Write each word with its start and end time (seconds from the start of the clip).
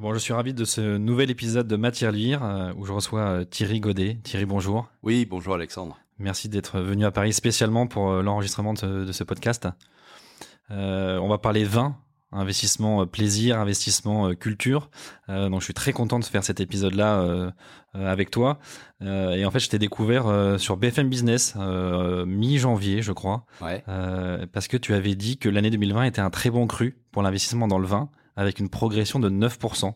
Bon, 0.00 0.14
je 0.14 0.18
suis 0.18 0.32
ravi 0.32 0.54
de 0.54 0.64
ce 0.64 0.96
nouvel 0.96 1.30
épisode 1.30 1.66
de 1.66 1.76
Matière 1.76 2.12
Lire 2.12 2.44
euh, 2.44 2.72
où 2.76 2.84
je 2.84 2.92
reçois 2.92 3.20
euh, 3.20 3.44
Thierry 3.44 3.80
Godet. 3.80 4.18
Thierry, 4.22 4.44
bonjour. 4.44 4.88
Oui, 5.02 5.26
bonjour 5.28 5.54
Alexandre. 5.54 5.98
Merci 6.20 6.48
d'être 6.48 6.78
venu 6.80 7.04
à 7.04 7.10
Paris 7.10 7.32
spécialement 7.32 7.86
pour 7.88 8.10
euh, 8.10 8.22
l'enregistrement 8.22 8.74
de, 8.74 8.78
ce- 8.78 9.04
de 9.06 9.12
ce 9.12 9.24
podcast. 9.24 9.68
On 10.70 11.28
va 11.28 11.38
parler 11.38 11.64
vin, 11.64 11.96
investissement 12.30 13.06
plaisir, 13.06 13.58
investissement 13.58 14.34
culture. 14.34 14.90
Donc 15.28 15.60
je 15.60 15.64
suis 15.64 15.72
très 15.72 15.94
content 15.94 16.18
de 16.18 16.24
faire 16.26 16.44
cet 16.44 16.60
épisode-là 16.60 17.52
avec 17.94 18.30
toi. 18.30 18.58
Et 19.00 19.46
en 19.46 19.50
fait, 19.50 19.60
je 19.60 19.70
t'ai 19.70 19.78
découvert 19.78 20.26
sur 20.60 20.76
BFM 20.76 21.08
Business 21.08 21.54
mi-janvier, 21.56 23.00
je 23.00 23.12
crois, 23.12 23.46
Ouais. 23.62 23.82
parce 24.52 24.68
que 24.68 24.76
tu 24.76 24.92
avais 24.92 25.14
dit 25.14 25.38
que 25.38 25.48
l'année 25.48 25.70
2020 25.70 26.02
était 26.04 26.20
un 26.20 26.28
très 26.28 26.50
bon 26.50 26.66
cru 26.66 26.98
pour 27.12 27.22
l'investissement 27.22 27.66
dans 27.66 27.78
le 27.78 27.86
vin, 27.86 28.10
avec 28.38 28.60
une 28.60 28.70
progression 28.70 29.18
de 29.18 29.28
9%. 29.28 29.94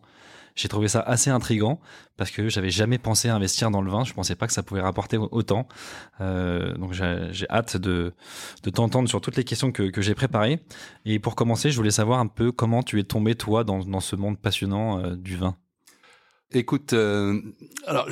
J'ai 0.54 0.68
trouvé 0.68 0.88
ça 0.88 1.00
assez 1.00 1.30
intrigant 1.30 1.80
parce 2.18 2.30
que 2.30 2.48
j'avais 2.50 2.68
jamais 2.68 2.98
pensé 2.98 3.28
à 3.28 3.34
investir 3.34 3.70
dans 3.70 3.80
le 3.80 3.90
vin. 3.90 4.04
Je 4.04 4.12
pensais 4.12 4.34
pas 4.34 4.46
que 4.46 4.52
ça 4.52 4.62
pouvait 4.62 4.82
rapporter 4.82 5.16
autant. 5.16 5.66
Euh, 6.20 6.74
donc 6.74 6.92
j'ai 6.92 7.28
j'ai 7.30 7.48
hâte 7.48 7.78
de, 7.78 8.12
de 8.62 8.70
t'entendre 8.70 9.08
sur 9.08 9.22
toutes 9.22 9.36
les 9.36 9.44
questions 9.44 9.72
que, 9.72 9.84
que 9.84 10.02
j'ai 10.02 10.14
préparées. 10.14 10.60
Et 11.06 11.18
pour 11.18 11.36
commencer, 11.36 11.70
je 11.70 11.76
voulais 11.76 11.90
savoir 11.90 12.18
un 12.18 12.26
peu 12.26 12.52
comment 12.52 12.82
tu 12.82 13.00
es 13.00 13.04
tombé 13.04 13.34
toi 13.34 13.64
dans, 13.64 13.78
dans 13.78 14.00
ce 14.00 14.14
monde 14.14 14.38
passionnant 14.38 14.98
euh, 14.98 15.16
du 15.16 15.36
vin. 15.36 15.56
Écoute, 16.54 16.92
euh, 16.92 17.40
alors 17.86 18.08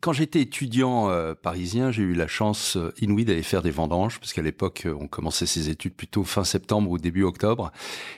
quand 0.00 0.12
j'étais 0.12 0.42
étudiant 0.42 1.08
euh, 1.08 1.34
parisien, 1.34 1.90
j'ai 1.90 2.02
eu 2.02 2.12
la 2.12 2.26
chance 2.26 2.76
euh, 2.76 2.92
inouïe 3.00 3.24
d'aller 3.24 3.42
faire 3.42 3.62
des 3.62 3.70
vendanges, 3.70 4.18
parce 4.20 4.34
qu'à 4.34 4.42
l'époque, 4.42 4.82
euh, 4.84 4.94
on 5.00 5.08
commençait 5.08 5.46
ses 5.46 5.70
études 5.70 5.94
plutôt 5.94 6.22
fin 6.22 6.44
septembre 6.44 6.90
ou 6.90 6.98
début 6.98 7.22
octobre. 7.22 7.72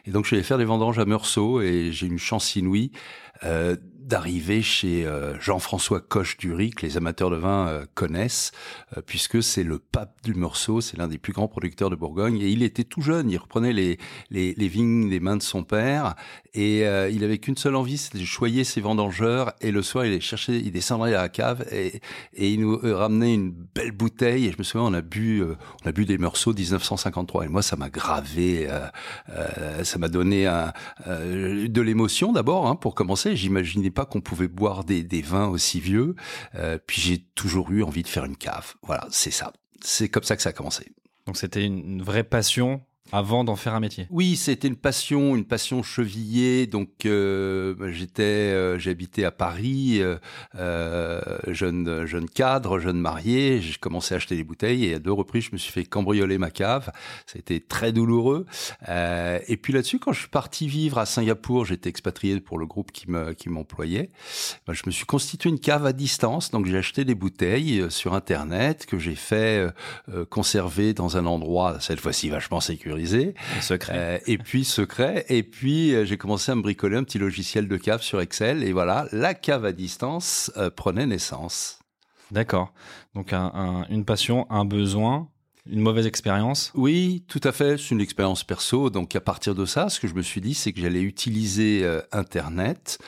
Et 0.07 0.11
donc, 0.11 0.25
j'allais 0.25 0.43
faire 0.43 0.59
des 0.59 0.65
vendanges 0.65 0.99
à 0.99 1.05
Meursault, 1.05 1.61
et 1.61 1.93
j'ai 1.93 2.07
eu 2.07 2.11
une 2.11 2.19
chance 2.19 2.57
inouïe 2.57 2.91
euh, 3.45 3.77
d'arriver 4.01 4.63
chez 4.63 5.07
euh, 5.07 5.39
Jean-François 5.41 6.01
Coche-Dury, 6.01 6.71
que 6.71 6.87
les 6.87 6.97
amateurs 6.97 7.31
de 7.31 7.37
vin 7.37 7.69
euh, 7.69 7.85
connaissent, 7.95 8.53
euh, 8.97 9.03
puisque 9.05 9.43
c'est 9.43 9.63
le 9.63 9.79
pape 9.79 10.17
du 10.25 10.35
Meursault, 10.35 10.81
c'est 10.81 10.97
l'un 10.97 11.09
des 11.09 11.19
plus 11.19 11.33
grands 11.33 11.49
producteurs 11.49 11.91
de 11.91 11.97
Bourgogne, 11.97 12.41
et 12.41 12.49
il 12.49 12.63
était 12.63 12.85
tout 12.85 13.03
jeune, 13.03 13.31
il 13.31 13.37
reprenait 13.37 13.73
les, 13.73 13.99
les, 14.31 14.55
les 14.55 14.69
vignes 14.69 15.09
des 15.11 15.21
mains 15.21 15.37
de 15.37 15.43
son 15.43 15.63
père, 15.63 16.15
et 16.53 16.85
euh, 16.85 17.09
il 17.11 17.23
avait 17.23 17.39
qu'une 17.39 17.57
seule 17.57 17.77
envie, 17.77 17.97
c'était 17.97 18.19
de 18.19 18.25
choyer 18.25 18.65
ses 18.65 18.81
vendangeurs. 18.81 19.53
Et 19.61 19.71
le 19.71 19.83
soir, 19.83 20.05
il 20.05 20.13
allait 20.13 20.21
chercher, 20.21 20.57
il 20.57 20.73
descendrait 20.73 21.15
à 21.15 21.23
la 21.23 21.29
cave 21.29 21.65
et, 21.71 22.01
et 22.35 22.51
il 22.51 22.61
nous 22.61 22.79
ramenait 22.83 23.35
une 23.35 23.51
belle 23.51 23.93
bouteille. 23.93 24.47
Et 24.47 24.53
je 24.53 24.59
me 24.59 24.65
souviens, 24.65 24.87
on 24.87 24.95
a 24.95 25.01
bu, 25.01 25.43
euh, 25.43 25.57
on 25.85 25.89
a 25.89 25.93
bu 25.93 26.07
des 26.07 26.19
Meursault 26.19 26.53
1953. 26.53 27.45
Et 27.45 27.49
moi, 27.49 27.63
ça 27.63 27.77
m'a 27.77 27.89
gravé, 27.89 28.69
euh, 28.69 29.85
ça 29.85 29.99
m'a 29.99 30.09
donné 30.09 30.47
un, 30.47 30.73
de 31.07 31.81
l'émotion 31.81 32.33
d'abord 32.33 32.67
hein, 32.67 32.75
pour 32.75 32.95
commencer. 32.95 33.37
J'imaginais 33.37 33.90
pas 33.91 34.07
qu'on 34.07 34.21
pouvait 34.21 34.49
boire 34.49 34.85
des, 34.85 35.23
vins 35.23 35.49
aussi 35.49 35.81
vieux. 35.81 36.15
Euh, 36.55 36.79
puis 36.85 37.01
j'ai 37.01 37.19
toujours 37.35 37.71
eu 37.71 37.83
envie 37.83 38.03
de 38.03 38.09
faire 38.09 38.25
une 38.25 38.37
cave. 38.37 38.75
Voilà, 38.83 39.07
c'est 39.11 39.31
ça. 39.31 39.53
C'est 39.83 40.09
comme 40.09 40.23
ça 40.23 40.37
que 40.37 40.43
ça 40.43 40.51
a 40.51 40.53
commencé. 40.53 40.93
Donc 41.27 41.37
c'était 41.37 41.65
une 41.65 42.03
vraie 42.03 42.25
passion 42.25 42.83
avant 43.13 43.45
d'en 43.45 43.57
faire 43.57 43.75
un 43.75 43.81
métier. 43.81 44.07
Oui, 44.11 44.37
c'était 44.37 44.69
une 44.69 44.77
passion, 44.77 45.37
une 45.37 45.45
passion 45.45 45.83
chevillée. 45.83 46.67
Donc 46.67 47.07
euh, 47.07 47.75
j'étais, 47.93 48.23
euh, 48.23 48.79
j'habitais 48.79 49.25
à 49.25 49.31
Paris, 49.31 50.01
euh, 50.55 51.21
jeune 51.49 52.07
jeune 52.07 52.29
cadre, 52.29 52.79
jeune 52.79 52.99
marié. 52.99 53.61
J'ai 53.61 53.79
commencé 53.79 54.15
à 54.15 54.17
acheter 54.19 54.37
des 54.37 54.45
bouteilles 54.45 54.87
et 54.87 54.95
à 54.95 54.99
deux 54.99 55.13
reprises 55.13 55.45
je 55.45 55.53
me 55.53 55.59
suis 55.59 55.73
fait 55.73 55.85
cambrioler 55.85 56.39
ma 56.39 56.51
cave. 56.51 56.91
Été 57.35 57.61
très 57.61 57.91
douloureux. 57.93 58.45
Et 58.87 59.57
puis 59.57 59.73
là-dessus, 59.73 59.99
quand 59.99 60.13
je 60.13 60.21
suis 60.21 60.29
parti 60.29 60.69
vivre 60.69 60.99
à 60.99 61.07
Singapour, 61.07 61.65
j'étais 61.65 61.89
expatrié 61.89 62.39
pour 62.41 62.59
le 62.59 62.67
groupe 62.67 62.93
qui 62.93 63.11
me 63.11 63.33
qui 63.33 63.49
m'employait. 63.49 64.11
Ben, 64.67 64.75
je 64.75 64.83
me 64.85 64.91
suis 64.91 65.07
constitué 65.07 65.49
une 65.49 65.59
cave 65.59 65.87
à 65.87 65.95
distance. 65.95 66.51
Donc 66.51 66.67
j'ai 66.67 66.77
acheté 66.77 67.07
des 67.07 67.15
bouteilles 67.15 67.87
sur 67.89 68.13
internet 68.13 68.85
que 68.85 68.99
j'ai 68.99 69.15
fait 69.15 69.67
conserver 70.29 70.93
dans 70.93 71.17
un 71.17 71.25
endroit 71.25 71.79
cette 71.81 72.01
fois-ci 72.01 72.29
vachement 72.29 72.61
sécurisé. 72.61 73.00
Secret. 73.61 73.93
Euh, 73.97 74.19
et 74.27 74.39
puis 74.39 74.65
secret. 74.65 75.25
Et 75.29 75.43
puis 75.43 75.95
euh, 75.95 76.05
j'ai 76.05 76.17
commencé 76.17 76.51
à 76.53 76.55
me 76.55 76.63
bricoler 76.63 76.97
un 76.97 77.05
petit 77.05 77.19
logiciel 77.19 77.69
de 77.69 77.77
cave 77.77 78.03
sur 78.03 78.21
Excel. 78.21 78.63
Et 78.65 78.73
voilà, 78.73 79.07
la 79.13 79.35
cave 79.35 79.65
à 79.65 79.73
distance 79.73 80.51
euh, 80.57 80.71
prenait 80.71 81.07
naissance. 81.07 81.79
D'accord. 82.31 82.73
Donc 83.15 83.33
un- 83.33 83.51
un- 83.55 83.87
une 83.91 84.05
passion, 84.05 84.47
un 84.51 84.65
besoin, 84.65 85.29
une 85.69 85.81
mauvaise 85.81 86.07
expérience. 86.07 86.73
Oui, 86.75 87.25
tout 87.29 87.41
à 87.45 87.53
fait. 87.53 87.77
C'est 87.77 87.91
une 87.91 88.01
expérience 88.01 88.45
perso. 88.45 88.89
Donc 88.91 89.15
à 89.17 89.21
partir 89.21 89.55
de 89.55 89.65
ça, 89.67 89.89
ce 89.89 90.01
que 90.01 90.09
je 90.09 90.15
me 90.15 90.23
suis 90.23 90.41
dit, 90.41 90.55
c'est 90.55 90.73
que 90.73 90.81
j'allais 90.81 91.03
utiliser 91.03 91.83
euh, 91.85 92.01
Internet 92.13 92.99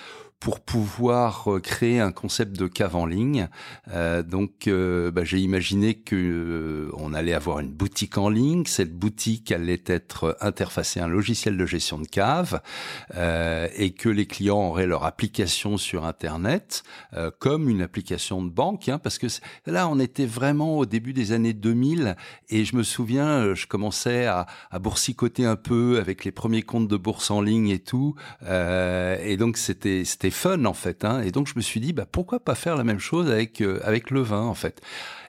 pour 0.43 0.59
pouvoir 0.59 1.55
euh, 1.55 1.61
créer 1.61 2.01
un 2.01 2.11
concept 2.11 2.59
de 2.59 2.67
cave 2.67 2.97
en 2.97 3.07
ligne. 3.07 3.49
Euh, 3.93 4.25
donc, 4.25 4.67
euh, 4.67 5.13
bah, 5.13 5.23
j'ai 5.23 5.39
imaginé 5.39 5.95
que 5.95 6.17
euh, 6.17 6.91
on 6.95 7.15
allait 7.15 7.33
avoir 7.33 7.61
une 7.61 7.71
boutique 7.71 8.19
en 8.19 8.29
ligne. 8.29 8.65
Cette 8.67 8.93
boutique 8.93 9.53
allait 9.53 9.85
être 9.87 10.37
interfacée 10.41 10.99
à 10.99 11.05
un 11.05 11.09
logiciel 11.09 11.57
de 11.57 11.65
gestion 11.65 12.01
de 12.01 12.09
cave 12.09 12.61
et 13.15 13.93
que 13.93 14.09
les 14.09 14.27
clients 14.27 14.69
auraient 14.69 14.87
leur 14.87 15.05
application 15.05 15.77
sur 15.77 16.05
Internet 16.05 16.83
comme 17.39 17.69
une 17.69 17.83
application 17.83 18.43
de 18.43 18.51
banque, 18.51 18.89
hein, 18.89 18.99
parce 18.99 19.19
que 19.19 19.27
là, 19.67 19.89
on 19.89 19.99
était 20.01 20.27
vraiment 20.27 20.79
au 20.79 20.87
début 20.87 21.13
des 21.13 21.33
années 21.33 21.53
2000 21.53 22.17
et 22.49 22.65
je 22.65 22.75
me 22.75 22.83
souviens, 22.83 23.55
je 23.55 23.67
commençais 23.67 24.27
à, 24.27 24.47
boursicoter 24.81 25.45
un 25.45 25.57
peu 25.57 25.99
avec 25.99 26.25
les 26.25 26.33
premiers 26.33 26.63
comptes 26.63 26.89
de 26.89 26.97
bourse 26.97 27.31
en 27.31 27.43
ligne 27.43 27.69
et 27.69 27.79
tout, 27.79 28.15
et 28.43 29.37
donc 29.39 29.57
c'était 29.57 30.05
fun 30.33 30.65
en 30.65 30.75
fait. 30.75 31.05
Hein, 31.05 31.23
et 31.23 31.31
donc 31.31 31.47
je 31.47 31.55
me 31.57 31.61
suis 31.61 31.81
dit, 31.81 31.93
bah 31.93 32.07
pourquoi 32.11 32.41
pas 32.41 32.55
faire 32.55 32.77
la 32.77 32.85
même 32.85 32.99
chose 32.99 33.31
avec 33.31 33.61
euh, 33.61 33.81
avec 33.85 34.11
le 34.11 34.21
vin 34.21 34.43
en 34.43 34.55
fait. 34.55 34.81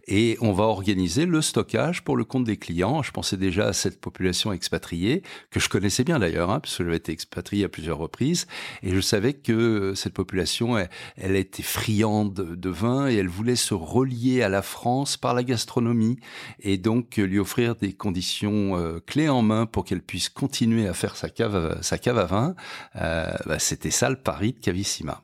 Et 0.08 0.38
on 0.42 0.52
va 0.52 0.66
organiser 0.66 1.26
le 1.26 1.42
stockage 1.42 2.04
pour 2.04 2.18
le 2.18 2.26
compte 2.26 2.44
des 2.44 2.58
clients. 2.58 3.04
Je 3.04 3.12
pensais 3.12 3.38
déjà 3.38 3.68
à 3.68 3.74
cette 3.74 4.00
population 4.00 4.52
expatriée 4.52 5.24
que 5.50 5.60
je 5.60 5.70
connaissais 5.70 6.04
bien 6.04 6.20
d'ailleurs, 6.20 6.52
hein, 6.52 6.60
puisque 6.60 6.84
j'avais 6.84 6.98
été 6.98 7.12
expatrié 7.12 7.66
à 7.66 7.70
plusieurs 7.70 7.98
reprises, 7.98 8.48
et 8.82 8.92
je 8.92 9.00
savais 9.00 9.34
que 9.34 9.94
cette 9.96 10.14
population, 10.14 10.78
elle, 11.18 11.36
était 11.36 11.64
friande 11.64 12.34
de 12.34 12.70
vin 12.70 13.10
et 13.10 13.16
elle 13.16 13.28
voulait 13.28 13.56
se 13.56 13.74
relier 13.74 14.42
à 14.42 14.50
la 14.50 14.62
France 14.62 15.18
par 15.18 15.34
la 15.34 15.44
gastronomie, 15.44 16.18
et 16.60 16.78
donc 16.78 17.18
lui 17.18 17.40
offrir 17.40 17.76
des 17.76 17.94
conditions 17.94 18.78
euh, 18.78 19.00
clés 19.06 19.30
en 19.30 19.42
main 19.42 19.66
pour 19.66 19.86
qu'elle 19.86 20.02
puisse 20.02 20.30
continuer 20.30 20.88
à 20.88 20.94
faire 20.94 21.16
sa 21.16 21.30
cave, 21.30 21.80
sa 21.82 21.98
cave 21.98 22.18
à 22.18 22.26
vin. 22.26 22.56
Euh, 22.96 23.32
bah, 23.46 23.60
C'était 23.60 23.92
ça 23.92 24.10
le 24.10 24.16
pari 24.16 24.54
de 24.54 24.60
Cavissima. 24.60 25.24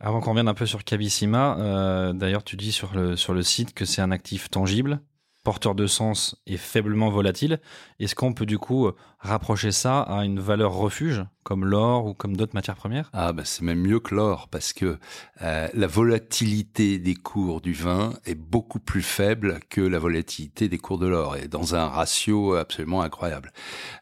Avant 0.00 0.20
qu'on 0.20 0.30
revienne 0.30 0.48
un 0.48 0.54
peu 0.54 0.66
sur 0.66 0.84
Cavissima, 0.84 1.56
euh, 1.58 2.12
d'ailleurs, 2.12 2.44
tu 2.44 2.56
dis 2.56 2.72
sur 2.72 2.94
le, 2.94 3.16
sur 3.16 3.32
le 3.32 3.42
site 3.42 3.74
que 3.74 3.84
c'est 3.84 4.02
un 4.02 4.10
actif 4.10 4.50
tangible, 4.50 5.00
porteur 5.44 5.74
de 5.74 5.86
sens 5.86 6.36
et 6.46 6.56
faiblement 6.56 7.10
volatile. 7.10 7.60
Est-ce 8.00 8.14
qu'on 8.14 8.32
peut 8.32 8.46
du 8.46 8.58
coup 8.58 8.90
rapprocher 9.20 9.72
ça 9.72 10.00
à 10.00 10.24
une 10.24 10.40
valeur 10.40 10.72
refuge, 10.74 11.24
comme 11.44 11.64
l'or 11.64 12.06
ou 12.06 12.14
comme 12.14 12.36
d'autres 12.36 12.54
matières 12.54 12.76
premières? 12.76 13.10
Ah, 13.12 13.32
bah 13.32 13.42
c'est 13.44 13.62
même 13.62 13.80
mieux 13.80 14.00
que 14.00 14.14
l'or, 14.14 14.48
parce 14.48 14.72
que 14.72 14.98
euh, 15.42 15.68
la 15.72 15.86
volatilité 15.86 16.98
des 16.98 17.14
cours 17.14 17.60
du 17.60 17.72
vin 17.72 18.14
est 18.26 18.34
beaucoup 18.34 18.80
plus 18.80 19.02
faible 19.02 19.60
que 19.70 19.80
la 19.80 19.98
volatilité 19.98 20.68
des 20.68 20.78
cours 20.78 20.98
de 20.98 21.06
l'or, 21.06 21.36
et 21.36 21.48
dans 21.48 21.74
un 21.74 21.86
ratio 21.86 22.54
absolument 22.54 23.02
incroyable. 23.02 23.52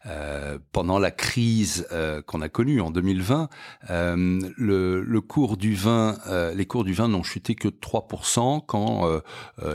Euh, 0.05 0.57
pendant 0.71 0.99
la 0.99 1.11
crise 1.11 1.87
euh, 1.91 2.21
qu'on 2.21 2.41
a 2.41 2.49
connue 2.49 2.81
en 2.81 2.91
2020, 2.91 3.49
euh, 3.89 4.39
le, 4.57 5.21
cours 5.21 5.57
du 5.57 5.75
vin, 5.75 6.17
les 6.55 6.65
cours 6.65 6.83
du 6.83 6.93
vin 6.93 7.07
n'ont 7.07 7.23
chuté 7.23 7.55
que 7.55 7.67
de 7.69 7.75
3%, 7.75 8.61
quand 8.65 9.07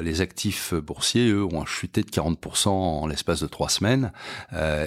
les 0.02 0.20
actifs 0.20 0.74
boursiers, 0.74 1.30
eux, 1.30 1.44
ont 1.44 1.57
chuté 1.64 2.02
de 2.02 2.10
40% 2.10 2.68
en 2.68 3.06
l'espace 3.06 3.40
de 3.40 3.46
trois 3.46 3.68
semaines. 3.68 4.12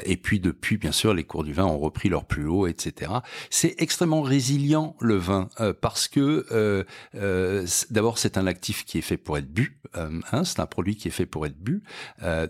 et 0.05 0.17
puis 0.17 0.39
de 0.39 0.51
depuis, 0.51 0.77
bien 0.77 0.91
sûr, 0.91 1.13
les 1.13 1.23
cours 1.23 1.45
du 1.45 1.53
vin 1.53 1.63
ont 1.63 1.79
repris 1.79 2.09
leur 2.09 2.25
plus 2.25 2.45
haut, 2.45 2.67
etc. 2.67 3.11
C'est 3.49 3.75
extrêmement 3.77 4.21
résilient 4.21 4.97
le 4.99 5.15
vin 5.15 5.47
euh, 5.61 5.73
parce 5.79 6.09
que 6.09 6.45
euh, 6.51 6.83
euh, 7.15 7.65
d'abord 7.89 8.17
c'est 8.17 8.37
un 8.37 8.47
actif 8.47 8.83
qui 8.83 8.97
est 8.97 9.01
fait 9.01 9.15
pour 9.15 9.37
être 9.37 9.49
bu. 9.49 9.77
Hein, 9.93 10.45
c'est 10.45 10.59
un 10.61 10.65
produit 10.67 10.95
qui 10.95 11.09
est 11.09 11.11
fait 11.11 11.25
pour 11.25 11.45
être 11.45 11.57
bu. 11.57 11.83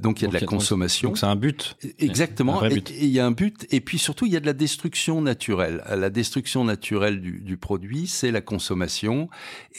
donc 0.01 0.21
il 0.21 0.25
y 0.25 0.27
a 0.27 0.29
de 0.29 0.33
la 0.33 0.45
consommation. 0.45 1.09
Donc 1.09 1.18
c'est 1.18 1.25
un 1.25 1.35
but. 1.35 1.75
Exactement. 1.97 2.63
Et 2.65 2.83
il 3.00 3.09
y 3.09 3.19
a 3.19 3.25
un 3.25 3.31
but. 3.31 3.65
Et 3.71 3.81
puis 3.81 3.97
surtout 3.97 4.25
il 4.25 4.33
y 4.33 4.38
a 4.38 4.39
de 4.39 4.45
la 4.45 4.53
destruction 4.53 5.21
naturelle. 5.21 5.83
La 5.89 6.09
destruction 6.09 6.63
naturelle 6.63 7.19
du, 7.21 7.39
du 7.39 7.57
produit, 7.57 8.07
c'est 8.07 8.31
la 8.31 8.41
consommation. 8.41 9.29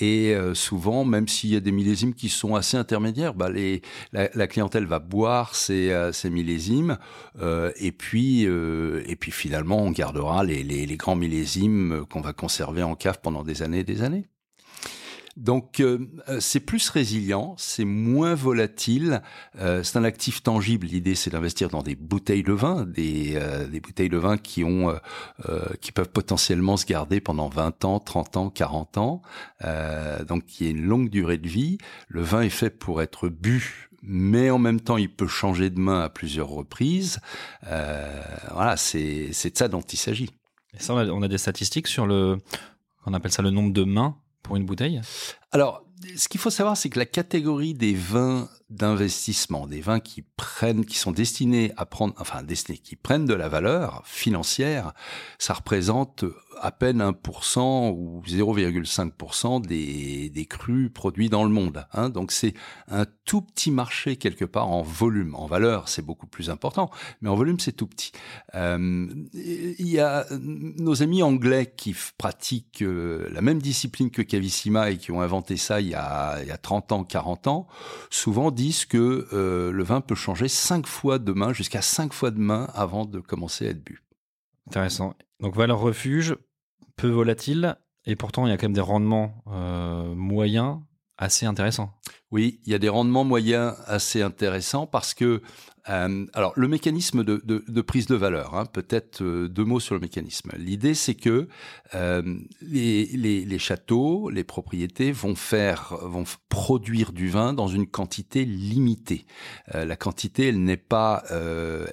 Et 0.01 0.35
souvent, 0.55 1.05
même 1.05 1.29
s'il 1.29 1.51
y 1.51 1.57
a 1.57 1.61
des 1.61 1.73
millésimes 1.73 2.15
qui 2.15 2.29
sont 2.29 2.55
assez 2.57 2.77
intermédiaires, 2.77 3.35
bah 3.35 3.51
les, 3.51 3.83
la, 4.13 4.29
la 4.35 4.47
clientèle 4.47 4.87
va 4.87 4.99
boire 4.99 5.55
ces, 5.55 6.11
ces 6.13 6.31
millésimes 6.31 6.99
et 7.77 7.93
puis 7.93 8.47
euh, 8.47 9.03
et 9.07 9.17
puis 9.17 9.33
finalement, 9.33 9.79
on 9.79 9.91
gardera 9.91 10.45
les, 10.45 10.63
les, 10.63 10.97
grands 10.97 11.17
millésimes 11.17 12.05
qu'on 12.11 12.21
va 12.21 12.33
conserver 12.33 12.83
en 12.83 12.95
cave 12.95 13.21
pendant 13.23 13.43
des 13.43 13.63
années 13.63 13.81
et 13.81 13.85
des 13.85 14.03
années. 14.03 14.27
Donc 15.39 15.81
euh, 15.81 15.99
c'est 16.41 16.61
plus 16.61 16.91
résilient, 16.91 17.55
c'est 17.57 17.87
moins 17.87 18.35
volatile, 18.35 19.23
euh, 19.59 19.83
c'est 19.83 19.97
un 19.97 20.05
actif 20.05 20.43
tangible. 20.43 20.87
L'idée 20.87 21.15
c'est 21.15 21.31
d'investir 21.31 21.71
dans 21.71 21.83
des 21.83 21.95
bouteilles 21.97 22.43
de 22.43 22.53
vin, 22.53 22.85
des, 22.85 23.41
des 23.71 23.81
bouteilles 23.81 24.11
de 24.11 24.19
vin 24.19 24.37
qui 24.37 24.63
ont 24.63 24.95
qui 25.81 25.91
peuvent 25.91 26.11
potentiellement 26.11 26.77
se 26.77 26.85
garder 26.85 27.21
pendant 27.21 27.49
20 27.49 27.85
ans, 27.87 27.99
30 27.99 28.37
ans, 28.37 28.51
40 28.51 28.99
ans. 28.99 29.23
donc 30.29 30.61
il 30.61 30.67
y 30.67 30.69
a 30.69 30.71
une 30.71 30.85
longue 30.85 31.09
durée 31.09 31.39
de 31.39 31.49
vie. 31.49 31.79
Le 32.09 32.21
vin 32.21 32.43
est 32.43 32.51
fait 32.51 32.71
pour 32.71 33.01
être 33.01 33.31
bu 33.31 33.92
mais 34.03 34.51
en 34.51 34.59
même 34.59 34.81
temps, 34.81 34.97
il 34.97 35.11
peut 35.11 35.29
changer 35.29 35.71
de 35.71 35.79
main 35.79 36.01
à 36.01 36.09
plusieurs 36.09 36.49
reprises. 36.49 37.21
Euh, 37.67 38.23
voilà, 38.53 38.77
c'est 38.77 39.29
de 39.29 39.57
ça 39.57 39.69
dont 39.69 39.81
il 39.81 39.99
s'agit. 39.99 40.31
Et 40.75 40.83
ça, 40.83 40.95
on 40.95 41.23
a, 41.23 41.29
des 41.29 41.39
statistiques 41.39 41.87
sur 41.87 42.07
le, 42.07 42.39
on 43.07 43.15
appelle 43.15 43.33
ça 43.33 43.43
le 43.43 43.51
nombre 43.51 43.73
de 43.73 43.85
mains 43.85 44.17
pour 44.43 44.57
une 44.57 44.67
bouteille? 44.67 45.01
Alors, 45.53 45.85
ce 46.17 46.29
qu'il 46.29 46.41
faut 46.41 46.51
savoir, 46.51 46.77
c'est 46.77 46.89
que 46.89 46.99
la 46.99 47.07
catégorie 47.07 47.75
des 47.75 47.95
vins 47.95 48.49
d'investissement, 48.73 49.67
des 49.67 49.81
vins 49.81 50.01
qui 50.01 50.23
prennent, 50.37 50.85
qui 50.85 50.97
sont 50.97 51.13
destinés 51.13 51.73
à 51.77 51.87
prendre, 51.87 52.15
enfin 52.19 52.43
destinés, 52.43 52.79
qui 52.79 52.97
prennent 52.97 53.27
de 53.27 53.35
la 53.35 53.49
valeur 53.49 54.03
financière, 54.07 54.93
ça 55.39 55.55
représente 55.55 56.25
à 56.61 56.71
peine 56.71 57.03
1% 57.03 57.91
ou 57.91 58.23
0,5% 58.27 59.67
des, 59.67 60.31
des 60.31 60.47
crus 60.47 60.91
produits 60.93 61.29
dans 61.29 61.45
le 61.45 61.51
monde. 61.51 61.87
Hein. 61.93 62.09
Donc 62.09 62.33
c'est 62.33 62.55
un 62.89 63.05
tout 63.25 63.43
petit 63.43 63.71
marché 63.71 64.17
quelque 64.17 64.45
part 64.45 64.69
en 64.69 64.83
volume. 64.83 65.35
En 65.35 65.47
valeur, 65.47 65.89
c'est 65.89 66.03
beaucoup 66.03 66.27
plus 66.27 66.51
important, 66.51 66.91
mais 67.21 67.29
en 67.29 67.35
volume, 67.35 67.59
c'est 67.59 67.73
tout 67.73 67.87
petit. 67.87 68.13
Euh, 68.55 69.09
il 69.35 69.89
y 69.89 69.99
a 69.99 70.27
nos 70.31 71.03
amis 71.03 71.23
anglais 71.23 71.73
qui 71.77 71.95
pratiquent 72.17 72.83
euh, 72.83 73.29
la 73.33 73.43
même 73.43 73.61
discipline 73.61 74.11
que 74.11 74.23
Cavissima 74.23 74.91
et 74.91 74.99
qui 74.99 75.11
ont 75.11 75.21
inventé 75.21 75.57
ça 75.57 75.81
il 75.81 75.89
y 75.89 75.95
a, 75.95 76.41
il 76.43 76.49
y 76.49 76.53
a 76.53 76.59
30 76.59 76.93
ans, 76.93 77.05
40 77.05 77.47
ans, 77.49 77.67
souvent 78.11 78.51
disent 78.51 78.62
que 78.89 79.29
euh, 79.33 79.73
le 79.73 79.85
vin 79.85 80.01
peut 80.01 80.15
changer 80.15 80.49
cinq 80.49 80.87
fois 80.87 81.19
de 81.19 81.33
main, 81.33 81.53
jusqu'à 81.53 81.83
cinq 81.83 82.13
fois 82.13 82.31
de 82.31 82.39
main 82.39 82.69
avant 82.75 83.05
de 83.05 83.21
commencer 83.21 83.67
à 83.67 83.71
être 83.71 83.85
bu. 83.85 84.03
Intéressant. 84.69 85.15
Donc 85.41 85.57
valeur 85.57 85.81
refuge, 85.81 86.37
peu 86.97 87.09
volatile, 87.09 87.77
et 88.05 88.17
pourtant 88.17 88.47
il 88.47 88.51
y 88.51 88.53
a 88.53 88.57
quand 88.57 88.67
même 88.67 88.75
des 88.75 88.81
rendements 88.81 89.43
euh, 89.49 90.15
moyens 90.15 90.79
assez 91.19 91.47
intéressants. 91.47 91.93
Oui, 92.31 92.61
il 92.65 92.73
y 92.73 92.75
a 92.75 92.79
des 92.79 92.89
rendements 92.89 93.25
moyens 93.25 93.75
assez 93.87 94.23
intéressants 94.23 94.87
parce 94.87 95.15
que 95.15 95.43
euh, 95.89 96.27
alors 96.33 96.53
le 96.55 96.69
mécanisme 96.69 97.25
de, 97.25 97.81
prise 97.81 98.07
de 98.07 98.15
valeur, 98.15 98.55
hein, 98.55 98.67
peut-être 98.67 99.23
euh, 99.23 99.49
deux 99.49 99.65
mots 99.65 99.81
sur 99.81 99.95
le 99.95 100.01
mécanisme. 100.01 100.51
L'idée 100.57 100.95
c'est 100.95 101.15
que 101.15 101.49
euh, 101.95 102.39
les, 102.61 103.59
châteaux, 103.59 104.31
les 104.31 104.45
propriétés 104.45 105.11
vont 105.11 105.35
faire, 105.35 105.97
vont 106.03 106.25
produire 106.49 107.13
du 107.13 107.29
vin 107.29 107.53
dans 107.53 107.67
une 107.67 107.87
quantité 107.87 108.45
limitée. 108.45 109.27
La 109.73 109.97
quantité, 109.97 110.49
elle 110.49 110.63
n'est 110.63 110.77
pas 110.77 111.25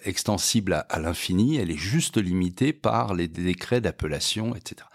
extensible 0.04 0.74
à, 0.74 0.80
à 0.80 1.00
l'infini, 1.00 1.58
elle 1.58 1.72
est 1.72 1.78
juste 1.78 2.18
limitée 2.18 2.74
par 2.74 3.14
les 3.14 3.28
décrets 3.28 3.82
d'appellation, 3.82 4.56
etc. 4.56 4.88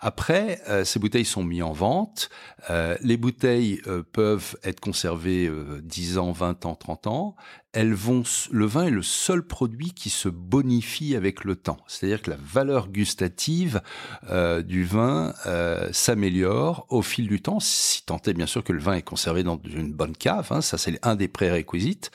Après, 0.00 0.60
ces 0.84 0.98
bouteilles 0.98 1.24
sont 1.24 1.44
mises 1.44 1.62
en 1.62 1.72
vente. 1.72 2.30
les 2.68 3.16
bouteilles 3.16 3.80
peuvent 4.12 4.56
être 4.64 4.80
conservées 4.80 5.50
10 5.82 6.18
ans, 6.18 6.32
20 6.32 6.66
ans, 6.66 6.74
30 6.74 7.06
ans 7.06 7.36
elles 7.74 7.92
vont, 7.92 8.22
le 8.52 8.66
vin 8.66 8.84
est 8.84 8.90
le 8.90 9.02
seul 9.02 9.42
produit 9.42 9.92
qui 9.92 10.08
se 10.08 10.28
bonifie 10.28 11.16
avec 11.16 11.44
le 11.44 11.56
temps. 11.56 11.78
C'est-à-dire 11.88 12.22
que 12.22 12.30
la 12.30 12.36
valeur 12.40 12.88
gustative 12.88 13.82
euh, 14.30 14.62
du 14.62 14.84
vin 14.84 15.34
euh, 15.46 15.88
s'améliore 15.92 16.86
au 16.88 17.02
fil 17.02 17.26
du 17.26 17.42
temps, 17.42 17.58
si 17.58 18.04
tant 18.06 18.20
est 18.26 18.32
bien 18.32 18.46
sûr 18.46 18.62
que 18.62 18.72
le 18.72 18.78
vin 18.78 18.94
est 18.94 19.02
conservé 19.02 19.42
dans 19.42 19.60
une 19.64 19.92
bonne 19.92 20.16
cave. 20.16 20.46
Hein, 20.50 20.60
ça, 20.60 20.78
c'est 20.78 20.98
un 21.02 21.16
des 21.16 21.26
prérequisites. 21.26 22.12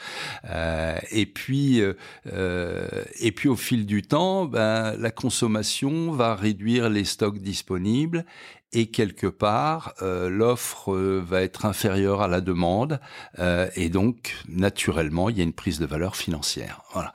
Euh, 0.50 0.98
et 1.12 1.26
puis, 1.26 1.82
et 1.82 3.32
puis 3.34 3.50
au 3.50 3.58
fil 3.58 3.86
du 3.86 4.02
temps, 4.02 4.46
ben, 4.46 4.96
la 4.98 5.12
consommation 5.12 6.12
va 6.12 6.36
réduire 6.36 6.90
les 6.90 7.04
stocks 7.04 7.40
disponibles 7.40 8.26
et 8.74 8.88
quelque 8.88 9.28
part 9.28 9.94
euh, 10.02 10.30
l'offre 10.30 10.94
euh, 10.94 11.24
va 11.26 11.42
être 11.42 11.66
inférieure 11.66 12.22
à 12.22 12.28
la 12.28 12.42
demande 12.42 13.00
euh, 13.40 13.70
et 13.76 13.90
donc 13.90 14.36
naturellement 14.48 15.30
il 15.30 15.38
y 15.38 15.42
a 15.42 15.44
une 15.44 15.54
prise 15.54 15.80
de 15.80 15.86
valeur 15.86 16.16
financière. 16.16 16.82
Voilà. 16.94 17.14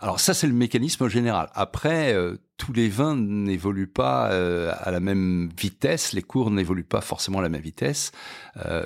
Alors 0.00 0.20
ça 0.20 0.34
c'est 0.34 0.46
le 0.46 0.54
mécanisme 0.54 1.08
général. 1.08 1.48
Après 1.54 2.14
tous 2.58 2.74
les 2.74 2.88
vins 2.88 3.16
n'évoluent 3.16 3.86
pas 3.86 4.26
à 4.26 4.90
la 4.90 5.00
même 5.00 5.48
vitesse, 5.56 6.12
les 6.12 6.20
cours 6.20 6.50
n'évoluent 6.50 6.84
pas 6.84 7.00
forcément 7.00 7.38
à 7.38 7.42
la 7.42 7.48
même 7.48 7.62
vitesse, 7.62 8.12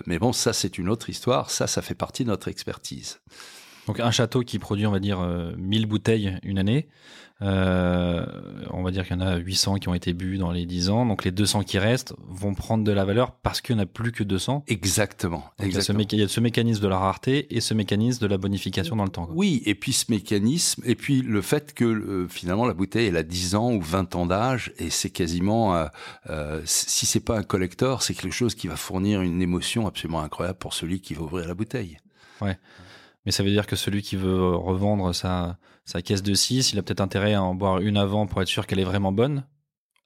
mais 0.07 0.21
bon 0.21 0.33
ça 0.33 0.53
c'est 0.53 0.79
une 0.79 0.89
autre 0.89 1.11
histoire. 1.11 1.51
Ça 1.51 1.67
ça 1.67 1.83
fait 1.83 1.97
partie 1.97 2.23
de 2.23 2.29
notre 2.29 2.47
expertise. 2.47 3.19
Donc 3.89 3.99
un 3.99 4.13
château 4.13 4.43
qui 4.43 4.61
produit 4.61 4.87
on 4.87 4.93
va 4.93 5.01
dire 5.01 5.21
1000 5.57 5.87
bouteilles 5.87 6.39
une 6.45 6.59
année. 6.59 6.89
Euh, 7.41 8.27
on 8.71 8.83
va 8.83 8.91
dire 8.91 9.07
qu'il 9.07 9.17
y 9.17 9.23
en 9.23 9.25
a 9.25 9.37
800 9.37 9.77
qui 9.77 9.89
ont 9.89 9.95
été 9.95 10.13
bu 10.13 10.39
dans 10.39 10.51
les 10.51 10.67
10 10.67 10.91
ans. 10.91 11.07
Donc 11.07 11.25
les 11.25 11.31
200 11.31 11.63
qui 11.63 11.79
restent 11.79 12.15
vont 12.29 12.55
prendre 12.55 12.85
de 12.85 12.91
la 12.91 13.05
valeur 13.05 13.33
parce 13.33 13.61
qu'il 13.61 13.77
n'y 13.77 13.81
en 13.81 13.85
a 13.85 13.87
plus 13.87 14.11
que 14.11 14.25
200. 14.25 14.65
Exactement. 14.67 15.45
Il, 15.61 15.73
y 15.73 15.77
a 15.77 16.29
ce 16.29 16.41
mécanisme 16.41 16.83
de 16.83 16.89
la 16.89 16.99
rareté 16.99 17.55
et 17.55 17.61
ce 17.61 17.75
mécanisme 17.75 18.21
de 18.21 18.27
la 18.27 18.39
bonification 18.39 18.97
dans 18.97 19.05
le 19.05 19.11
temps. 19.11 19.29
Oui, 19.31 19.63
et 19.67 19.75
puis 19.75 19.93
ce 19.93 20.07
mécanisme, 20.11 20.83
et 20.85 20.97
puis 20.97 21.23
le 21.23 21.41
fait 21.41 21.75
que 21.75 21.85
euh, 21.85 22.29
finalement 22.29 22.67
la 22.67 22.75
bouteille 22.75 23.07
elle 23.07 23.17
a 23.17 23.23
10 23.23 23.55
ans 23.55 23.73
ou 23.73 23.81
20 23.81 24.17
ans 24.17 24.27
d'âge 24.27 24.73
et 24.79 24.91
c'est 24.91 25.11
quasiment, 25.11 25.77
euh, 25.77 25.87
euh, 26.31 26.61
si 26.65 27.07
c'est 27.07 27.21
pas 27.21 27.39
un 27.39 27.43
collector, 27.43 28.03
c'est 28.03 28.15
quelque 28.15 28.33
chose 28.33 28.55
qui 28.55 28.67
va 28.67 28.77
fournir 28.77 29.23
une 29.23 29.41
émotion 29.41 29.87
absolument 29.87 30.21
incroyable 30.21 30.59
pour 30.59 30.75
celui 30.75 31.01
qui 31.01 31.15
va 31.15 31.23
ouvrir 31.23 31.47
la 31.47 31.55
bouteille. 31.55 31.99
Ouais. 32.41 32.59
Mais 33.27 33.33
ça 33.33 33.43
veut 33.43 33.51
dire 33.51 33.67
que 33.67 33.77
celui 33.77 34.03
qui 34.03 34.17
veut 34.17 34.57
revendre 34.57 35.15
sa, 35.15 35.59
sa 35.89 36.03
caisse 36.03 36.23
de 36.23 36.35
6, 36.35 36.75
il 36.75 36.79
a 36.79 36.83
peut-être 36.83 37.01
intérêt 37.01 37.33
à 37.33 37.43
en 37.43 37.55
boire 37.55 37.81
une 37.81 37.97
avant 37.97 38.27
pour 38.27 38.43
être 38.43 38.49
sûr 38.49 38.67
qu'elle 38.67 38.79
est 38.79 38.85
vraiment 38.85 39.11
bonne? 39.11 39.45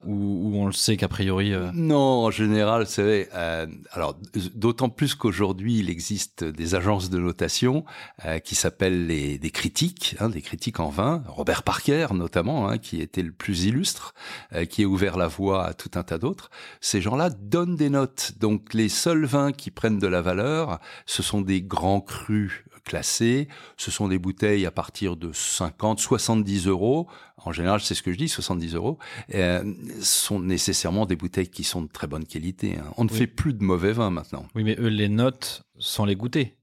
Ou, 0.05 0.51
on 0.55 0.65
le 0.65 0.71
sait 0.71 0.95
qu'a 0.95 1.09
priori 1.09 1.53
euh, 1.53 1.71
Non, 1.73 2.25
en 2.25 2.31
général, 2.31 2.87
c'est 2.87 3.29
euh, 3.33 3.67
alors 3.91 4.17
d'autant 4.53 4.89
plus 4.89 5.15
qu'aujourd'hui 5.15 5.79
il 5.79 5.89
existe 5.89 6.43
des 6.43 6.75
agences 6.75 7.09
de 7.09 7.19
notation 7.19 7.85
euh, 8.25 8.39
qui 8.39 8.55
s'appellent 8.55 9.07
les 9.07 9.37
des 9.37 9.51
critiques, 9.51 10.15
hein, 10.19 10.29
des 10.29 10.41
critiques 10.41 10.79
en 10.81 10.89
vin. 10.89 11.23
Robert 11.27 11.63
Parker 11.63 12.07
notamment, 12.13 12.67
hein, 12.67 12.77
qui 12.77 13.01
était 13.01 13.21
le 13.21 13.31
plus 13.31 13.65
illustre, 13.65 14.13
euh, 14.53 14.65
qui 14.65 14.83
a 14.83 14.87
ouvert 14.87 15.17
la 15.17 15.27
voie 15.27 15.65
à 15.65 15.73
tout 15.73 15.91
un 15.95 16.03
tas 16.03 16.17
d'autres. 16.17 16.49
Ces 16.81 17.01
gens-là 17.01 17.29
donnent 17.29 17.75
des 17.75 17.89
notes. 17.89 18.33
Donc 18.39 18.73
les 18.73 18.89
seuls 18.89 19.25
vins 19.25 19.51
qui 19.51 19.71
prennent 19.71 19.99
de 19.99 20.07
la 20.07 20.21
valeur, 20.21 20.79
ce 21.05 21.23
sont 21.23 21.41
des 21.41 21.61
grands 21.61 22.01
crus 22.01 22.63
classés. 22.83 23.47
Ce 23.77 23.91
sont 23.91 24.07
des 24.07 24.19
bouteilles 24.19 24.65
à 24.65 24.71
partir 24.71 25.15
de 25.15 25.31
50, 25.33 25.99
70 25.99 26.67
euros. 26.67 27.07
En 27.37 27.51
général, 27.51 27.81
c'est 27.81 27.95
ce 27.95 28.03
que 28.03 28.11
je 28.11 28.17
dis, 28.17 28.29
70 28.29 28.75
euros. 28.75 28.97
Euh, 29.33 29.73
sont 30.01 30.39
nécessairement 30.39 31.05
des 31.05 31.15
bouteilles 31.15 31.49
qui 31.49 31.63
sont 31.63 31.81
de 31.81 31.87
très 31.87 32.07
bonne 32.07 32.25
qualité. 32.25 32.77
Hein. 32.77 32.91
On 32.97 33.03
ne 33.03 33.09
fait 33.09 33.27
plus 33.27 33.53
de 33.53 33.63
mauvais 33.63 33.91
vins 33.91 34.09
maintenant. 34.09 34.45
Oui, 34.55 34.63
mais 34.63 34.75
eux 34.79 34.87
les 34.87 35.09
notes 35.09 35.63
sans 35.79 36.05
les 36.05 36.15
goûter. 36.15 36.55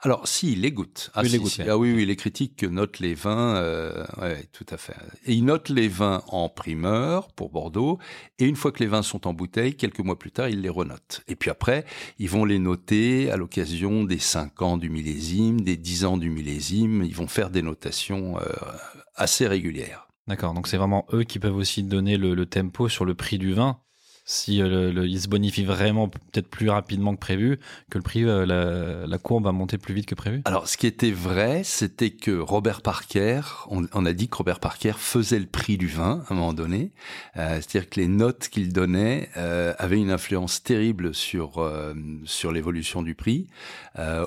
Alors, 0.00 0.28
si, 0.28 0.52
il 0.52 0.60
les 0.62 0.72
goûte. 0.72 1.10
Ah, 1.14 1.20
oui, 1.22 1.28
les 1.28 1.30
si, 1.30 1.38
goûte, 1.38 1.52
si. 1.52 1.62
ouais. 1.62 1.68
ah 1.70 1.78
oui, 1.78 1.92
oui, 1.92 2.06
les 2.06 2.16
critiques 2.16 2.62
notent 2.64 2.98
les 3.00 3.14
vins, 3.14 3.56
euh, 3.56 4.04
ouais, 4.20 4.44
tout 4.52 4.66
à 4.70 4.76
fait. 4.76 4.94
Et 5.24 5.34
ils 5.34 5.44
notent 5.44 5.68
les 5.68 5.88
vins 5.88 6.22
en 6.28 6.48
primeur 6.48 7.32
pour 7.32 7.50
Bordeaux, 7.50 7.98
et 8.38 8.44
une 8.44 8.56
fois 8.56 8.72
que 8.72 8.80
les 8.80 8.86
vins 8.86 9.02
sont 9.02 9.26
en 9.26 9.32
bouteille, 9.32 9.74
quelques 9.76 10.00
mois 10.00 10.18
plus 10.18 10.30
tard, 10.30 10.48
ils 10.48 10.60
les 10.60 10.68
renotent. 10.68 11.22
Et 11.28 11.36
puis 11.36 11.50
après, 11.50 11.84
ils 12.18 12.28
vont 12.28 12.44
les 12.44 12.58
noter 12.58 13.30
à 13.30 13.36
l'occasion 13.36 14.04
des 14.04 14.18
5 14.18 14.62
ans 14.62 14.76
du 14.76 14.90
millésime, 14.90 15.60
des 15.60 15.76
10 15.76 16.04
ans 16.04 16.16
du 16.16 16.30
millésime. 16.30 17.02
Ils 17.04 17.14
vont 17.14 17.28
faire 17.28 17.50
des 17.50 17.62
notations 17.62 18.38
euh, 18.38 18.42
assez 19.14 19.46
régulières. 19.46 20.08
D'accord, 20.28 20.54
donc 20.54 20.66
c'est 20.66 20.76
vraiment 20.76 21.06
eux 21.12 21.22
qui 21.22 21.38
peuvent 21.38 21.56
aussi 21.56 21.84
donner 21.84 22.16
le, 22.16 22.34
le 22.34 22.46
tempo 22.46 22.88
sur 22.88 23.04
le 23.04 23.14
prix 23.14 23.38
du 23.38 23.52
vin. 23.52 23.78
Si 24.28 24.60
euh, 24.60 24.68
le, 24.68 24.90
le- 24.90 25.06
il 25.06 25.20
se 25.20 25.28
bonifie 25.28 25.64
vraiment 25.64 26.08
peut-être 26.08 26.48
plus 26.48 26.68
rapidement 26.68 27.14
que 27.14 27.20
prévu, 27.20 27.60
que 27.90 27.96
le 27.96 28.02
prix, 28.02 28.24
euh, 28.24 29.06
la, 29.06 29.18
courbe 29.18 29.44
va 29.44 29.52
monter 29.52 29.78
plus 29.78 29.94
vite 29.94 30.06
que 30.06 30.16
prévu. 30.16 30.42
Alors, 30.44 30.66
ce 30.66 30.76
qui 30.76 30.88
était 30.88 31.12
vrai, 31.12 31.62
c'était 31.62 32.10
que 32.10 32.32
Robert 32.36 32.82
Parker, 32.82 33.40
on, 33.70 34.04
a 34.04 34.12
dit 34.12 34.28
que 34.28 34.36
Robert 34.36 34.58
Parker 34.58 34.94
faisait 34.98 35.38
le 35.38 35.46
prix 35.46 35.78
du 35.78 35.86
vin 35.86 36.24
à 36.28 36.32
un 36.32 36.36
moment 36.36 36.52
donné, 36.52 36.90
Euh, 37.36 37.60
c'est-à-dire 37.60 37.88
que 37.88 38.00
les 38.00 38.08
notes 38.08 38.48
qu'il 38.48 38.72
donnait 38.72 39.30
avaient 39.78 39.98
une 39.98 40.10
influence 40.10 40.62
terrible 40.62 41.14
sur 41.14 41.64
sur 42.24 42.50
l'évolution 42.50 43.02
du 43.02 43.14
prix. 43.14 43.46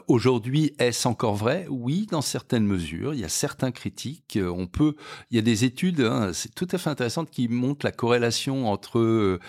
Aujourd'hui, 0.07 0.73
est-ce 0.79 1.07
encore 1.07 1.35
vrai? 1.35 1.65
Oui, 1.69 2.07
dans 2.09 2.21
certaines 2.21 2.65
mesures. 2.65 3.13
Il 3.13 3.19
y 3.19 3.25
a 3.25 3.29
certains 3.29 3.71
critiques. 3.71 4.39
On 4.41 4.67
peut, 4.67 4.95
il 5.31 5.35
y 5.35 5.39
a 5.39 5.41
des 5.41 5.65
études, 5.65 6.01
hein, 6.01 6.31
c'est 6.33 6.53
tout 6.55 6.67
à 6.71 6.77
fait 6.77 6.89
intéressantes, 6.89 7.29
qui 7.29 7.47
montrent 7.49 7.85
la 7.85 7.91
corrélation 7.91 8.71
entre 8.71 9.39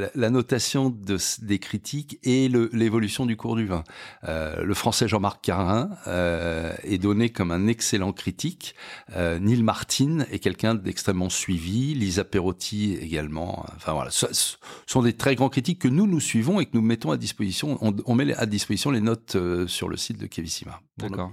la, 0.00 0.10
la 0.14 0.30
notation 0.30 0.90
de, 0.90 1.18
des 1.42 1.58
critiques 1.58 2.18
et 2.22 2.48
l'évolution 2.48 3.26
du 3.26 3.36
cours 3.36 3.56
du 3.56 3.66
vin. 3.66 3.84
Euh, 4.24 4.62
le 4.62 4.74
français 4.74 5.06
Jean-Marc 5.08 5.42
Carin 5.42 5.90
euh, 6.06 6.74
est 6.82 6.98
donné 6.98 7.30
comme 7.30 7.50
un 7.50 7.66
excellent 7.66 8.12
critique. 8.12 8.74
Euh, 9.16 9.38
Neil 9.38 9.62
Martin 9.62 10.24
est 10.30 10.38
quelqu'un 10.38 10.74
d'extrêmement 10.74 11.28
suivi. 11.28 11.94
Lisa 11.94 12.24
Perotti 12.24 12.94
également. 12.94 13.64
Enfin 13.76 13.92
voilà, 13.92 14.10
ce, 14.10 14.26
ce 14.32 14.56
sont 14.86 15.02
des 15.02 15.12
très 15.12 15.34
grands 15.34 15.48
critiques 15.48 15.80
que 15.80 15.88
nous 15.88 16.06
nous 16.06 16.20
suivons 16.20 16.60
et 16.60 16.66
que 16.66 16.72
nous 16.74 16.82
mettons 16.82 17.10
à 17.10 17.16
disposition. 17.16 17.78
On, 17.80 17.94
on 18.06 18.14
met 18.14 18.34
à 18.34 18.46
disposition 18.46 18.90
les 18.90 19.00
notes 19.00 19.36
sur 19.66 19.88
le 19.88 19.96
site 19.96 20.18
de 20.18 20.26
Kevissima. 20.26 20.80
D'accord. 20.98 21.30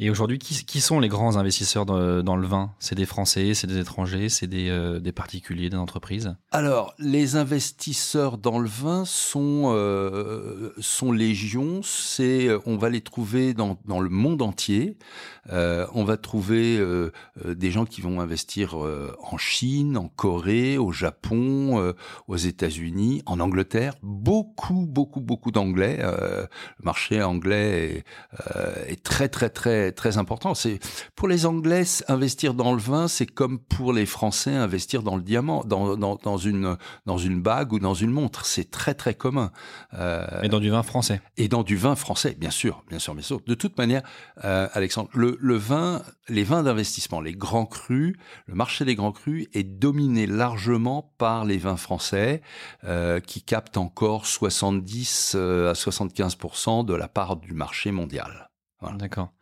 Et 0.00 0.10
aujourd'hui, 0.10 0.38
qui, 0.38 0.80
sont 0.80 1.00
les 1.00 1.08
grands 1.08 1.36
investisseurs 1.36 1.84
dans, 1.84 2.36
le 2.36 2.46
vin? 2.46 2.70
C'est 2.78 2.94
des 2.94 3.04
Français, 3.04 3.54
c'est 3.54 3.66
des 3.66 3.78
étrangers, 3.78 4.28
c'est 4.28 4.46
des, 4.46 4.68
euh, 4.70 5.00
des 5.00 5.10
particuliers, 5.10 5.70
des 5.70 5.76
entreprises? 5.76 6.36
Alors, 6.52 6.94
les 7.00 7.34
investisseurs 7.34 8.38
dans 8.38 8.60
le 8.60 8.68
vin 8.68 9.04
sont 9.04 9.72
euh, 9.74 10.72
sont 10.78 11.10
légion. 11.10 11.80
C'est, 11.82 12.48
on 12.64 12.76
va 12.76 12.90
les 12.90 13.00
trouver 13.00 13.54
dans 13.54 13.76
dans 13.86 13.98
le 14.00 14.08
monde 14.08 14.40
entier. 14.40 14.96
Euh, 15.50 15.86
on 15.94 16.04
va 16.04 16.16
trouver 16.16 16.76
euh, 16.78 17.10
euh, 17.44 17.54
des 17.54 17.70
gens 17.70 17.86
qui 17.86 18.00
vont 18.00 18.20
investir 18.20 18.84
euh, 18.84 19.14
en 19.22 19.38
Chine, 19.38 19.96
en 19.96 20.08
Corée, 20.08 20.78
au 20.78 20.92
Japon, 20.92 21.80
euh, 21.80 21.92
aux 22.26 22.36
États-Unis, 22.36 23.22
en 23.26 23.40
Angleterre. 23.40 23.94
Beaucoup, 24.02 24.86
beaucoup, 24.86 25.20
beaucoup 25.20 25.50
d'anglais. 25.50 25.98
Euh, 26.00 26.42
le 26.78 26.84
marché 26.84 27.22
anglais 27.22 28.04
euh, 28.56 28.84
est 28.86 29.02
très, 29.02 29.28
très, 29.28 29.48
très, 29.48 29.87
très 29.92 30.18
important. 30.18 30.54
C'est 30.54 30.78
pour 31.14 31.28
les 31.28 31.46
Anglais 31.46 31.84
investir 32.08 32.54
dans 32.54 32.72
le 32.72 32.80
vin, 32.80 33.08
c'est 33.08 33.26
comme 33.26 33.58
pour 33.58 33.92
les 33.92 34.06
Français 34.06 34.54
investir 34.54 35.02
dans 35.02 35.16
le 35.16 35.22
diamant, 35.22 35.64
dans 35.64 35.96
dans, 35.96 36.16
dans 36.16 36.36
une 36.36 36.76
dans 37.06 37.18
une 37.18 37.40
bague 37.40 37.72
ou 37.72 37.78
dans 37.78 37.94
une 37.94 38.10
montre. 38.10 38.46
C'est 38.46 38.70
très, 38.70 38.94
très 38.94 39.14
commun. 39.14 39.50
Euh, 39.94 40.26
Et 40.42 40.48
dans 40.48 40.60
du 40.60 40.70
vin 40.70 40.82
français. 40.82 41.20
et 41.36 41.48
dans 41.48 41.62
du 41.62 41.76
vin 41.76 41.96
français, 41.96 42.36
bien 42.38 42.50
sûr, 42.50 42.84
bien 42.88 42.98
sûr, 42.98 43.14
bien 43.14 43.22
sûr. 43.22 43.40
De 43.46 43.54
toute 43.54 43.76
manière, 43.78 44.02
euh, 44.44 44.68
Alexandre, 44.72 45.08
le, 45.14 45.36
le 45.40 45.56
vin, 45.56 46.02
les 46.28 46.44
vins 46.44 46.62
d'investissement, 46.62 47.20
les 47.20 47.32
grands 47.34 47.66
crus, 47.66 48.16
le 48.46 48.54
marché 48.54 48.84
des 48.84 48.94
grands 48.94 49.12
crus 49.12 49.46
est 49.54 49.64
dominé 49.64 50.26
largement 50.26 51.12
par 51.18 51.44
les 51.44 51.58
vins 51.58 51.76
français, 51.76 52.42
euh, 52.84 53.20
qui 53.20 53.42
captent 53.42 53.76
encore 53.76 54.26
70 54.26 55.32
euh, 55.36 55.70
à 55.70 55.72
75% 55.74 56.84
de 56.84 56.94
la 56.94 57.08
part 57.08 57.36
du 57.36 57.52
marché 57.52 57.90
mondial. 57.90 58.50
Voilà. 58.80 58.96
D'accord. 58.96 59.32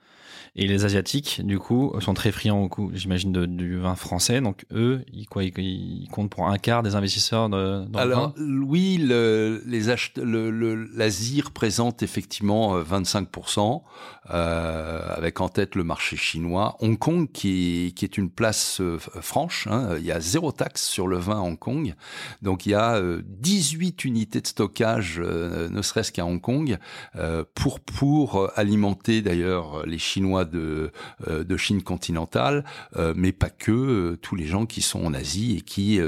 Et 0.58 0.66
les 0.66 0.86
Asiatiques, 0.86 1.42
du 1.44 1.58
coup, 1.58 1.92
sont 2.00 2.14
très 2.14 2.32
friands, 2.32 2.62
au 2.62 2.68
coup, 2.70 2.90
j'imagine, 2.94 3.30
du 3.46 3.76
vin 3.76 3.94
français. 3.94 4.40
Donc, 4.40 4.64
eux, 4.72 5.04
ils, 5.12 5.28
quoi, 5.28 5.44
ils, 5.44 5.52
ils 5.58 6.08
comptent 6.10 6.30
pour 6.30 6.48
un 6.48 6.56
quart 6.56 6.82
des 6.82 6.94
investisseurs 6.94 7.50
de, 7.50 7.84
dans 7.84 7.98
Alors 7.98 8.32
le 8.38 8.42
vin? 8.42 8.64
oui, 8.66 8.96
le, 8.98 9.62
les 9.66 9.82
le, 10.16 10.50
le, 10.50 10.74
l'Asie 10.94 11.42
représente 11.42 12.02
effectivement 12.02 12.76
euh, 12.76 12.82
25%, 12.82 13.82
euh, 14.30 15.00
avec 15.14 15.40
en 15.42 15.48
tête 15.50 15.74
le 15.74 15.84
marché 15.84 16.16
chinois. 16.16 16.76
Hong 16.80 16.98
Kong 16.98 17.28
qui, 17.30 17.92
qui 17.94 18.04
est 18.06 18.16
une 18.16 18.30
place 18.30 18.80
euh, 18.80 18.98
franche, 18.98 19.66
hein, 19.70 19.96
il 19.98 20.04
y 20.06 20.10
a 20.12 20.20
zéro 20.20 20.52
taxe 20.52 20.88
sur 20.88 21.06
le 21.06 21.18
vin 21.18 21.36
à 21.36 21.42
Hong 21.42 21.58
Kong, 21.58 21.94
donc 22.40 22.64
il 22.64 22.70
y 22.70 22.74
a 22.74 22.96
euh, 22.96 23.22
18 23.26 24.04
unités 24.04 24.40
de 24.40 24.46
stockage, 24.46 25.20
euh, 25.22 25.68
ne 25.68 25.82
serait-ce 25.82 26.12
qu'à 26.12 26.24
Hong 26.24 26.40
Kong, 26.40 26.78
euh, 27.16 27.44
pour 27.54 27.80
pour 27.80 28.36
euh, 28.40 28.50
alimenter 28.56 29.20
d'ailleurs 29.20 29.86
les 29.86 29.98
Chinois 29.98 30.45
de 30.46 30.90
euh, 31.28 31.44
de 31.44 31.56
Chine 31.56 31.82
continentale, 31.82 32.64
euh, 32.96 33.12
mais 33.16 33.32
pas 33.32 33.50
que 33.50 33.72
euh, 33.72 34.16
tous 34.16 34.36
les 34.36 34.46
gens 34.46 34.66
qui 34.66 34.82
sont 34.82 35.04
en 35.04 35.14
Asie 35.14 35.56
et 35.58 35.60
qui 35.60 36.00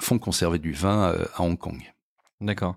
font 0.00 0.18
conserver 0.18 0.58
du 0.58 0.72
vin 0.72 1.14
à 1.34 1.42
Hong 1.42 1.58
Kong. 1.58 1.80
D'accord. 2.40 2.76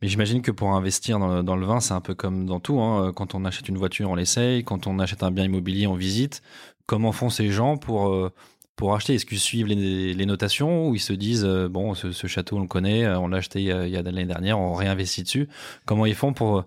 Mais 0.00 0.08
j'imagine 0.08 0.40
que 0.40 0.50
pour 0.50 0.70
investir 0.70 1.18
dans 1.18 1.56
le, 1.56 1.66
vin, 1.66 1.80
c'est 1.80 1.92
un 1.92 2.00
peu 2.00 2.14
comme 2.14 2.46
dans 2.46 2.60
tout. 2.60 2.80
Hein. 2.80 3.12
Quand 3.14 3.34
on 3.34 3.44
achète 3.44 3.68
une 3.68 3.76
voiture, 3.76 4.08
on 4.10 4.14
l'essaye. 4.14 4.64
Quand 4.64 4.86
on 4.86 4.98
achète 4.98 5.22
un 5.22 5.30
bien 5.30 5.44
immobilier, 5.44 5.86
on 5.86 5.94
visite. 5.94 6.42
Comment 6.86 7.12
font 7.12 7.28
ces 7.28 7.50
gens 7.50 7.76
pour, 7.76 8.30
pour 8.74 8.94
acheter? 8.94 9.14
Est-ce 9.14 9.26
qu'ils 9.26 9.38
suivent 9.38 9.66
les, 9.66 10.26
notations 10.26 10.88
ou 10.88 10.94
ils 10.94 11.00
se 11.00 11.12
disent, 11.12 11.44
bon, 11.44 11.94
ce, 11.94 12.26
château, 12.26 12.56
on 12.56 12.60
le 12.60 12.66
connaît, 12.66 13.06
on 13.06 13.28
l'a 13.28 13.38
acheté 13.38 13.60
il 13.60 13.66
y 13.66 13.72
a, 13.72 13.98
a 13.98 14.02
l'année 14.02 14.24
dernière, 14.24 14.58
on 14.58 14.72
réinvestit 14.72 15.24
dessus? 15.24 15.48
Comment 15.84 16.06
ils 16.06 16.14
font 16.14 16.32
pour, 16.32 16.64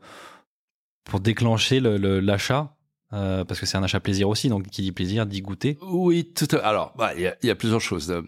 pour 1.04 1.20
déclencher 1.20 1.80
le- 1.80 1.98
le- 1.98 2.20
l'achat? 2.20 2.76
Euh, 3.14 3.46
Parce 3.46 3.60
que 3.60 3.66
c'est 3.66 3.78
un 3.78 3.84
achat 3.84 4.00
plaisir 4.00 4.30
aussi. 4.30 4.50
Donc, 4.50 4.68
qui 4.68 4.82
dit 4.82 4.92
plaisir, 4.92 5.26
dit 5.26 5.42
goûter. 5.42 5.78
Oui, 5.82 6.32
tout 6.34 6.48
à... 6.56 6.58
alors 6.58 6.94
bah, 6.98 7.14
il 7.16 7.32
y, 7.44 7.50
a, 7.50 7.56
plusieurs 7.56 7.82
choses. 7.82 8.12
Euh, 8.12 8.22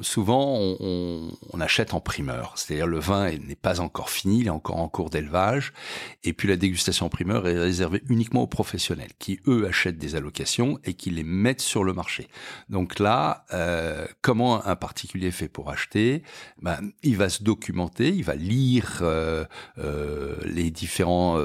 Souvent, 0.00 0.58
on, 0.58 1.30
achète 1.60 1.94
en 1.94 2.00
primeur, 2.00 2.52
c'est-à-dire 2.56 2.86
le 2.86 2.98
vin 2.98 3.30
n'est 3.30 3.54
pas 3.54 3.80
encore 3.80 4.10
fini, 4.10 4.40
il 4.40 4.46
est 4.48 4.50
encore 4.50 4.76
en 4.76 4.88
cours 4.88 5.08
d'élevage, 5.08 5.72
et 6.24 6.34
puis 6.34 6.46
la 6.46 6.56
dégustation 6.56 7.06
en 7.06 7.08
primeur 7.08 7.48
est 7.48 7.58
réservée 7.58 8.02
uniquement 8.10 8.42
aux 8.42 8.46
professionnels 8.46 9.12
qui 9.18 9.40
eux 9.46 9.66
achètent 9.66 9.96
des 9.96 10.14
allocations 10.14 10.78
et 10.84 10.92
qui 10.92 11.10
les 11.10 11.22
mettent 11.22 11.62
sur 11.62 11.84
le 11.84 11.94
marché. 11.94 12.28
Donc 12.68 12.98
là, 12.98 13.46
euh, 13.54 14.06
comment 14.20 14.66
un 14.66 14.76
particulier 14.76 15.30
fait 15.30 15.48
pour 15.48 15.70
acheter? 15.70 16.22
Ben, 16.60 16.80
il 17.02 17.16
va 17.16 17.30
se 17.30 17.42
documenter, 17.42 18.08
il 18.08 18.24
va 18.24 18.34
lire 18.34 19.02
les 20.44 20.70
différents 20.70 21.40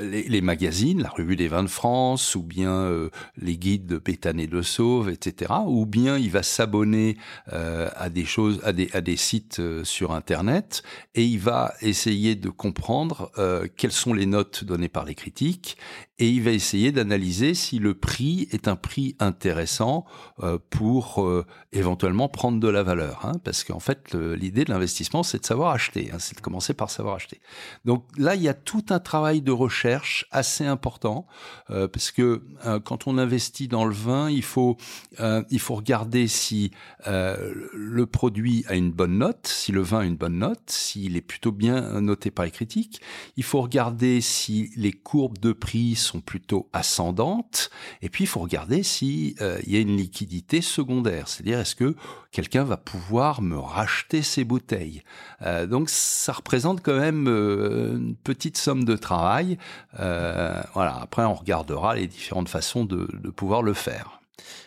les 0.00 0.40
magazines, 0.40 1.02
la 1.02 1.08
revue 1.08 1.34
des 1.34 1.48
vins 1.48 1.64
de 1.64 1.68
France 1.68 1.93
ou 1.94 2.42
bien 2.42 2.72
euh, 2.72 3.10
les 3.36 3.56
guides 3.56 3.86
de 3.86 3.98
Pétane 3.98 4.40
et 4.40 4.46
de 4.46 4.62
Sauve, 4.62 5.10
etc. 5.10 5.52
Ou 5.66 5.86
bien 5.86 6.18
il 6.18 6.30
va 6.30 6.42
s'abonner 6.42 7.16
euh, 7.52 7.88
à 7.94 8.10
des 8.10 8.24
choses, 8.24 8.60
à 8.64 8.72
des, 8.72 9.16
sites 9.16 9.60
euh, 9.60 9.84
sur 9.84 10.12
Internet 10.12 10.82
et 11.14 11.24
il 11.24 11.38
va 11.38 11.72
essayer 11.82 12.34
de 12.34 12.48
comprendre 12.48 13.30
quelles 13.76 13.92
sont 13.92 14.12
les 14.12 14.26
notes 14.26 14.64
données 14.64 14.88
par 14.88 15.04
les 15.04 15.14
critiques 15.14 15.76
et 16.18 16.28
il 16.28 16.42
va 16.42 16.52
essayer 16.52 16.92
d'analyser 16.92 17.54
si 17.54 17.80
le 17.80 17.94
prix 17.94 18.46
est 18.52 18.68
un 18.68 18.76
prix 18.76 19.16
intéressant 19.18 20.04
euh, 20.42 20.58
pour 20.70 21.24
euh, 21.24 21.44
éventuellement 21.72 22.28
prendre 22.28 22.60
de 22.60 22.68
la 22.68 22.84
valeur. 22.84 23.26
Hein, 23.26 23.32
parce 23.42 23.64
qu'en 23.64 23.80
fait, 23.80 24.14
l'idée 24.14 24.64
de 24.64 24.70
l'investissement, 24.70 25.24
c'est 25.24 25.40
de 25.40 25.46
savoir 25.46 25.72
acheter, 25.72 26.10
hein, 26.12 26.18
c'est 26.20 26.36
de 26.36 26.40
commencer 26.40 26.72
par 26.72 26.88
savoir 26.88 27.16
acheter. 27.16 27.40
Donc 27.84 28.04
là, 28.16 28.36
il 28.36 28.42
y 28.42 28.48
a 28.48 28.54
tout 28.54 28.84
un 28.90 29.00
travail 29.00 29.42
de 29.42 29.50
recherche 29.50 30.26
assez 30.30 30.64
important, 30.64 31.26
euh, 31.70 31.88
parce 31.88 32.12
que 32.12 32.42
quand 32.84 33.06
on 33.06 33.18
investit 33.18 33.68
dans 33.68 33.84
le 33.84 33.94
vin, 33.94 34.30
il 34.30 34.42
faut, 34.42 34.76
il 35.18 35.58
faut 35.58 35.74
regarder 35.74 36.28
si 36.28 36.70
le 37.06 38.04
produit 38.04 38.64
a 38.68 38.74
une 38.74 38.90
bonne 38.90 39.18
note, 39.18 39.46
si 39.46 39.72
le 39.72 39.82
vin 39.82 40.00
a 40.00 40.04
une 40.04 40.16
bonne 40.16 40.38
note, 40.38 40.62
s'il 40.66 41.16
est 41.16 41.20
plutôt 41.20 41.52
bien 41.52 42.00
noté 42.00 42.30
par 42.30 42.44
les 42.44 42.50
critiques. 42.50 43.00
Il 43.36 43.42
faut 43.42 43.60
regarder 43.60 44.20
si 44.20 44.70
les 44.76 44.92
courbes 44.92 45.38
de 45.38 45.52
prix 45.52 45.96
sont 46.04 46.20
plutôt 46.20 46.68
ascendantes. 46.72 47.70
Et 48.02 48.08
puis, 48.08 48.24
il 48.24 48.26
faut 48.26 48.40
regarder 48.40 48.82
s'il 48.82 49.34
euh, 49.40 49.58
y 49.66 49.76
a 49.76 49.80
une 49.80 49.96
liquidité 49.96 50.60
secondaire. 50.60 51.28
C'est-à-dire, 51.28 51.58
est-ce 51.58 51.74
que 51.74 51.96
quelqu'un 52.30 52.64
va 52.64 52.76
pouvoir 52.76 53.42
me 53.42 53.58
racheter 53.58 54.22
ces 54.22 54.44
bouteilles? 54.44 55.02
Euh, 55.42 55.66
Donc, 55.66 55.90
ça 55.90 56.32
représente 56.32 56.82
quand 56.82 56.98
même 56.98 57.26
euh, 57.28 57.96
une 57.96 58.16
petite 58.16 58.56
somme 58.56 58.84
de 58.84 58.96
travail. 58.96 59.58
voilà. 59.92 60.98
Après, 61.00 61.24
on 61.24 61.34
regardera 61.34 61.94
les 61.94 62.06
différentes 62.06 62.48
façons 62.48 62.84
de, 62.84 63.06
pouvoir 63.30 63.62
le 63.62 63.74
faire. 63.74 64.20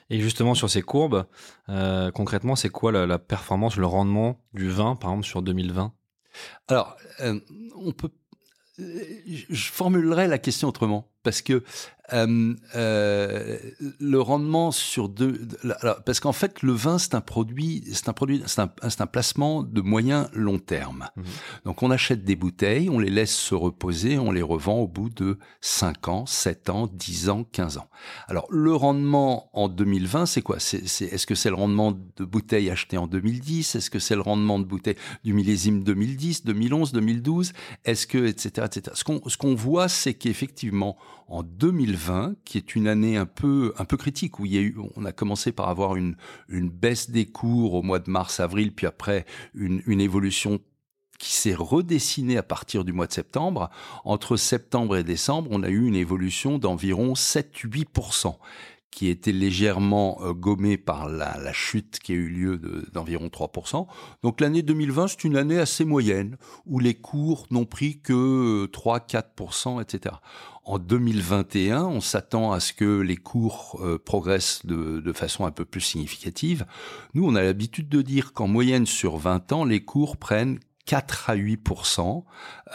Et 0.10 0.20
justement, 0.20 0.56
sur 0.56 0.70
ces 0.70 0.82
courbes, 0.82 1.26
concrètement, 2.14 2.56
c'est 2.56 2.70
quoi 2.70 2.92
la, 2.92 3.06
la, 3.06 3.20
performance, 3.20 3.78
le 3.78 3.86
rendement 3.86 4.40
du 4.54 4.70
vin, 4.70 4.96
par 4.96 5.12
exemple, 5.12 5.28
sur 5.28 5.42
2020 5.42 5.94
Alors, 6.68 6.98
on 7.76 7.92
peut 7.92 8.10
je 8.80 9.72
formulerai 9.72 10.28
la 10.28 10.38
question 10.38 10.68
autrement 10.68 11.10
parce 11.24 11.42
que 11.42 11.64
euh, 12.14 12.54
euh, 12.76 13.58
le 14.00 14.22
rendement 14.22 14.72
sur 14.72 15.10
deux, 15.10 15.46
alors, 15.82 16.02
parce 16.04 16.22
qu'en 16.22 16.32
fait 16.32 16.62
le 16.62 16.72
vin 16.72 16.98
c'est 17.00 17.16
un 17.16 17.22
produit, 17.22 17.84
c'est 17.92 18.08
un 18.08 18.14
produit, 18.14 18.42
c'est 18.46 18.62
un, 18.62 18.72
un, 18.82 19.08
placement 19.08 19.62
de 19.62 19.82
moyen 19.82 20.30
long 20.34 20.58
terme. 20.58 21.10
Mmh. 21.16 21.22
Donc 21.66 21.84
on 21.84 21.92
achète 21.92 22.24
des 22.24 22.38
bouteilles, 22.38 22.90
on 22.90 23.00
les 23.00 23.10
laisse 23.10 23.36
se 23.36 23.56
reposer, 23.56 24.18
on 24.18 24.32
les 24.32 24.42
revend 24.42 24.78
au 24.78 24.88
bout 24.88 25.10
de 25.10 25.38
5 25.60 26.08
ans, 26.08 26.26
7 26.26 26.70
ans, 26.70 26.88
10 26.88 27.30
ans, 27.30 27.44
15 27.44 27.78
ans. 27.78 27.90
Alors 28.28 28.48
le 28.50 28.74
rendement 28.74 29.50
en 29.52 29.68
2020 29.68 30.28
c'est 30.28 30.42
quoi? 30.42 30.60
C'est, 30.60 30.88
c'est, 30.88 31.06
Est-ce 31.06 31.28
que 31.28 31.36
c'est 31.36 31.50
le 31.50 31.56
rendement 31.56 31.92
de 31.92 32.24
bouteilles 32.24 32.70
achetées 32.70 32.98
en 32.98 33.08
2010 33.08 33.76
Est-ce 33.76 33.90
que 33.90 34.00
c'est 34.00 34.16
le 34.16 34.22
rendement 34.22 34.60
de 34.60 34.66
bouteilles 34.66 34.98
du 35.26 35.34
millésime 35.34 35.84
2010, 35.84 36.46
2011, 36.46 36.94
2012 36.94 37.52
Est-ce 37.84 38.08
que 38.08 38.28
etc 38.28 38.66
etc. 38.66 38.92
Ce 38.94 39.04
qu'on 39.04 39.22
ce 39.28 39.36
qu'on 39.36 39.56
voit 39.56 39.90
c'est 39.90 40.14
qu'effectivement 40.14 40.98
en 41.28 41.44
2020, 41.44 42.36
qui 42.46 42.58
est 42.58 42.76
une 42.76 42.88
année 42.88 43.18
un 43.18 43.26
peu 43.26 43.74
un 43.78 43.86
peu 43.86 43.98
critique 43.98 44.40
où 44.40 44.46
on 44.96 45.06
a 45.06 45.12
commencé 45.12 45.52
par 45.52 45.70
avoir 45.70 45.96
une 45.96 46.16
baisse 46.50 47.10
des 47.10 47.26
cours 47.26 47.74
au 47.74 47.84
mois 47.84 48.00
de 48.00 48.10
mars-avril, 48.10 48.74
puis 48.74 48.88
après 48.88 49.26
une 49.54 50.02
évolution 50.02 50.60
qui 51.18 51.34
s'est 51.34 51.56
redessinée 51.56 52.38
à 52.38 52.44
partir 52.44 52.84
du 52.84 52.94
mois 52.94 53.08
de 53.08 53.14
septembre. 53.14 53.70
Entre 54.06 54.38
septembre 54.38 54.98
et 54.98 55.04
décembre, 55.04 55.50
on 55.52 55.64
a 55.64 55.70
eu 55.70 55.88
une 55.88 55.96
évolution 55.96 56.60
d'environ 56.60 57.14
7-8% 57.14 58.36
qui 58.92 59.10
était 59.10 59.32
légèrement 59.32 60.20
euh, 60.22 60.34
gommée 60.34 60.78
par 60.78 61.08
la, 61.08 61.54
chute 61.54 62.00
qui 62.00 62.14
a 62.14 62.16
eu 62.16 62.28
lieu 62.28 62.58
d'environ 62.94 63.28
3%. 63.28 63.88
Donc 64.24 64.42
l'année 64.42 64.62
2020, 64.62 65.08
c'est 65.08 65.24
une 65.24 65.38
année 65.38 65.60
assez 65.60 65.86
moyenne, 65.86 66.38
où 66.66 66.80
les 66.80 66.94
cours 66.94 67.48
n'ont 67.52 67.66
pris 67.66 68.00
que 68.00 68.66
3-4%, 68.68 69.82
etc. 69.82 70.16
En 70.64 70.80
2021, 70.80 71.86
on 71.86 72.02
s'attend 72.02 72.52
à 72.52 72.60
ce 72.60 72.74
que 72.74 73.00
les 73.00 73.16
cours 73.16 73.80
euh, 73.82 73.98
progressent 73.98 74.66
de, 74.66 75.00
de, 75.00 75.14
façon 75.14 75.46
un 75.46 75.52
peu 75.52 75.64
plus 75.64 75.82
significative. 75.82 76.66
Nous, 77.14 77.26
on 77.26 77.36
a 77.36 77.42
l'habitude 77.42 77.88
de 77.90 78.02
dire 78.02 78.34
qu'en 78.34 78.48
moyenne 78.48 78.86
sur 78.86 79.18
20 79.18 79.52
ans, 79.54 79.64
les 79.64 79.84
cours 79.84 80.18
prennent 80.18 80.60
4 80.88 81.30
à 81.30 81.36
8% 81.36 82.24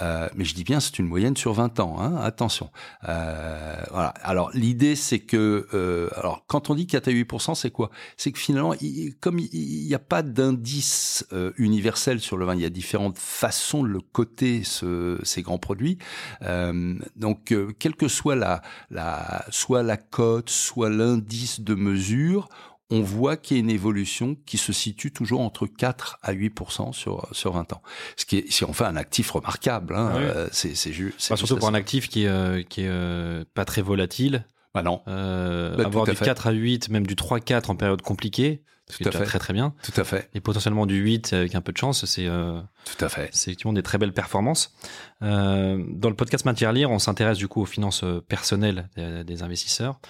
euh, 0.01 0.29
mais 0.35 0.45
je 0.45 0.55
dis 0.55 0.65
bien 0.65 0.81
c'est 0.81 0.99
une 0.99 1.07
moyenne 1.07 1.37
sur 1.37 1.53
20 1.53 1.81
ans. 1.81 2.01
Hein, 2.01 2.17
attention. 2.17 2.71
Euh, 3.09 3.77
voilà. 3.91 4.09
Alors 4.23 4.51
l'idée 4.55 4.97
c'est 4.97 5.19
que 5.19 5.67
euh, 5.75 6.09
alors 6.17 6.45
quand 6.47 6.71
on 6.71 6.75
dit 6.75 6.87
4 6.87 7.09
à 7.09 7.11
8% 7.11 7.55
c'est 7.55 7.71
quoi? 7.71 7.91
C'est 8.17 8.33
que 8.33 8.39
finalement 8.39 8.75
comme 9.21 9.39
il 9.39 9.87
n'y 9.87 9.95
a 9.95 9.99
pas 9.99 10.23
d'indice 10.23 11.27
euh, 11.33 11.53
universel 11.59 12.21
sur 12.21 12.37
le 12.37 12.47
vin, 12.47 12.55
il 12.55 12.63
y 12.63 12.67
a 12.67 12.71
différentes 12.71 13.19
façons 13.19 13.83
de 13.83 13.89
le 13.89 14.01
coter 14.01 14.65
ce, 14.65 15.19
ces 15.23 15.43
grands 15.43 15.59
produits. 15.59 15.99
Euh, 16.43 16.95
donc 17.17 17.53
euh, 17.53 17.73
quelle 17.79 17.95
que 17.95 18.09
soit 18.09 18.37
la, 18.37 18.63
la 18.91 19.45
soit 19.51 19.83
la 19.83 19.97
cote, 19.97 20.49
soit 20.49 20.91
l'indice 20.91 21.61
de 21.61 21.75
mesure, 21.75 22.49
on 22.93 23.01
voit 23.01 23.39
qu'il 23.39 23.57
y 23.57 23.61
a 23.61 23.63
une 23.63 23.71
évolution 23.71 24.37
qui 24.45 24.59
se 24.59 24.71
situe 24.73 25.13
toujours 25.13 25.41
entre 25.41 25.67
4 25.67 26.19
à 26.23 26.33
8 26.33 26.53
sur 26.93 27.27
sur 27.33 27.53
20 27.53 27.73
ans. 27.73 27.83
Ce 28.17 28.27
qui 28.27 28.39
est, 28.39 28.45
c'est 28.51 28.67
enfin 28.67 28.85
un 28.85 28.97
actif 28.97 29.31
remarquable. 29.31 29.97
Hein. 29.97 30.13
Euh, 30.17 30.49
c'est 30.53 30.77
c'est 30.77 30.93
juste. 30.93 31.19
surtout 31.19 31.57
pour 31.57 31.69
un 31.69 31.75
actif 31.75 32.11
qui 32.11 32.25
est 32.25 32.29
euh, 32.29 32.63
qui 32.63 32.83
est 32.83 32.89
euh, 32.89 33.45
pas 33.55 33.65
très 33.65 33.81
volatile. 33.81 34.45
Bah 34.75 34.83
non. 34.83 35.03
Bah, 35.07 35.87
avoir 35.87 36.05
du 36.05 36.15
4 36.15 36.47
à 36.47 36.51
8, 36.51 36.91
même 36.91 37.07
du 37.07 37.15
3-4 37.15 37.71
en 37.71 37.77
période 37.77 38.03
compliquée, 38.03 38.63
tout 38.99 39.09
à 39.09 39.13
fait. 39.13 39.25
très 39.25 39.39
très 39.39 39.53
bien. 39.53 39.75
Tout 39.83 40.01
à 40.01 40.05
fait. 40.05 40.29
Et 40.35 40.41
potentiellement 40.41 40.87
du 40.87 40.97
8 40.97 41.33
avec 41.33 41.55
un 41.55 41.61
peu 41.61 41.73
de 41.73 41.79
chance, 41.79 42.05
c'est 42.05 42.27
euh, 42.27 42.61
tout 42.85 43.05
à 43.05 43.09
fait. 43.09 43.29
C'est 43.33 43.51
effectivement 43.51 43.73
des 43.73 43.83
très 43.83 43.99
belles 43.99 44.13
performances. 44.13 44.75
Euh, 45.23 45.83
dans 45.89 46.09
le 46.09 46.17
podcast 46.17 46.45
Matière 46.45 46.73
Lire, 46.73 46.91
on 46.91 46.99
s'intéresse 46.99 47.39
du 47.39 47.49
coup 47.49 47.63
aux 47.63 47.67
finances 47.67 48.03
euh, 48.05 48.21
personnelles 48.21 48.89
des, 48.97 49.25
des 49.25 49.43
investisseurs 49.43 50.01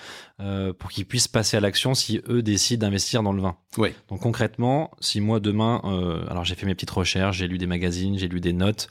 euh, 0.41 0.73
pour 0.73 0.91
qu'ils 0.91 1.07
puissent 1.07 1.29
passer 1.29 1.57
à 1.57 1.61
l'action 1.61 1.95
si 1.95 2.21
eux 2.29 2.43
décident 2.43 2.87
d'investir 2.87 3.23
dans 3.23 3.33
le 3.33 3.43
vin. 3.43 3.57
Oui. 3.79 3.91
Donc 4.09 4.21
concrètement, 4.21 4.91
si 5.01 5.21
moi 5.21 5.41
demain, 5.41 5.81
euh, 5.85 6.25
alors 6.29 6.45
j'ai 6.45 6.55
fait 6.55 6.67
mes 6.67 6.75
petites 6.75 6.91
recherches, 6.91 7.39
j'ai 7.39 7.49
lu 7.49 7.59
des 7.59 7.67
magazines, 7.67 8.19
j'ai 8.19 8.29
lu 8.29 8.41
des 8.41 8.53
notes, 8.53 8.89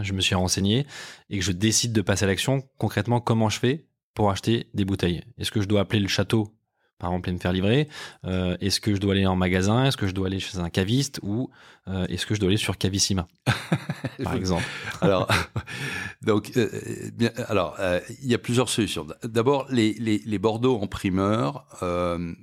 je 0.00 0.12
me 0.12 0.20
suis 0.20 0.34
renseigné 0.34 0.86
et 1.28 1.38
que 1.38 1.44
je 1.44 1.52
décide 1.52 1.92
de 1.92 2.00
passer 2.00 2.24
à 2.24 2.28
l'action, 2.28 2.62
concrètement 2.78 3.20
comment 3.20 3.48
je 3.48 3.58
fais 3.58 3.86
pour 4.14 4.30
acheter 4.30 4.68
des 4.74 4.84
bouteilles? 4.84 5.22
Est-ce 5.38 5.50
que 5.50 5.60
je 5.60 5.66
dois 5.66 5.80
appeler 5.80 6.00
le 6.00 6.08
château 6.08 6.52
par 7.00 7.10
exemple 7.10 7.30
et 7.30 7.32
me 7.32 7.38
faire 7.38 7.52
livrer 7.52 7.88
euh, 8.24 8.56
Est-ce 8.60 8.80
que 8.80 8.94
je 8.94 9.00
dois 9.00 9.14
aller 9.14 9.26
en 9.26 9.36
magasin 9.36 9.84
Est-ce 9.84 9.96
que 9.96 10.06
je 10.06 10.14
dois 10.14 10.28
aller 10.28 10.38
chez 10.38 10.58
un 10.58 10.70
caviste 10.70 11.18
ou 11.22 11.50
euh, 11.90 12.06
est-ce 12.06 12.26
que 12.26 12.34
je 12.34 12.40
dois 12.40 12.48
aller 12.48 12.56
sur 12.56 12.78
Cavissima 12.78 13.26
par 14.22 14.34
exemple? 14.34 14.64
Alors, 15.00 15.28
donc, 16.22 16.52
euh, 16.56 16.68
bien, 17.14 17.30
alors 17.48 17.76
il 18.22 18.28
y 18.28 18.34
a 18.34 18.38
plusieurs 18.38 18.68
solutions. 18.68 19.06
D'abord, 19.24 19.66
les, 19.70 19.94
les, 19.94 20.22
les, 20.24 20.38
Bordeaux 20.38 20.78
en 20.78 20.86
primeur, 20.86 21.66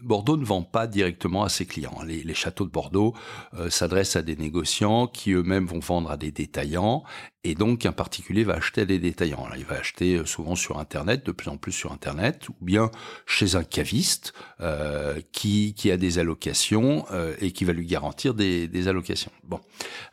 Bordeaux 0.04 0.38
ne 0.38 0.46
vend 0.46 0.64
pas 0.64 0.88
directement 0.88 1.44
à 1.44 1.50
ses 1.50 1.66
clients. 1.66 2.00
Les, 2.06 2.24
les 2.24 2.34
châteaux 2.34 2.66
de 2.66 2.72
Bordeaux 2.72 3.14
s'adressent 3.70 4.16
à 4.16 4.22
des 4.22 4.36
négociants 4.36 5.08
qui 5.08 5.32
eux-mêmes 5.32 5.66
vont 5.66 5.80
vendre 5.80 6.12
à 6.12 6.18
des 6.18 6.32
détaillants 6.32 7.04
et 7.48 7.56
donc, 7.56 7.86
un 7.86 7.94
particulier 7.94 8.44
va 8.44 8.56
acheter 8.56 8.82
à 8.82 8.86
des 8.86 9.00
détaillants. 9.00 9.48
Il 9.58 9.64
va 9.64 9.76
acheter 9.76 10.22
souvent 10.26 10.56
sur 10.56 10.80
Internet, 10.80 11.26
de 11.26 11.32
plus 11.32 11.50
en 11.50 11.56
plus 11.56 11.72
sur 11.72 11.94
Internet, 11.94 12.50
ou 12.50 12.56
bien 12.60 12.92
chez 13.26 13.56
un 13.56 13.64
caviste 13.64 14.34
euh, 14.60 15.22
qui, 15.32 15.74
qui 15.74 15.90
a 15.90 15.96
des 15.96 16.20
allocations 16.20 17.06
euh, 17.12 17.36
et 17.40 17.52
qui 17.54 17.64
va 17.64 17.72
lui 17.72 17.86
garantir 17.86 18.34
des, 18.34 18.68
des 18.68 18.90
allocations. 18.90 19.32
Bon, 19.44 19.60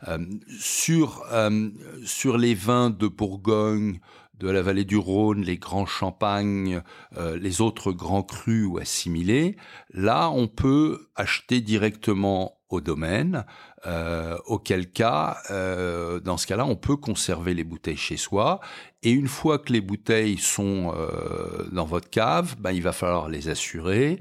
euh, 0.07 0.17
sur 0.59 1.23
euh, 1.31 1.69
sur 2.05 2.37
les 2.37 2.53
vins 2.53 2.89
de 2.89 3.07
Bourgogne, 3.07 3.99
de 4.39 4.49
la 4.49 4.61
vallée 4.61 4.85
du 4.85 4.97
Rhône, 4.97 5.41
les 5.41 5.57
grands 5.57 5.85
champagnes, 5.85 6.81
euh, 7.17 7.37
les 7.37 7.61
autres 7.61 7.91
grands 7.91 8.23
crus 8.23 8.65
ou 8.65 8.77
assimilés, 8.77 9.55
là, 9.93 10.29
on 10.29 10.47
peut 10.47 11.07
acheter 11.15 11.61
directement 11.61 12.57
au 12.75 12.81
domaine, 12.81 13.45
euh, 13.85 14.37
auquel 14.45 14.91
cas, 14.91 15.37
euh, 15.51 16.19
dans 16.19 16.37
ce 16.37 16.47
cas-là, 16.47 16.65
on 16.65 16.75
peut 16.75 16.95
conserver 16.95 17.53
les 17.53 17.63
bouteilles 17.63 17.97
chez 17.97 18.17
soi. 18.17 18.59
Et 19.03 19.11
une 19.11 19.27
fois 19.27 19.59
que 19.59 19.73
les 19.73 19.81
bouteilles 19.81 20.37
sont 20.37 20.93
euh, 20.95 21.67
dans 21.71 21.85
votre 21.85 22.09
cave, 22.09 22.55
ben, 22.59 22.71
il 22.71 22.81
va 22.81 22.91
falloir 22.91 23.29
les 23.29 23.49
assurer. 23.49 24.19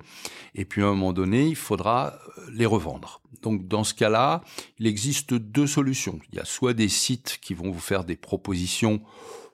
Et 0.55 0.65
puis 0.65 0.83
à 0.83 0.87
un 0.87 0.91
moment 0.91 1.13
donné, 1.13 1.47
il 1.47 1.57
faudra 1.57 2.19
les 2.53 2.67
revendre. 2.67 3.21
Donc 3.43 3.69
dans 3.69 3.85
ce 3.85 3.95
cas-là, 3.95 4.43
il 4.79 4.87
existe 4.87 5.35
deux 5.35 5.67
solutions. 5.67 6.19
Il 6.33 6.37
y 6.37 6.41
a 6.41 6.45
soit 6.45 6.75
des 6.75 6.89
sites 6.89 7.39
qui 7.41 7.55
vont 7.55 7.71
vous 7.71 7.81
faire 7.81 8.05
des 8.05 8.17
propositions 8.17 9.01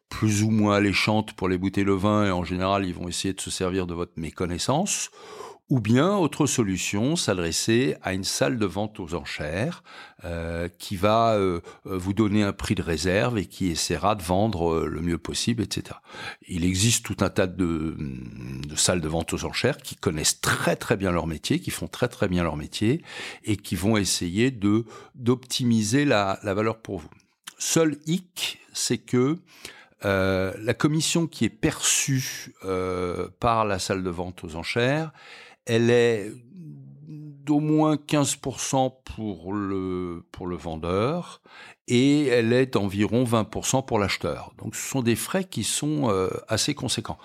plus 0.09 0.43
ou 0.43 0.51
moins 0.51 0.75
alléchantes 0.75 1.33
pour 1.35 1.49
les 1.49 1.57
bouteilles 1.57 1.85
de 1.85 1.93
vin, 1.93 2.27
et 2.27 2.31
en 2.33 2.43
général, 2.43 2.85
ils 2.85 2.93
vont 2.93 3.07
essayer 3.07 3.33
de 3.33 3.41
se 3.41 3.51
servir 3.51 3.87
de 3.87 3.95
votre 3.95 4.15
méconnaissance 4.17 5.11
ou 5.71 5.81
bien, 5.81 6.17
autre 6.17 6.47
solution, 6.47 7.15
s'adresser 7.15 7.97
à 8.03 8.13
une 8.13 8.25
salle 8.25 8.59
de 8.59 8.67
vente 8.67 8.99
aux 8.99 9.15
enchères 9.15 9.85
euh, 10.25 10.69
qui 10.79 10.97
va 10.97 11.35
euh, 11.35 11.61
vous 11.85 12.13
donner 12.13 12.43
un 12.43 12.53
prix 12.53 12.75
de 12.75 12.83
réserve 12.83 13.39
et 13.39 13.47
qui 13.47 13.69
essaiera 13.69 14.17
de 14.17 14.23
vendre 14.23 14.75
euh, 14.75 14.87
le 14.87 15.01
mieux 15.01 15.17
possible, 15.17 15.63
etc. 15.63 15.97
Il 16.49 16.65
existe 16.65 17.07
tout 17.07 17.17
un 17.21 17.31
tas 17.31 17.47
de, 17.47 17.97
de, 17.97 18.75
salles 18.75 19.01
de 19.01 19.09
vente 19.09 19.33
aux 19.33 19.45
enchères 19.45 19.79
qui 19.79 19.95
connaissent 19.95 20.41
très 20.41 20.75
très 20.75 20.97
bien 20.97 21.13
leur 21.13 21.29
métier, 21.29 21.61
qui 21.61 21.71
font 21.71 21.87
très 21.87 22.09
très 22.09 22.27
bien 22.27 22.43
leur 22.43 22.57
métier 22.57 23.05
et 23.45 23.57
qui 23.57 23.77
vont 23.77 23.97
essayer 23.97 24.51
de 24.51 24.85
d'optimiser 25.15 26.05
la, 26.05 26.41
la 26.43 26.53
valeur 26.53 26.79
pour 26.79 26.99
vous. 26.99 27.11
Seul 27.59 27.97
hic, 28.07 28.59
c'est 28.73 28.99
que 28.99 29.39
euh, 30.05 30.53
la 30.59 30.73
commission 30.73 31.27
qui 31.27 31.45
est 31.45 31.51
perçue 31.51 32.55
euh, 32.65 33.29
par 33.39 33.65
la 33.67 33.79
salle 33.79 34.03
de 34.03 34.11
vente 34.11 34.45
aux 34.45 34.57
enchères, 34.57 35.13
elle 35.71 35.91
est 35.91 36.33
d'au 37.45 37.61
moins 37.61 37.95
15% 37.95 38.93
pour 39.05 39.53
le, 39.53 40.25
vendeur 40.41 41.41
et 41.87 42.27
elle 42.27 42.53
est 42.53 42.75
d'environ 42.75 43.23
20% 43.23 43.87
pour 43.87 44.01
l'acheteur. 44.01 44.53
Donc 44.59 44.75
ce 44.75 44.89
sont 44.89 45.03
des 45.03 45.15
frais 45.15 45.45
qui 45.45 45.63
sont 45.63 46.11
euh, 46.11 46.29
assez 46.49 46.75
conséquents. 46.75 47.19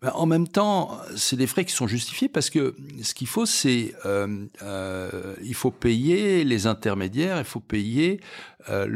Ben, 0.00 0.10
en 0.14 0.26
même 0.26 0.48
temps, 0.48 0.98
c'est 1.14 1.36
des 1.36 1.46
frais 1.46 1.64
qui 1.64 1.72
sont 1.72 1.86
justifiés 1.86 2.28
parce 2.28 2.50
que 2.50 2.74
ce 3.02 3.14
qu'il 3.14 3.28
faut, 3.28 3.46
c'est 3.46 3.94
euh, 4.04 4.46
euh, 4.62 5.36
il 5.44 5.54
faut 5.54 5.70
payer 5.70 6.44
les 6.44 6.66
intermédiaires, 6.66 7.38
il 7.38 7.44
faut 7.44 7.60
payer 7.60 8.20
euh, 8.68 8.86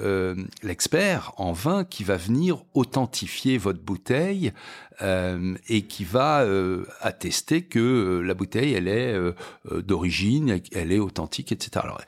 euh, 0.00 0.34
l'expert 0.62 1.32
en 1.36 1.52
vin 1.52 1.84
qui 1.84 2.04
va 2.04 2.16
venir 2.16 2.64
authentifier 2.74 3.58
votre 3.58 3.80
bouteille 3.80 4.52
euh, 5.00 5.54
et 5.68 5.82
qui 5.82 6.04
va 6.04 6.42
euh, 6.42 6.84
attester 7.00 7.62
que 7.62 8.20
la 8.24 8.34
bouteille 8.34 8.74
elle 8.74 8.88
est 8.88 9.14
d'origine, 9.86 10.60
elle 10.72 10.92
est 10.92 10.98
authentique, 10.98 11.52
etc. 11.52 11.84
Alors, 11.84 12.00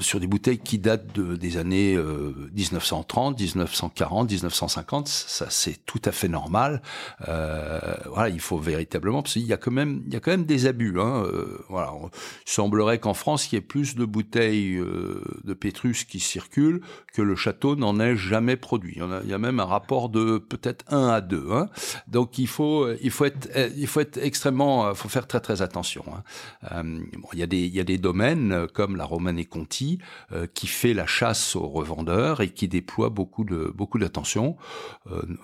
sur 0.00 0.20
des 0.20 0.26
bouteilles 0.26 0.58
qui 0.58 0.78
datent 0.78 1.14
de, 1.14 1.36
des 1.36 1.56
années 1.56 1.96
1930, 1.96 3.38
1940, 3.38 4.30
1950, 4.30 5.08
ça 5.08 5.46
c'est 5.50 5.84
tout 5.86 6.00
à 6.04 6.12
fait 6.12 6.28
normal. 6.28 6.82
voilà, 7.26 8.28
il 8.28 8.40
faut 8.40 8.58
véritablement 8.58 9.22
parce 9.22 9.34
qu'il 9.34 9.46
y 9.46 9.52
a 9.52 9.56
quand 9.56 9.70
même 9.70 10.02
y 10.08 10.16
a 10.16 10.20
quand 10.20 10.30
même 10.30 10.44
des 10.44 10.66
abus. 10.66 10.98
Hein, 11.00 11.24
voilà, 11.68 11.92
il 12.02 12.50
semblerait 12.50 12.98
qu'en 12.98 13.14
France 13.14 13.50
il 13.50 13.56
y 13.56 13.58
ait 13.58 13.62
plus 13.62 13.94
de 13.94 14.04
bouteilles 14.04 14.78
de 15.44 15.54
Pétrus 15.54 16.04
qui 16.04 16.20
circulent 16.20 16.57
que 17.12 17.22
le 17.22 17.36
château 17.36 17.76
n'en 17.76 17.98
ait 18.00 18.16
jamais 18.16 18.56
produit. 18.56 18.98
Il 19.24 19.30
y, 19.30 19.32
a, 19.32 19.38
même 19.38 19.60
un 19.60 19.64
rapport 19.64 20.08
de 20.08 20.38
peut-être 20.38 20.84
1 20.88 21.08
à 21.08 21.20
2. 21.20 21.48
Hein. 21.50 21.68
Donc 22.06 22.38
il 22.38 22.46
faut, 22.46 22.84
euh, 22.84 22.98
il 23.02 23.10
faut 23.10 23.24
être, 23.24 23.48
euh, 23.56 23.70
il 23.76 23.86
faut 23.86 24.00
être 24.00 24.18
extrêmement, 24.18 24.86
euh, 24.86 24.94
faut 24.94 25.08
faire 25.08 25.26
très 25.26 25.40
très 25.40 25.62
attention. 25.62 26.04
Hein. 26.12 26.84
bon, 26.84 27.28
il 27.32 27.38
y 27.38 27.42
a 27.42 27.46
des, 27.46 27.60
il 27.60 27.74
y 27.74 27.80
a 27.80 27.84
des 27.84 27.98
domaines 27.98 28.66
comme 28.74 28.96
la 28.96 29.04
Romane 29.04 29.38
et 29.38 29.44
Conti 29.44 29.98
qui 30.54 30.66
fait 30.66 30.94
la 30.94 31.06
chasse 31.06 31.56
aux 31.56 31.68
revendeurs 31.68 32.40
et 32.40 32.50
qui 32.50 32.68
déploie 32.68 33.08
beaucoup 33.08 33.44
de 33.44 33.72
beaucoup 33.74 33.98
d'attention. 33.98 34.56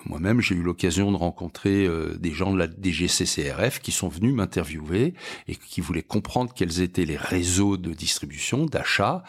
Moi-même, 0.05 0.41
j'ai 0.41 0.55
eu 0.55 0.61
l'occasion 0.61 1.11
de 1.11 1.17
rencontrer 1.17 1.87
des 2.17 2.31
gens 2.31 2.53
de 2.53 2.57
la 2.57 2.67
DGCCRF 2.67 3.79
qui 3.79 3.91
sont 3.91 4.07
venus 4.07 4.33
m'interviewer 4.33 5.13
et 5.47 5.55
qui 5.55 5.81
voulaient 5.81 6.03
comprendre 6.03 6.53
quels 6.53 6.81
étaient 6.81 7.05
les 7.05 7.17
réseaux 7.17 7.77
de 7.77 7.93
distribution, 7.93 8.65
d'achat, 8.65 9.23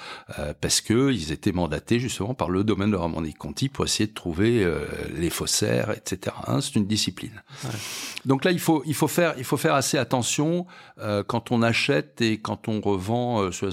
parce 0.61 0.81
que 0.81 1.13
ils 1.13 1.33
étaient 1.33 1.53
mandatés 1.53 1.76
justement 1.89 2.35
par 2.35 2.51
le 2.51 2.65
domaine 2.65 2.91
de 2.91 2.97
Romane 2.97 3.27
et 3.27 3.33
Conti 3.33 3.69
pour 3.69 3.85
essayer 3.85 4.07
de 4.07 4.15
trouver 4.15 4.67
les 5.15 5.31
faussaires, 5.31 5.91
etc. 5.91 6.35
Hein, 6.47 6.61
c'est 6.61 6.77
une 6.77 6.87
discipline. 6.87 7.43
Donc 8.25 8.45
là, 8.45 8.51
il 8.51 8.59
faut, 8.59 8.83
il 8.87 8.95
faut 8.95 9.09
faire, 9.09 9.35
il 9.39 9.45
faut 9.45 9.57
faire 9.57 9.75
assez 9.75 9.99
attention 9.99 10.67
euh, 10.99 11.23
quand 11.23 11.53
on 11.53 11.63
achète 11.63 12.21
et 12.21 12.39
quand 12.39 12.69
on 12.69 12.81
revend. 12.81 13.43
Euh, 13.43 13.51
il 13.63 13.73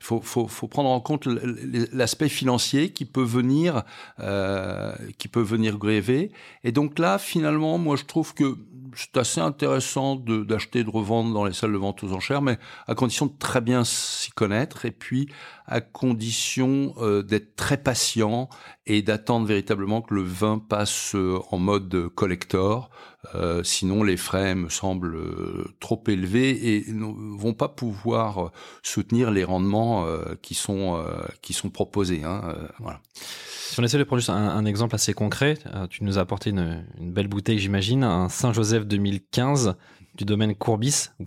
faut, 0.00 0.20
faut, 0.22 0.46
faut, 0.46 0.68
prendre 0.68 0.88
en 0.88 1.00
compte 1.00 1.26
l'aspect 1.26 2.28
financier 2.28 2.90
qui 2.90 3.04
peut 3.04 3.22
venir, 3.22 3.82
euh, 4.20 4.94
qui 5.18 5.28
peut 5.28 5.42
venir 5.42 5.78
gréver. 5.78 6.30
Et 6.64 6.72
donc 6.72 6.98
là, 6.98 7.18
finalement, 7.18 7.78
moi, 7.78 7.96
je 7.96 8.04
trouve 8.04 8.34
que 8.34 8.56
c'est 8.94 9.16
assez 9.16 9.40
intéressant 9.40 10.16
d'acheter, 10.16 10.84
de, 10.84 10.90
de 10.90 10.96
revendre 10.96 11.32
dans 11.32 11.44
les 11.44 11.52
salles 11.52 11.72
de 11.72 11.78
vente 11.78 12.02
aux 12.04 12.12
enchères, 12.12 12.42
mais 12.42 12.58
à 12.86 12.94
condition 12.94 13.26
de 13.26 13.32
très 13.38 13.60
bien 13.60 13.84
s'y 13.84 14.30
connaître 14.30 14.84
et 14.84 14.90
puis 14.90 15.28
à 15.66 15.80
condition 15.80 16.94
euh, 16.98 17.22
d'être 17.22 17.56
très 17.56 17.76
patient 17.76 18.48
et 18.86 19.02
d'attendre 19.02 19.46
véritablement 19.46 20.02
que 20.02 20.14
le 20.14 20.22
vin 20.22 20.58
passe 20.58 21.14
euh, 21.14 21.38
en 21.50 21.58
mode 21.58 22.08
collector. 22.14 22.90
Euh, 23.34 23.62
sinon, 23.64 24.02
les 24.02 24.16
frais 24.16 24.54
me 24.54 24.68
semblent 24.68 25.16
euh, 25.16 25.74
trop 25.80 26.02
élevés 26.06 26.76
et 26.76 26.92
ne 26.92 27.04
vont 27.36 27.54
pas 27.54 27.68
pouvoir 27.68 28.52
soutenir 28.82 29.30
les 29.30 29.44
rendements 29.44 30.06
qui 30.42 30.54
sont 30.54 31.04
qui 31.42 31.52
sont 31.52 31.70
proposés. 31.70 32.22
Hein, 32.24 32.54
voilà. 32.78 33.00
Si 33.14 33.78
on 33.78 33.82
essaie 33.82 33.98
de 33.98 34.04
prendre 34.04 34.20
juste 34.20 34.30
un, 34.30 34.64
exemple 34.64 34.94
assez 34.94 35.12
concret, 35.12 35.58
tu 35.90 36.04
nous 36.04 36.18
as 36.18 36.22
apporté 36.22 36.50
une, 36.50 36.84
belle 37.00 37.28
bouteille, 37.28 37.58
j'imagine, 37.58 38.04
un 38.04 38.28
Saint-Joseph 38.28 38.86
2015 38.86 39.76
du 40.14 40.24
domaine 40.24 40.54
Courbis 40.54 41.10
ou. 41.18 41.24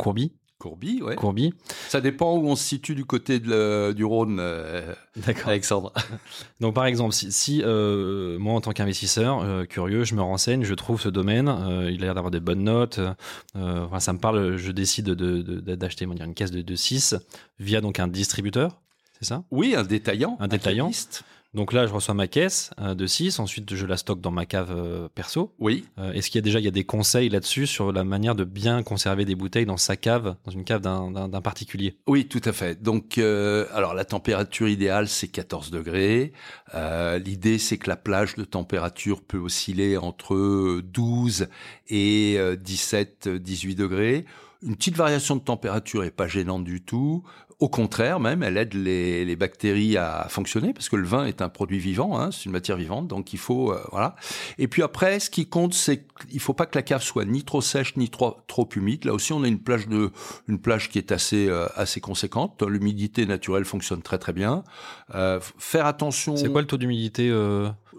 Courbi, 0.61 1.01
ouais. 1.01 1.15
Courbi. 1.15 1.55
Ça 1.89 2.01
dépend 2.01 2.37
où 2.37 2.45
on 2.45 2.55
se 2.55 2.63
situe 2.63 2.93
du 2.93 3.03
côté 3.03 3.39
de 3.39 3.93
du 3.93 4.05
Rhône, 4.05 4.37
euh, 4.39 4.93
Alexandre. 5.45 5.91
Donc 6.59 6.75
par 6.75 6.85
exemple, 6.85 7.15
si, 7.15 7.31
si 7.31 7.63
euh, 7.63 8.37
moi 8.37 8.53
en 8.53 8.61
tant 8.61 8.71
qu'investisseur 8.71 9.41
euh, 9.41 9.65
curieux, 9.65 10.03
je 10.03 10.13
me 10.13 10.21
renseigne, 10.21 10.63
je 10.63 10.73
trouve 10.75 11.01
ce 11.01 11.09
domaine, 11.09 11.47
il 11.89 12.03
a 12.03 12.05
l'air 12.05 12.13
d'avoir 12.13 12.29
des 12.29 12.39
bonnes 12.39 12.63
notes, 12.63 12.99
enfin, 13.55 13.99
ça 13.99 14.13
me 14.13 14.19
parle, 14.19 14.57
je 14.57 14.71
décide 14.71 15.09
d'acheter 15.09 16.05
de, 16.05 16.13
de, 16.13 16.23
une 16.23 16.35
caisse 16.35 16.51
de, 16.51 16.61
de 16.61 16.75
6 16.75 17.15
via 17.59 17.81
donc 17.81 17.99
un 17.99 18.07
distributeur, 18.07 18.79
c'est 19.19 19.25
ça? 19.25 19.43
Oui, 19.49 19.73
un 19.75 19.83
détaillant. 19.83 20.37
Un 20.39 20.47
détaillant. 20.47 20.91
Donc 21.53 21.73
là, 21.73 21.85
je 21.85 21.91
reçois 21.91 22.13
ma 22.13 22.27
caisse 22.27 22.71
euh, 22.79 22.95
de 22.95 23.05
6, 23.05 23.39
ensuite 23.39 23.75
je 23.75 23.85
la 23.85 23.97
stocke 23.97 24.21
dans 24.21 24.31
ma 24.31 24.45
cave 24.45 24.73
euh, 24.73 25.09
perso. 25.13 25.53
Oui. 25.59 25.83
Euh, 25.99 26.13
Est-ce 26.13 26.29
qu'il 26.29 26.39
y 26.39 26.39
a 26.39 26.41
déjà 26.43 26.59
il 26.59 26.65
y 26.65 26.67
a 26.69 26.71
des 26.71 26.85
conseils 26.85 27.27
là-dessus 27.27 27.67
sur 27.67 27.91
la 27.91 28.05
manière 28.05 28.35
de 28.35 28.45
bien 28.45 28.83
conserver 28.83 29.25
des 29.25 29.35
bouteilles 29.35 29.65
dans 29.65 29.75
sa 29.75 29.97
cave, 29.97 30.37
dans 30.45 30.51
une 30.51 30.63
cave 30.63 30.79
d'un 30.79 31.41
particulier? 31.41 31.97
Oui, 32.07 32.27
tout 32.29 32.41
à 32.45 32.53
fait. 32.53 32.81
Donc, 32.81 33.17
euh, 33.17 33.65
alors 33.73 33.93
la 33.93 34.05
température 34.05 34.69
idéale, 34.69 35.09
c'est 35.09 35.27
14 35.27 35.71
degrés. 35.71 36.31
Euh, 36.73 37.19
L'idée, 37.19 37.57
c'est 37.57 37.77
que 37.77 37.89
la 37.89 37.97
plage 37.97 38.35
de 38.35 38.45
température 38.45 39.21
peut 39.21 39.37
osciller 39.37 39.97
entre 39.97 40.79
12 40.81 41.49
et 41.89 42.39
17, 42.61 43.27
18 43.27 43.75
degrés. 43.75 44.25
Une 44.63 44.75
petite 44.75 44.95
variation 44.95 45.35
de 45.35 45.41
température 45.41 46.03
est 46.03 46.11
pas 46.11 46.27
gênante 46.27 46.63
du 46.63 46.81
tout. 46.81 47.23
Au 47.61 47.69
contraire, 47.69 48.19
même, 48.19 48.41
elle 48.41 48.57
aide 48.57 48.73
les, 48.73 49.23
les, 49.23 49.35
bactéries 49.35 49.95
à 49.95 50.25
fonctionner 50.29 50.73
parce 50.73 50.89
que 50.89 50.95
le 50.95 51.05
vin 51.05 51.25
est 51.27 51.43
un 51.43 51.47
produit 51.47 51.77
vivant, 51.77 52.19
hein, 52.19 52.31
c'est 52.31 52.45
une 52.45 52.53
matière 52.53 52.75
vivante, 52.75 53.07
donc 53.07 53.33
il 53.33 53.37
faut 53.37 53.71
euh, 53.71 53.79
voilà. 53.91 54.15
Et 54.57 54.67
puis 54.67 54.81
après, 54.81 55.19
ce 55.19 55.29
qui 55.29 55.45
compte, 55.45 55.75
c'est 55.75 56.07
qu'il 56.27 56.39
faut 56.39 56.55
pas 56.55 56.65
que 56.65 56.75
la 56.75 56.81
cave 56.81 57.03
soit 57.03 57.23
ni 57.23 57.43
trop 57.43 57.61
sèche 57.61 57.95
ni 57.97 58.09
trop 58.09 58.37
trop 58.47 58.67
humide. 58.75 59.05
Là 59.05 59.13
aussi, 59.13 59.31
on 59.31 59.43
a 59.43 59.47
une 59.47 59.59
plage 59.59 59.87
de 59.87 60.09
une 60.47 60.59
plage 60.59 60.89
qui 60.89 60.97
est 60.97 61.11
assez 61.11 61.49
euh, 61.49 61.67
assez 61.75 62.01
conséquente. 62.01 62.63
L'humidité 62.63 63.27
naturelle 63.27 63.65
fonctionne 63.65 64.01
très 64.01 64.17
très 64.17 64.33
bien. 64.33 64.63
Euh, 65.13 65.39
faire 65.59 65.85
attention. 65.85 66.37
C'est 66.37 66.49
quoi 66.49 66.61
le 66.61 66.67
taux 66.67 66.77
d'humidité 66.77 67.29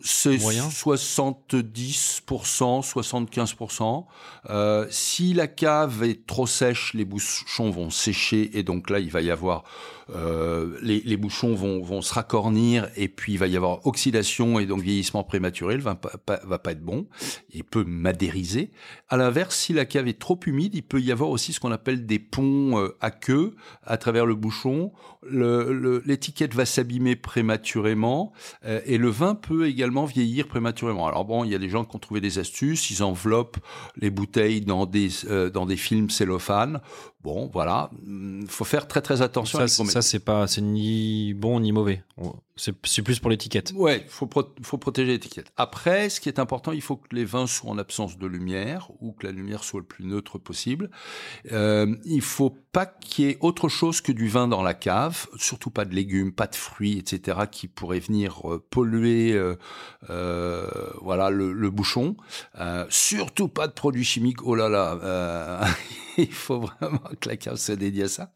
c'est 0.03 0.37
70%, 0.37 2.83
75%. 2.83 4.05
Euh, 4.51 4.87
si 4.91 5.35
la 5.35 5.47
cave 5.47 6.03
est 6.03 6.27
trop 6.27 6.47
sèche, 6.47 6.95
les 6.95 7.05
bouchons 7.05 7.71
vont 7.71 7.91
sécher 7.91 8.59
et 8.59 8.63
donc 8.63 8.91
là, 8.91 8.99
il 8.99 9.11
va 9.11 9.21
y 9.21 9.31
avoir 9.31 9.65
euh, 10.11 10.79
les, 10.83 11.01
les, 11.01 11.17
bouchons 11.17 11.55
vont, 11.55 11.81
vont 11.81 12.03
se 12.03 12.13
racornir 12.13 12.89
et 12.97 13.09
puis 13.09 13.35
il 13.35 13.39
va 13.39 13.47
y 13.47 13.57
avoir 13.57 13.87
oxydation 13.87 14.59
et 14.59 14.67
donc 14.67 14.83
vieillissement 14.83 15.23
prématuré. 15.23 15.77
Le 15.77 15.83
vin 15.83 15.97
va 16.03 16.19
pas, 16.19 16.41
va 16.45 16.59
pas 16.59 16.73
être 16.73 16.83
bon. 16.83 17.07
Il 17.51 17.65
peut 17.65 17.85
madériser. 17.85 18.73
À 19.09 19.17
l'inverse, 19.17 19.57
si 19.57 19.73
la 19.73 19.85
cave 19.85 20.09
est 20.09 20.19
trop 20.19 20.39
humide, 20.45 20.75
il 20.75 20.83
peut 20.83 21.01
y 21.01 21.13
avoir 21.13 21.31
aussi 21.31 21.53
ce 21.53 21.61
qu'on 21.61 21.73
appelle 21.73 22.07
des 22.07 22.19
ponts 22.19 22.79
euh, 22.79 22.97
à 23.01 23.11
queue 23.11 23.55
à 23.85 23.97
travers 23.97 24.27
le 24.27 24.35
bouchon. 24.35 24.93
L'étiquette 25.31 26.55
va 26.55 26.67
s'abîmer 26.67 27.17
prématurément 27.17 28.33
euh, 28.65 28.81
et 28.87 28.99
le 28.99 29.09
vin 29.09 29.35
peut 29.35 29.67
également 29.67 30.05
vieillir 30.05 30.49
prématurément. 30.49 31.07
Alors 31.07 31.25
bon, 31.25 31.45
il 31.45 31.51
y 31.53 31.55
a 31.55 31.59
des 31.59 31.69
gens 31.69 31.85
qui 31.85 31.95
ont 31.95 32.01
trouvé 32.01 32.21
des 32.21 32.39
astuces. 32.39 32.91
Ils 32.91 33.03
enveloppent 33.03 33.59
les 33.97 34.11
bouteilles 34.11 34.63
dans 34.63 34.87
des 34.87 35.11
euh, 35.27 35.51
dans 35.51 35.67
des 35.67 35.77
films 35.77 36.11
cellophane. 36.11 36.81
Bon, 37.25 37.49
voilà, 37.53 37.91
il 38.05 38.47
faut 38.49 38.65
faire 38.65 38.89
très 38.89 39.01
très 39.01 39.23
attention. 39.23 39.59
Ça, 39.67 39.69
ça 39.69 40.03
c'est 40.03 40.19
pas, 40.19 40.47
c'est 40.49 40.61
ni 40.61 41.35
bon 41.35 41.61
ni 41.61 41.71
mauvais. 41.71 42.03
C'est 42.57 43.03
plus 43.03 43.19
pour 43.19 43.31
l'étiquette. 43.31 43.73
Ouais, 43.75 44.05
faut 44.09 44.27
pro 44.27 44.45
faut 44.63 44.77
protéger 44.77 45.13
l'étiquette. 45.13 45.53
Après, 45.57 46.11
ce 46.11 46.21
qui 46.21 46.29
est 46.29 46.39
important, 46.39 46.73
il 46.73 46.83
faut 46.83 46.97
que 46.97 47.15
les 47.15 47.25
vins 47.25 47.47
soient 47.47 47.71
en 47.71 47.79
absence 47.79 48.19
de 48.19 48.27
lumière 48.27 48.91
ou 49.01 49.13
que 49.13 49.27
la 49.27 49.33
lumière 49.33 49.65
soit 49.65 49.81
le 49.81 49.87
plus 49.87 50.05
neutre 50.05 50.39
possible. 50.39 50.91
Euh, 51.51 51.97
il 52.05 52.21
faut 52.21 52.55
pas 52.73 52.87
qu'il 52.87 53.25
y 53.25 53.29
ait 53.29 53.39
autre 53.41 53.69
chose 53.69 54.01
que 54.01 54.13
du 54.13 54.29
vin 54.29 54.49
dans 54.49 54.63
la 54.63 54.75
cave, 54.75 55.27
surtout 55.37 55.71
pas 55.71 55.85
de 55.85 55.95
légumes, 55.95 56.33
pas 56.33 56.47
de 56.47 56.55
fruits, 56.55 56.99
etc., 56.99 57.41
qui 57.51 57.69
pourraient 57.69 58.01
venir 58.01 58.51
euh, 58.51 58.65
polluer, 58.71 59.33
euh, 59.33 59.57
euh, 60.11 60.67
voilà, 61.01 61.31
le, 61.31 61.53
le 61.53 61.71
bouchon. 61.71 62.17
Surtout 62.89 63.49
pas 63.49 63.67
de 63.67 63.73
produits 63.73 64.05
chimiques. 64.05 64.43
Oh 64.45 64.55
là 64.55 64.69
là, 64.69 65.67
il 66.19 66.33
faut 66.33 66.61
vraiment 66.61 67.01
cave 67.41 67.57
se 67.57 67.73
dédie 67.73 68.03
à 68.03 68.09
ça. 68.09 68.33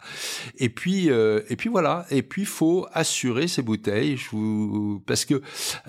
Et 0.58 0.68
puis, 0.68 1.08
et 1.08 1.56
puis 1.56 1.68
voilà. 1.68 2.06
Et 2.10 2.22
puis, 2.22 2.42
il 2.42 2.48
faut 2.48 2.86
assurer 2.92 3.48
ces 3.48 3.62
bouteilles 3.62 4.16
parce 5.06 5.24
que 5.24 5.42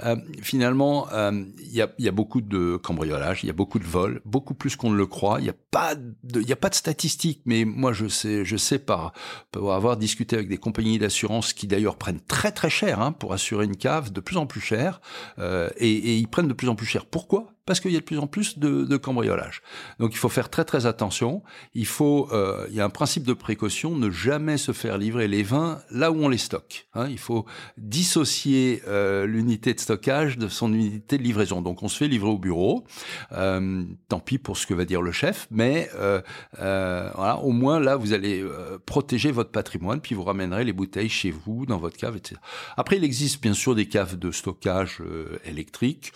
euh, 0.03 0.15
finalement, 0.41 1.07
il 1.11 1.15
euh, 1.15 1.43
y, 1.71 1.81
a, 1.81 1.89
y, 1.99 2.07
a, 2.07 2.11
beaucoup 2.11 2.41
de 2.41 2.77
cambriolage, 2.77 3.43
il 3.43 3.47
y 3.47 3.49
a 3.49 3.53
beaucoup 3.53 3.79
de 3.79 3.85
vols, 3.85 4.21
beaucoup 4.25 4.53
plus 4.53 4.75
qu'on 4.75 4.91
ne 4.91 4.97
le 4.97 5.05
croit. 5.05 5.39
Il 5.39 5.43
n'y 5.43 5.49
a 5.49 5.55
pas 5.71 5.95
de, 5.95 6.41
il 6.41 6.51
a 6.51 6.55
pas 6.55 6.69
de 6.69 6.75
statistiques, 6.75 7.41
mais 7.45 7.65
moi 7.65 7.93
je 7.93 8.07
sais, 8.07 8.45
je 8.45 8.57
sais 8.57 8.79
par, 8.79 9.13
avoir 9.55 9.97
discuté 9.97 10.35
avec 10.35 10.49
des 10.49 10.57
compagnies 10.57 10.99
d'assurance 10.99 11.53
qui 11.53 11.67
d'ailleurs 11.67 11.97
prennent 11.97 12.21
très 12.21 12.51
très 12.51 12.69
cher 12.69 13.01
hein, 13.01 13.11
pour 13.11 13.33
assurer 13.33 13.65
une 13.65 13.77
cave, 13.77 14.11
de 14.11 14.19
plus 14.19 14.37
en 14.37 14.45
plus 14.45 14.61
cher, 14.61 15.01
euh, 15.39 15.69
et 15.77 16.17
ils 16.17 16.27
prennent 16.27 16.47
de 16.47 16.53
plus 16.53 16.69
en 16.69 16.75
plus 16.75 16.85
cher. 16.87 17.05
Pourquoi? 17.05 17.56
Parce 17.67 17.79
qu'il 17.79 17.91
y 17.91 17.95
a 17.95 17.99
de 17.99 18.05
plus 18.05 18.17
en 18.17 18.25
plus 18.25 18.57
de, 18.57 18.83
de 18.83 18.97
cambriolage. 18.97 19.61
Donc 19.99 20.13
il 20.13 20.17
faut 20.17 20.29
faire 20.29 20.49
très 20.49 20.65
très 20.65 20.87
attention. 20.87 21.43
Il 21.75 21.85
faut, 21.85 22.29
euh, 22.31 22.65
il 22.69 22.75
y 22.75 22.81
a 22.81 22.85
un 22.85 22.89
principe 22.89 23.23
de 23.23 23.33
précaution, 23.33 23.95
ne 23.95 24.09
jamais 24.09 24.57
se 24.57 24.71
faire 24.71 24.97
livrer 24.97 25.27
les 25.27 25.43
vins 25.43 25.79
là 25.91 26.11
où 26.11 26.23
on 26.23 26.29
les 26.29 26.39
stocke. 26.39 26.87
Hein. 26.95 27.07
Il 27.09 27.19
faut 27.19 27.45
dissocier 27.77 28.81
euh, 28.87 29.27
l'unité 29.27 29.75
de 29.75 29.79
stockage 29.79 30.39
de 30.39 30.47
son 30.47 30.73
unité 30.73 31.19
de 31.19 31.23
livraison. 31.23 31.61
Donc 31.61 31.83
on 31.83 31.87
se 31.87 31.97
fait 31.97 32.07
livrer 32.07 32.29
au 32.29 32.39
bureau. 32.39 32.85
Euh, 33.33 33.83
tant 34.09 34.19
pis 34.19 34.37
pour 34.39 34.57
ce 34.57 34.65
que 34.65 34.73
va 34.73 34.85
dire 34.85 35.01
le 35.01 35.11
chef, 35.11 35.47
mais 35.51 35.89
euh, 35.95 36.21
euh, 36.59 37.09
voilà, 37.15 37.37
au 37.39 37.51
moins 37.51 37.79
là 37.79 37.95
vous 37.95 38.13
allez 38.13 38.41
euh, 38.41 38.77
protéger 38.85 39.31
votre 39.31 39.51
patrimoine, 39.51 39.99
puis 39.99 40.15
vous 40.15 40.23
ramènerez 40.23 40.63
les 40.63 40.73
bouteilles 40.73 41.09
chez 41.09 41.31
vous, 41.31 41.65
dans 41.65 41.77
votre 41.77 41.97
cave, 41.97 42.15
etc. 42.15 42.39
Après 42.77 42.97
il 42.97 43.03
existe 43.03 43.41
bien 43.41 43.53
sûr 43.53 43.75
des 43.75 43.87
caves 43.87 44.17
de 44.17 44.31
stockage 44.31 45.01
électriques 45.45 46.13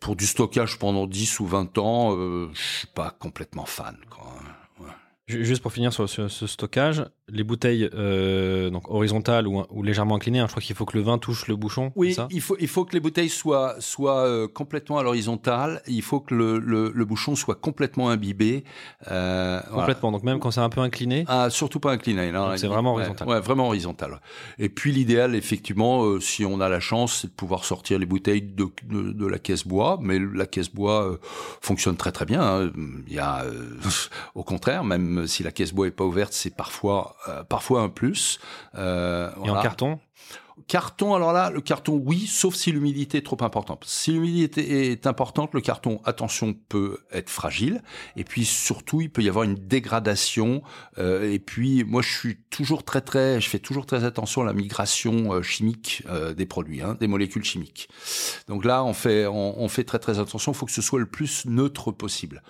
pour 0.00 0.16
du 0.16 0.26
stockage 0.26 0.78
pendant 0.78 1.06
10 1.06 1.40
ou 1.40 1.46
20 1.46 1.78
ans, 1.78 2.16
euh, 2.16 2.50
je 2.54 2.62
suis 2.78 2.86
pas 2.88 3.10
complètement 3.10 3.66
fan. 3.66 3.96
Quoi. 4.10 4.24
Juste 5.28 5.62
pour 5.62 5.72
finir 5.72 5.92
sur 5.92 6.08
ce, 6.08 6.28
ce 6.28 6.46
stockage, 6.46 7.04
les 7.28 7.44
bouteilles 7.44 7.88
euh, 7.94 8.70
donc 8.70 8.90
horizontales 8.90 9.46
ou, 9.46 9.62
ou 9.70 9.82
légèrement 9.82 10.14
inclinées, 10.16 10.38
hein, 10.38 10.46
je 10.46 10.52
crois 10.52 10.62
qu'il 10.62 10.74
faut 10.74 10.86
que 10.86 10.96
le 10.96 11.04
vin 11.04 11.18
touche 11.18 11.46
le 11.48 11.56
bouchon. 11.56 11.92
Oui, 11.96 12.14
ça? 12.14 12.26
il 12.30 12.40
faut, 12.40 12.56
il 12.58 12.68
faut 12.68 12.84
que 12.86 12.94
les 12.94 13.00
bouteilles 13.00 13.28
soient, 13.28 13.74
soient 13.78 14.26
euh, 14.26 14.48
complètement 14.48 14.96
à 14.98 15.02
l'horizontale. 15.02 15.82
Il 15.86 16.00
faut 16.00 16.20
que 16.20 16.34
le, 16.34 16.58
le, 16.58 16.90
le 16.94 17.04
bouchon 17.04 17.36
soit 17.36 17.56
complètement 17.56 18.08
imbibé. 18.08 18.64
Euh, 19.10 19.60
voilà. 19.68 19.80
complètement. 19.82 20.12
Donc 20.12 20.22
même 20.22 20.38
quand 20.40 20.50
c'est 20.50 20.60
un 20.60 20.70
peu 20.70 20.80
incliné, 20.80 21.24
Ah, 21.28 21.50
surtout 21.50 21.78
pas 21.80 21.92
incliné. 21.92 22.32
c'est 22.56 22.66
vraiment 22.66 22.94
horizontal. 22.94 23.28
Ouais, 23.28 23.34
ouais, 23.34 23.40
vraiment 23.40 23.66
horizontal. 23.66 24.20
Et 24.58 24.70
puis 24.70 24.92
l'idéal, 24.92 25.34
effectivement, 25.34 26.18
si 26.20 26.46
on 26.46 26.60
a 26.60 26.70
la 26.70 26.80
chance, 26.80 27.18
c'est 27.20 27.28
de 27.28 27.32
pouvoir 27.34 27.64
sortir 27.64 27.98
les 27.98 28.06
bouteilles 28.06 28.40
de, 28.42 28.66
de, 28.84 29.12
de 29.12 29.26
la 29.26 29.38
caisse 29.38 29.66
bois. 29.66 29.98
Mais 30.00 30.18
la 30.18 30.46
caisse 30.46 30.70
bois 30.72 31.18
fonctionne 31.60 31.96
très 31.96 32.12
très 32.12 32.24
bien. 32.24 32.40
hein. 32.40 32.70
Il 33.06 33.12
y 33.12 33.18
a, 33.18 33.44
au 34.34 34.42
contraire, 34.42 34.84
même 34.84 35.17
si 35.26 35.42
la 35.42 35.50
caisse 35.50 35.72
bois 35.72 35.86
est 35.86 35.92
pas 35.92 36.04
ouverte, 36.04 36.32
c'est 36.32 36.54
parfois 36.54 37.16
euh, 37.28 37.44
parfois 37.44 37.82
un 37.82 37.88
plus. 37.88 38.38
Euh, 38.74 39.30
et 39.44 39.50
en 39.50 39.62
carton, 39.62 39.98
Carton, 40.66 41.14
alors 41.14 41.32
là, 41.32 41.50
le 41.50 41.60
carton, 41.60 42.02
oui, 42.04 42.26
sauf 42.26 42.54
si 42.54 42.72
l'humidité 42.72 43.18
est 43.18 43.22
trop 43.22 43.42
importante. 43.42 43.84
Si 43.86 44.12
l'humidité 44.12 44.90
est 44.90 45.06
importante, 45.06 45.54
le 45.54 45.60
carton, 45.60 46.00
attention, 46.04 46.52
peut 46.52 46.98
être 47.12 47.30
fragile. 47.30 47.82
Et 48.16 48.24
puis 48.24 48.44
surtout, 48.44 49.00
il 49.00 49.10
peut 49.10 49.22
y 49.22 49.28
avoir 49.28 49.44
une 49.44 49.54
dégradation. 49.54 50.62
Euh, 50.98 51.32
et 51.32 51.38
puis, 51.38 51.84
moi, 51.84 52.02
je 52.02 52.12
suis 52.12 52.36
toujours 52.50 52.84
très, 52.84 53.00
très, 53.00 53.40
je 53.40 53.48
fais 53.48 53.60
toujours 53.60 53.86
très 53.86 54.04
attention 54.04 54.42
à 54.42 54.44
la 54.44 54.52
migration 54.52 55.32
euh, 55.32 55.42
chimique 55.42 56.02
euh, 56.08 56.34
des 56.34 56.46
produits, 56.46 56.82
hein, 56.82 56.96
des 56.98 57.06
molécules 57.06 57.44
chimiques. 57.44 57.88
Donc 58.48 58.64
là, 58.64 58.84
on 58.84 58.94
fait, 58.94 59.26
on, 59.26 59.60
on 59.60 59.68
fait 59.68 59.84
très, 59.84 59.98
très 59.98 60.18
attention. 60.18 60.52
Il 60.52 60.56
faut 60.56 60.66
que 60.66 60.72
ce 60.72 60.82
soit 60.82 61.00
le 61.00 61.06
plus 61.06 61.46
neutre 61.46 61.92
possible. 61.92 62.42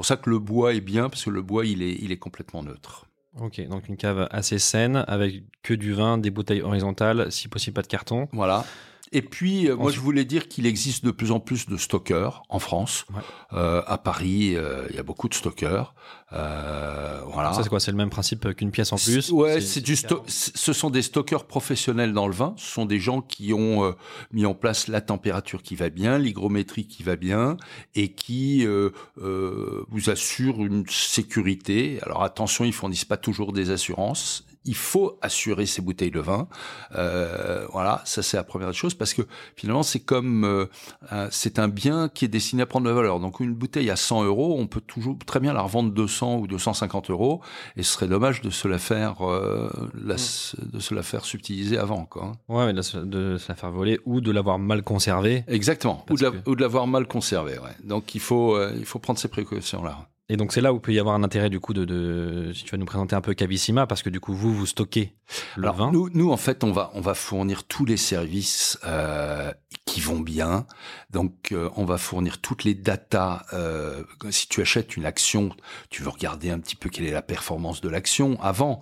Pour 0.00 0.06
ça 0.06 0.16
que 0.16 0.30
le 0.30 0.38
bois 0.38 0.72
est 0.72 0.80
bien, 0.80 1.10
parce 1.10 1.26
que 1.26 1.28
le 1.28 1.42
bois, 1.42 1.66
il 1.66 1.82
est, 1.82 1.92
il 2.00 2.10
est 2.10 2.16
complètement 2.16 2.62
neutre. 2.62 3.04
ok, 3.38 3.68
donc 3.68 3.86
une 3.86 3.98
cave 3.98 4.28
assez 4.30 4.58
saine 4.58 5.04
avec 5.06 5.42
que 5.62 5.74
du 5.74 5.92
vin, 5.92 6.16
des 6.16 6.30
bouteilles 6.30 6.62
horizontales, 6.62 7.30
si 7.30 7.48
possible 7.48 7.74
pas 7.74 7.82
de 7.82 7.86
carton. 7.86 8.26
Voilà. 8.32 8.64
Et 9.12 9.22
puis, 9.22 9.68
euh, 9.68 9.76
moi, 9.76 9.90
je 9.90 9.98
voulais 9.98 10.24
dire 10.24 10.46
qu'il 10.46 10.66
existe 10.66 11.04
de 11.04 11.10
plus 11.10 11.32
en 11.32 11.40
plus 11.40 11.66
de 11.66 11.76
stockeurs 11.76 12.44
en 12.48 12.60
France. 12.60 13.06
Ouais. 13.12 13.20
Euh, 13.54 13.82
à 13.86 13.98
Paris, 13.98 14.54
euh, 14.54 14.86
il 14.90 14.94
y 14.94 14.98
a 15.00 15.02
beaucoup 15.02 15.28
de 15.28 15.34
stockeurs. 15.34 15.94
Euh, 16.32 17.20
voilà. 17.26 17.52
Ça 17.52 17.64
c'est 17.64 17.68
quoi? 17.68 17.80
C'est 17.80 17.90
le 17.90 17.96
même 17.96 18.10
principe 18.10 18.54
qu'une 18.54 18.70
pièce 18.70 18.92
en 18.92 18.96
plus? 18.96 19.32
Ouais, 19.32 19.60
c'est 19.60 19.80
du 19.80 19.96
ce 19.96 20.72
sont 20.72 20.90
des 20.90 21.02
stockeurs 21.02 21.46
professionnels 21.46 22.12
dans 22.12 22.28
le 22.28 22.32
vin. 22.32 22.54
Ce 22.56 22.70
sont 22.70 22.86
des 22.86 23.00
gens 23.00 23.20
qui 23.20 23.52
ont 23.52 23.84
euh, 23.84 23.92
mis 24.32 24.46
en 24.46 24.54
place 24.54 24.86
la 24.86 25.00
température 25.00 25.62
qui 25.62 25.74
va 25.74 25.90
bien, 25.90 26.16
l'hygrométrie 26.16 26.86
qui 26.86 27.02
va 27.02 27.16
bien, 27.16 27.56
et 27.96 28.12
qui 28.12 28.64
euh, 28.64 28.90
euh, 29.20 29.84
vous 29.88 30.08
assurent 30.08 30.64
une 30.64 30.84
sécurité. 30.88 31.98
Alors 32.02 32.22
attention, 32.22 32.64
ils 32.64 32.72
fournissent 32.72 33.04
pas 33.04 33.16
toujours 33.16 33.52
des 33.52 33.70
assurances. 33.70 34.44
Il 34.66 34.76
faut 34.76 35.18
assurer 35.22 35.64
ces 35.66 35.80
bouteilles 35.80 36.10
de 36.10 36.20
vin. 36.20 36.46
Euh, 36.94 37.66
voilà, 37.72 38.02
ça 38.04 38.22
c'est 38.22 38.36
la 38.36 38.44
première 38.44 38.72
chose 38.74 38.94
parce 38.94 39.14
que 39.14 39.22
finalement 39.56 39.82
c'est 39.82 40.00
comme 40.00 40.44
euh, 40.44 40.66
un- 41.10 41.28
c'est 41.30 41.58
un 41.58 41.68
bien 41.68 42.08
qui 42.08 42.24
est 42.24 42.28
destiné 42.28 42.62
à 42.62 42.66
prendre 42.66 42.84
de 42.84 42.90
la 42.90 42.96
valeur. 42.96 43.20
Donc 43.20 43.40
une 43.40 43.54
bouteille 43.54 43.90
à 43.90 43.96
100 43.96 44.24
euros, 44.24 44.56
on 44.58 44.66
peut 44.66 44.80
toujours 44.82 45.16
très 45.26 45.40
bien 45.40 45.52
la 45.52 45.62
revendre 45.62 45.90
200 45.92 46.36
ou 46.38 46.46
250 46.46 47.10
euros, 47.10 47.40
et 47.76 47.82
ce 47.82 47.92
serait 47.92 48.06
dommage 48.08 48.42
de 48.42 48.50
se 48.50 48.68
la 48.68 48.78
faire 48.78 49.26
euh, 49.26 49.70
la- 49.94 50.14
de 50.16 50.78
se 50.80 50.94
la 50.94 51.02
faire 51.02 51.24
subtiliser 51.24 51.78
avant, 51.78 52.04
quoi. 52.04 52.24
hein. 52.24 52.32
Ouais, 52.48 52.66
mais 52.66 52.74
de, 52.74 52.82
se- 52.82 52.98
de 52.98 53.38
se 53.38 53.48
la 53.48 53.54
faire 53.54 53.70
voler 53.70 53.98
ou 54.04 54.20
de 54.20 54.30
l'avoir 54.30 54.58
mal 54.58 54.82
conservé. 54.82 55.44
Exactement. 55.48 56.04
Ou 56.10 56.16
de, 56.16 56.22
la- 56.24 56.30
que- 56.32 56.50
ou 56.50 56.54
de 56.54 56.60
l'avoir 56.60 56.86
mal 56.86 57.06
conservé. 57.06 57.52
Ouais. 57.58 57.74
Donc 57.84 58.14
il 58.14 58.20
faut 58.20 58.56
euh, 58.56 58.74
il 58.76 58.84
faut 58.84 58.98
prendre 58.98 59.18
ces 59.18 59.28
précautions 59.28 59.82
là. 59.82 60.06
Et 60.30 60.36
donc 60.36 60.52
c'est 60.52 60.60
là 60.60 60.72
où 60.72 60.78
peut 60.78 60.92
y 60.92 61.00
avoir 61.00 61.16
un 61.16 61.24
intérêt 61.24 61.50
du 61.50 61.58
coup 61.58 61.74
de, 61.74 61.84
de 61.84 62.52
si 62.54 62.62
tu 62.62 62.70
vas 62.70 62.78
nous 62.78 62.86
présenter 62.86 63.16
un 63.16 63.20
peu 63.20 63.34
Cavissima 63.34 63.88
parce 63.88 64.04
que 64.04 64.10
du 64.10 64.20
coup 64.20 64.32
vous 64.32 64.54
vous 64.54 64.64
stockez 64.64 65.12
le 65.56 65.64
Alors, 65.64 65.76
vin. 65.76 65.92
Nous, 65.92 66.08
nous, 66.12 66.30
en 66.30 66.36
fait, 66.36 66.64
on 66.64 66.72
va, 66.72 66.90
on 66.94 67.00
va 67.00 67.14
fournir 67.14 67.64
tous 67.64 67.84
les 67.84 67.96
services 67.96 68.78
euh, 68.84 69.52
qui 69.84 70.00
vont 70.00 70.20
bien. 70.20 70.66
Donc, 71.10 71.52
euh, 71.52 71.70
on 71.76 71.84
va 71.84 71.98
fournir 71.98 72.40
toutes 72.40 72.64
les 72.64 72.74
datas. 72.74 73.42
Euh, 73.52 74.04
si 74.30 74.48
tu 74.48 74.60
achètes 74.60 74.96
une 74.96 75.06
action, 75.06 75.50
tu 75.90 76.02
veux 76.02 76.08
regarder 76.08 76.50
un 76.50 76.58
petit 76.58 76.76
peu 76.76 76.88
quelle 76.88 77.06
est 77.06 77.12
la 77.12 77.22
performance 77.22 77.80
de 77.80 77.88
l'action 77.88 78.40
avant. 78.42 78.80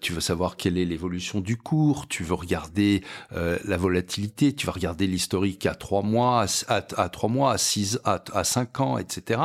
Tu 0.00 0.12
veux 0.12 0.20
savoir 0.20 0.56
quelle 0.56 0.78
est 0.78 0.84
l'évolution 0.84 1.40
du 1.40 1.56
cours. 1.56 2.08
Tu 2.08 2.24
veux 2.24 2.34
regarder 2.34 3.02
la 3.30 3.76
volatilité. 3.76 4.54
Tu 4.54 4.66
vas 4.66 4.72
regarder 4.72 5.06
l'historique 5.06 5.66
à 5.66 5.74
trois 5.74 6.02
mois, 6.02 6.44
à, 6.68 6.74
à, 6.76 7.02
à 7.02 7.08
trois 7.08 7.28
mois, 7.28 7.52
à 7.52 7.58
six, 7.58 7.98
à, 8.04 8.22
à 8.32 8.44
cinq 8.44 8.80
ans, 8.80 8.98
etc. 8.98 9.40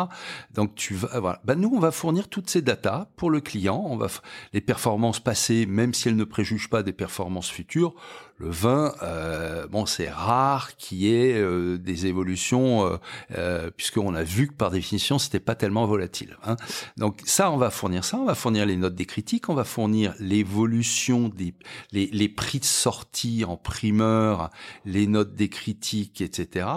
Donc, 0.53 0.75
tu 0.75 0.95
vas, 0.95 1.19
voilà. 1.19 1.34
Ben, 1.43 1.55
nous, 1.55 1.71
on 1.73 1.79
va 1.79 1.91
fournir 1.91 2.27
toutes 2.27 2.49
ces 2.49 2.61
datas 2.61 3.07
pour 3.15 3.29
le 3.29 3.41
client. 3.41 3.83
On 3.87 3.97
va 3.97 4.07
les 4.53 4.61
performances 4.61 5.19
passées, 5.19 5.65
même 5.65 5.93
si 5.93 6.07
elles 6.07 6.15
ne 6.15 6.23
préjugent 6.23 6.69
pas 6.69 6.83
des 6.83 6.93
performances 6.93 7.49
futures. 7.49 7.93
Le 8.37 8.49
vin, 8.49 8.93
euh, 9.01 9.65
bon, 9.67 9.85
c'est 9.85 10.09
rare 10.09 10.75
qu'il 10.75 10.97
y 10.97 11.15
ait 11.15 11.35
euh, 11.35 11.77
des 11.77 12.05
évolutions, 12.05 12.85
euh, 12.85 12.97
euh, 13.37 13.71
puisqu'on 13.71 14.13
a 14.13 14.23
vu 14.23 14.47
que 14.47 14.53
par 14.53 14.71
définition, 14.71 15.19
c'était 15.19 15.39
pas 15.39 15.55
tellement 15.55 15.85
volatile. 15.85 16.35
Hein. 16.43 16.57
Donc 16.97 17.21
ça, 17.23 17.49
on 17.49 17.55
va 17.55 17.69
fournir 17.69 18.03
ça, 18.03 18.17
on 18.17 18.25
va 18.25 18.35
fournir 18.35 18.65
les 18.65 18.75
notes 18.75 18.95
des 18.95 19.05
critiques, 19.05 19.47
on 19.47 19.53
va 19.53 19.63
fournir 19.63 20.13
l'évolution 20.19 21.29
des 21.29 21.53
les 21.93 22.29
prix 22.29 22.59
de 22.59 22.65
sortie 22.65 23.45
en 23.45 23.55
primeur, 23.55 24.49
les 24.83 25.07
notes 25.07 25.33
des 25.33 25.47
critiques, 25.47 26.19
etc. 26.19 26.67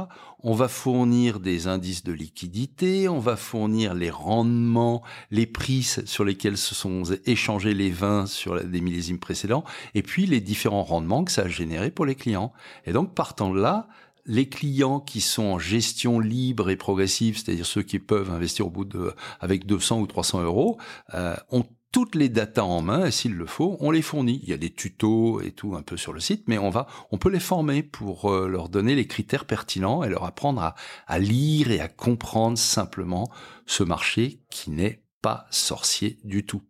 On 0.41 0.55
va 0.55 0.69
fournir 0.69 1.41
des 1.41 1.67
indices 1.67 2.05
de 2.05 2.13
liquidité, 2.13 3.09
on 3.09 3.19
va 3.19 3.37
fournir 3.37 3.95
les 3.95 4.11
rendements, 4.11 5.03
les 5.33 5.47
prix 5.47 5.83
sur 5.83 6.25
lesquels 6.25 6.57
se 6.57 6.77
sont 6.77 7.03
échangés 7.27 7.75
les 7.75 7.91
vins 7.91 8.27
sur 8.27 8.63
des 8.65 8.81
millésimes 8.81 9.19
précédents, 9.19 9.65
et 9.95 10.03
puis 10.03 10.27
les 10.27 10.41
différents 10.41 10.85
rendements 10.85 11.25
que 11.25 11.33
ça 11.33 11.43
a 11.43 11.49
généré 11.49 11.91
pour 11.91 12.07
les 12.07 12.15
clients. 12.15 12.53
Et 12.87 12.93
donc, 12.93 13.17
partant 13.17 13.51
de 13.51 13.61
là, 13.61 13.89
les 14.27 14.49
clients 14.49 15.01
qui 15.01 15.21
sont 15.21 15.45
en 15.45 15.59
gestion 15.59 16.21
libre 16.21 16.71
et 16.71 16.77
progressive, 16.77 17.39
c'est-à-dire 17.39 17.67
ceux 17.67 17.83
qui 17.83 17.99
peuvent 17.99 18.31
investir 18.31 18.67
au 18.67 18.71
bout 18.71 18.85
de, 18.85 19.15
avec 19.41 19.67
200 19.67 20.01
ou 20.01 20.07
300 20.07 20.43
euros, 20.43 20.79
euh, 21.15 21.35
ont 21.51 21.65
toutes 21.93 22.15
les 22.15 22.29
datas 22.29 22.63
en 22.63 22.83
main 22.83 23.07
et 23.07 23.11
s'il 23.11 23.35
le 23.35 23.47
faut, 23.47 23.77
on 23.81 23.91
les 23.91 24.03
fournit. 24.03 24.41
Il 24.43 24.49
y 24.49 24.53
a 24.53 24.59
des 24.59 24.73
tutos 24.73 25.41
et 25.41 25.53
tout 25.53 25.75
un 25.75 25.83
peu 25.83 25.97
sur 25.97 26.13
le 26.13 26.21
site, 26.21 26.45
mais 26.47 26.59
on 26.59 26.71
va, 26.71 26.87
on 27.11 27.19
peut 27.19 27.31
les 27.31 27.41
former 27.41 27.83
pour 27.83 28.31
euh, 28.31 28.49
leur 28.49 28.69
donner 28.69 28.95
les 28.95 29.07
critères 29.07 29.47
pertinents 29.47 30.03
et 30.03 30.09
leur 30.09 30.25
apprendre 30.25 30.63
à, 30.63 30.75
à 31.07 31.19
lire 31.19 31.71
et 31.71 31.81
à 31.81 31.89
comprendre 31.89 32.59
simplement 32.59 33.31
ce 33.67 33.83
marché 33.83 34.43
qui 34.51 34.71
n'est 34.71 35.03
pas 35.23 35.47
sorcier 35.51 36.19
du 36.25 36.45
tout. 36.45 36.63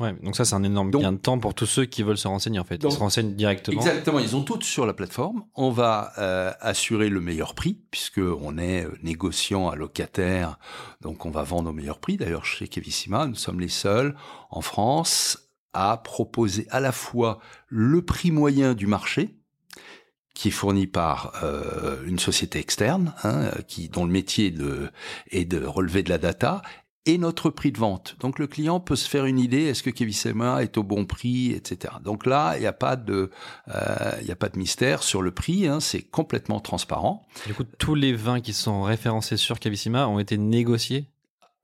Ouais, 0.00 0.12
donc 0.22 0.36
ça 0.36 0.44
c'est 0.44 0.54
un 0.54 0.62
énorme 0.62 0.90
Donc- 0.90 1.02
gain 1.02 1.12
de 1.12 1.16
temps 1.18 1.38
pour 1.38 1.54
tous 1.54 1.66
ceux 1.66 1.84
qui 1.84 2.02
veulent 2.02 2.18
se 2.18 2.28
renseigner 2.28 2.58
en 2.58 2.64
fait. 2.64 2.78
Donc- 2.78 2.92
Ils 2.92 2.94
se 2.94 3.00
renseignent 3.00 3.34
directement. 3.34 3.80
Exactement, 3.80 4.18
ils 4.18 4.36
ont 4.36 4.42
toutes 4.42 4.64
sur 4.64 4.86
la 4.86 4.92
plateforme. 4.94 5.44
On 5.54 5.70
va 5.70 6.12
euh, 6.18 6.52
assurer 6.60 7.08
le 7.08 7.20
meilleur 7.20 7.54
prix 7.54 7.78
puisque 7.90 8.18
on 8.18 8.58
est 8.58 8.84
euh, 8.84 8.90
négociant 9.02 9.68
à 9.68 9.76
locataire, 9.76 10.58
donc 11.00 11.24
on 11.26 11.30
va 11.30 11.42
vendre 11.42 11.70
au 11.70 11.72
meilleur 11.72 11.98
prix. 11.98 12.16
D'ailleurs, 12.16 12.44
chez 12.44 12.68
Kevissima, 12.68 13.26
nous 13.26 13.34
sommes 13.34 13.60
les 13.60 13.68
seuls 13.68 14.14
en 14.50 14.60
France 14.60 15.38
à 15.72 15.96
proposer 15.98 16.66
à 16.70 16.80
la 16.80 16.92
fois 16.92 17.38
le 17.68 18.02
prix 18.02 18.30
moyen 18.30 18.74
du 18.74 18.86
marché 18.86 19.36
qui 20.34 20.48
est 20.48 20.50
fourni 20.52 20.86
par 20.86 21.32
euh, 21.42 22.02
une 22.06 22.18
société 22.18 22.58
externe, 22.58 23.14
hein, 23.24 23.50
qui 23.68 23.88
dont 23.88 24.04
le 24.04 24.10
métier 24.12 24.48
est 24.48 24.50
de, 24.50 24.90
est 25.30 25.46
de 25.46 25.64
relever 25.64 26.02
de 26.02 26.10
la 26.10 26.18
data, 26.18 26.60
et 27.06 27.18
notre 27.18 27.50
prix 27.50 27.72
de 27.72 27.78
vente. 27.78 28.16
Donc 28.20 28.38
le 28.38 28.46
client 28.46 28.80
peut 28.80 28.96
se 28.96 29.08
faire 29.08 29.24
une 29.24 29.38
idée, 29.38 29.62
est-ce 29.62 29.82
que 29.82 29.90
Kevissima 29.90 30.62
est 30.62 30.76
au 30.76 30.82
bon 30.82 31.04
prix, 31.06 31.52
etc. 31.52 31.94
Donc 32.02 32.26
là, 32.26 32.54
il 32.56 32.60
n'y 32.60 32.66
a 32.66 32.72
pas 32.72 32.96
de, 32.96 33.30
euh, 33.74 34.12
il 34.22 34.30
a 34.30 34.36
pas 34.36 34.48
de 34.48 34.58
mystère 34.58 35.02
sur 35.02 35.22
le 35.22 35.30
prix, 35.30 35.66
hein, 35.66 35.80
c'est 35.80 36.02
complètement 36.02 36.60
transparent. 36.60 37.26
Du 37.46 37.54
coup, 37.54 37.64
tous 37.78 37.94
les 37.94 38.12
vins 38.12 38.40
qui 38.40 38.52
sont 38.52 38.82
référencés 38.82 39.36
sur 39.36 39.58
Cavissima 39.58 40.08
ont 40.08 40.18
été 40.18 40.36
négociés 40.36 41.08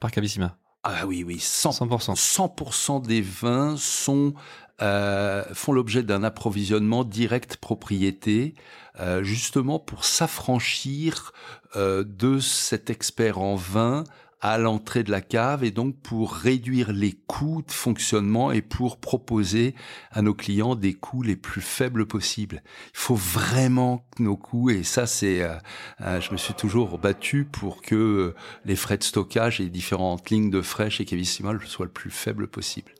par 0.00 0.10
Cavissima. 0.10 0.56
Ah 0.84 1.06
oui, 1.06 1.22
oui, 1.24 1.36
100%. 1.36 1.86
100%. 1.86 2.16
100% 2.16 3.06
des 3.06 3.20
vins 3.20 3.76
sont 3.76 4.34
euh, 4.82 5.44
font 5.52 5.72
l'objet 5.72 6.02
d'un 6.02 6.24
approvisionnement 6.24 7.04
direct 7.04 7.56
propriété, 7.58 8.54
euh, 8.98 9.22
justement 9.22 9.78
pour 9.78 10.04
s'affranchir 10.04 11.32
euh, 11.76 12.02
de 12.04 12.40
cet 12.40 12.90
expert 12.90 13.38
en 13.38 13.54
vin 13.54 14.02
à 14.42 14.58
l'entrée 14.58 15.04
de 15.04 15.10
la 15.12 15.20
cave 15.20 15.62
et 15.62 15.70
donc 15.70 15.96
pour 16.02 16.34
réduire 16.34 16.92
les 16.92 17.12
coûts 17.12 17.62
de 17.62 17.70
fonctionnement 17.70 18.50
et 18.50 18.60
pour 18.60 18.98
proposer 18.98 19.76
à 20.10 20.20
nos 20.20 20.34
clients 20.34 20.74
des 20.74 20.94
coûts 20.94 21.22
les 21.22 21.36
plus 21.36 21.60
faibles 21.60 22.06
possibles. 22.06 22.62
Il 22.86 22.98
faut 22.98 23.14
vraiment 23.14 24.04
que 24.16 24.22
nos 24.24 24.36
coûts, 24.36 24.68
et 24.70 24.82
ça 24.82 25.06
c'est, 25.06 25.42
euh, 25.42 25.54
euh, 26.00 26.20
je 26.20 26.32
me 26.32 26.36
suis 26.36 26.54
toujours 26.54 26.98
battu 26.98 27.44
pour 27.44 27.82
que 27.82 27.94
euh, 27.94 28.34
les 28.64 28.74
frais 28.74 28.98
de 28.98 29.04
stockage 29.04 29.60
et 29.60 29.64
les 29.64 29.70
différentes 29.70 30.28
lignes 30.28 30.50
de 30.50 30.60
frais 30.60 30.90
chez 30.90 31.04
Cavissima 31.04 31.52
soient 31.64 31.86
le 31.86 31.92
plus 31.92 32.10
faible 32.10 32.48
possible. 32.48 32.92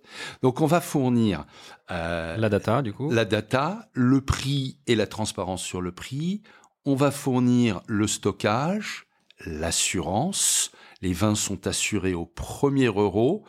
Donc 0.42 0.61
on 0.61 0.66
va 0.66 0.81
fournir 0.81 1.44
euh, 1.90 2.37
La 2.37 2.48
data, 2.48 2.83
du 2.83 2.92
coup. 2.92 3.11
la 3.11 3.24
data, 3.24 3.88
le 3.94 4.20
prix 4.20 4.78
et 4.87 4.94
la 4.94 5.09
transparence 5.09 5.62
sur 5.62 5.81
le 5.81 5.90
prix. 5.90 6.42
On 6.85 6.94
va 6.94 7.11
fournir 7.11 7.81
le 7.87 8.07
stockage, 8.07 9.07
l'assurance. 9.44 10.70
Les 11.03 11.12
vins 11.12 11.35
sont 11.35 11.67
assurés 11.67 12.15
au 12.15 12.25
premier 12.27 12.87
euro, 12.87 13.45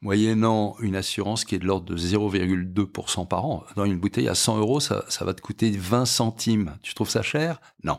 moyennant 0.00 0.76
une 0.80 0.94
assurance 0.94 1.44
qui 1.44 1.56
est 1.56 1.58
de 1.58 1.64
l'ordre 1.64 1.86
de 1.92 1.96
0,2% 1.96 3.26
par 3.26 3.44
an. 3.46 3.64
Dans 3.74 3.84
une 3.84 3.98
bouteille 3.98 4.28
à 4.28 4.34
100 4.36 4.58
euros, 4.58 4.78
ça, 4.78 5.04
ça 5.08 5.24
va 5.24 5.34
te 5.34 5.40
coûter 5.40 5.70
20 5.70 6.04
centimes. 6.04 6.76
Tu 6.82 6.94
trouves 6.94 7.10
ça 7.10 7.22
cher? 7.22 7.60
Non. 7.82 7.98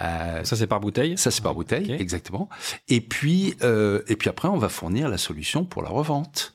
Euh, 0.00 0.42
Ça, 0.44 0.56
c'est 0.56 0.66
par 0.66 0.80
bouteille? 0.80 1.16
ça, 1.16 1.30
c'est 1.30 1.42
par 1.42 1.54
bouteille, 1.54 1.92
exactement. 1.92 2.48
Et 2.88 3.00
puis, 3.00 3.54
euh, 3.62 4.02
et 4.08 4.16
puis 4.16 4.28
après, 4.28 4.48
on 4.48 4.56
va 4.58 4.68
fournir 4.68 5.08
la 5.08 5.18
solution 5.18 5.64
pour 5.64 5.82
la 5.82 5.90
revente. 5.90 6.54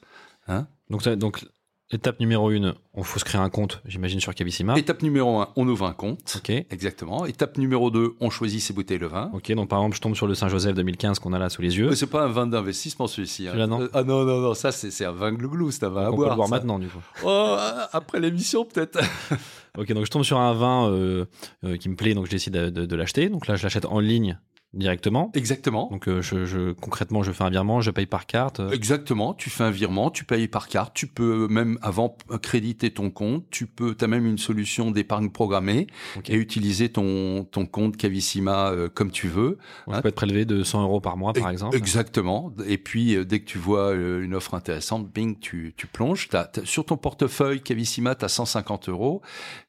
Donc, 0.89 1.01
ça- 1.01 1.15
donc, 1.15 1.45
étape 1.93 2.19
numéro 2.19 2.51
une, 2.51 2.73
on 2.93 3.03
faut 3.03 3.19
se 3.19 3.25
créer 3.25 3.41
un 3.41 3.49
compte, 3.49 3.81
j'imagine, 3.85 4.19
sur 4.19 4.33
Cavissima. 4.35 4.77
Étape 4.77 5.01
numéro 5.01 5.39
un, 5.39 5.49
on 5.55 5.67
ouvre 5.67 5.85
un 5.85 5.93
compte. 5.93 6.35
Ok. 6.37 6.49
Exactement. 6.49 7.25
Étape 7.25 7.57
numéro 7.57 7.89
2, 7.91 8.15
on 8.19 8.29
choisit 8.29 8.61
ses 8.61 8.73
bouteilles 8.73 8.99
de 8.99 9.05
vin. 9.05 9.29
Ok, 9.33 9.51
donc 9.53 9.69
par 9.69 9.79
exemple, 9.79 9.95
je 9.95 10.01
tombe 10.01 10.15
sur 10.15 10.27
le 10.27 10.35
Saint-Joseph 10.35 10.75
2015 10.75 11.19
qu'on 11.19 11.33
a 11.33 11.39
là 11.39 11.49
sous 11.49 11.61
les 11.61 11.77
yeux. 11.77 11.89
Mais 11.89 11.95
C'est 11.95 12.07
pas 12.07 12.23
un 12.25 12.29
vin 12.29 12.47
d'investissement 12.47 13.07
celui-ci. 13.07 13.47
hein. 13.47 13.67
Non 13.67 13.81
Euh, 13.81 13.89
ah 13.93 14.03
non, 14.03 14.23
non, 14.25 14.39
non, 14.39 14.53
ça 14.53 14.71
c'est 14.71 15.05
un 15.05 15.11
vin 15.11 15.31
glouglou, 15.33 15.71
c'est 15.71 15.83
un 15.85 15.89
vin 15.89 16.05
à 16.05 16.07
on 16.09 16.11
peut 16.11 16.17
boire. 16.17 16.29
le 16.31 16.35
boire 16.35 16.47
ça. 16.49 16.55
maintenant, 16.55 16.79
du 16.79 16.87
coup. 16.87 17.01
Oh, 17.25 17.55
après 17.93 18.19
l'émission 18.19 18.65
peut-être. 18.65 18.99
Ok, 19.75 19.91
donc 19.91 20.05
je 20.05 20.11
tombe 20.11 20.21
sur 20.23 20.37
un 20.37 20.53
vin 20.53 20.87
euh, 20.91 21.25
euh, 21.63 21.77
qui 21.77 21.89
me 21.89 21.95
plaît, 21.95 22.13
donc 22.13 22.27
je 22.27 22.31
décide 22.31 22.53
de, 22.53 22.69
de- 22.69 22.85
de 22.85 22.95
l'acheter. 22.95 23.29
Donc 23.29 23.47
là, 23.47 23.55
je 23.55 23.63
l'achète 23.63 23.85
en 23.85 23.99
ligne 23.99 24.37
directement. 24.73 25.31
Exactement. 25.35 25.87
Donc 25.91 26.07
euh, 26.07 26.21
je, 26.21 26.45
je- 26.45 26.71
concrètement, 26.73 27.23
je 27.23 27.31
fais 27.31 27.43
un 27.43 27.49
virement, 27.49 27.81
je 27.81 27.91
paye 27.91 28.05
par 28.05 28.25
carte. 28.25 28.59
euh, 28.59 28.69
Exactement, 28.71 29.33
tu 29.33 29.49
fais 29.49 29.63
un 29.63 29.71
virement, 29.71 30.09
tu 30.09 30.23
payes 30.23 30.47
par 30.47 30.67
carte, 30.67 30.93
tu 30.93 31.07
peux 31.07 31.47
même 31.47 31.77
avant 31.81 32.17
créditer 32.41 32.91
ton 32.91 33.09
compte, 33.11 33.45
tu 33.51 33.67
peux, 33.67 33.95
as 34.01 34.07
même 34.07 34.25
une 34.25 34.37
solution 34.37 34.91
d'épargne 34.91 35.29
programmée 35.29 35.87
Ok. 36.17 36.29
et 36.29 36.35
utiliser 36.35 36.89
ton, 36.89 37.43
ton 37.45 37.65
compte 37.65 37.97
Cavissima 37.97 38.71
euh, 38.71 38.89
comme 38.89 39.11
tu 39.11 39.27
veux. 39.27 39.57
on 39.87 40.01
peut 40.01 40.07
être 40.09 40.15
prélevé 40.15 40.45
de 40.45 40.63
100 40.63 40.81
euros 40.83 40.99
par 41.01 41.17
mois, 41.17 41.33
par 41.33 41.43
Ex- 41.43 41.51
exemple. 41.53 41.77
Exactement. 41.77 42.51
Et 42.67 42.77
puis, 42.77 43.15
euh, 43.15 43.25
dès 43.25 43.39
que 43.39 43.45
tu 43.45 43.57
vois 43.57 43.93
euh, 43.93 44.23
une 44.23 44.33
offre 44.35 44.53
intéressante, 44.55 45.07
bing, 45.11 45.39
tu, 45.39 45.73
tu 45.77 45.87
plonges. 45.87 46.29
T'as- 46.29 46.45
t'as- 46.45 46.65
sur 46.65 46.85
ton 46.85 46.97
portefeuille 46.97 47.61
Cavissima, 47.61 48.15
tu 48.15 48.25
as 48.25 48.29
150 48.29 48.89
euros. 48.89 49.21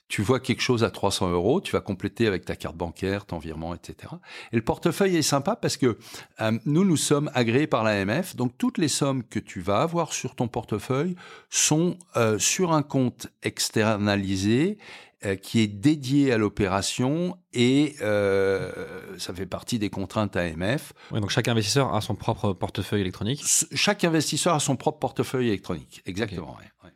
Tu 0.09 0.23
vois 0.23 0.39
quelque 0.39 0.61
chose 0.61 0.85
à 0.85 0.91
300 0.91 1.31
euros, 1.31 1.61
tu 1.61 1.73
vas 1.73 1.81
compléter 1.81 2.27
avec 2.27 2.45
ta 2.45 2.57
carte 2.57 2.77
bancaire, 2.77 3.25
ton 3.25 3.39
virement, 3.39 3.75
etc. 3.75 4.13
Et 4.53 4.57
le 4.57 4.63
portefeuille 4.63 5.17
est 5.17 5.23
sympa 5.23 5.57
parce 5.57 5.77
que 5.77 5.99
euh, 6.41 6.59
nous, 6.67 6.85
nous 6.85 6.97
sommes 6.97 7.31
agréés 7.35 7.67
par 7.67 7.85
l'AMF. 7.85 8.37
Donc, 8.37 8.57
toutes 8.59 8.79
les 8.79 8.89
sommes 8.89 9.25
que 9.25 9.39
tu 9.39 9.61
vas 9.61 9.81
avoir 9.81 10.13
sur 10.13 10.35
ton 10.35 10.47
portefeuille 10.47 11.17
sont 11.49 11.97
euh, 12.17 12.39
sur 12.39 12.73
un 12.73 12.83
compte 12.83 13.29
externalisé 13.43 14.77
euh, 15.25 15.37
qui 15.37 15.61
est 15.61 15.69
dédié 15.69 16.33
à 16.33 16.39
l'opération 16.39 17.39
et 17.55 17.97
ça 17.99 19.33
fait 19.35 19.47
partie 19.47 19.79
des 19.79 19.89
contraintes 19.89 20.37
AMF. 20.37 20.93
Ouais, 21.13 21.21
donc 21.21 21.31
chaque 21.31 21.49
investisseur 21.49 21.95
a 21.95 22.03
son 22.03 22.15
propre 22.15 22.53
portefeuille 22.53 23.01
électronique. 23.01 23.43
Chaque 23.73 24.05
investisseur 24.05 24.55
a 24.55 24.61
son 24.61 24.77
propre 24.77 24.99
portefeuille 24.99 25.49
électronique. 25.49 26.03
Exactement. 26.05 26.57
ouais, 26.59 26.71
ouais. 26.85 26.94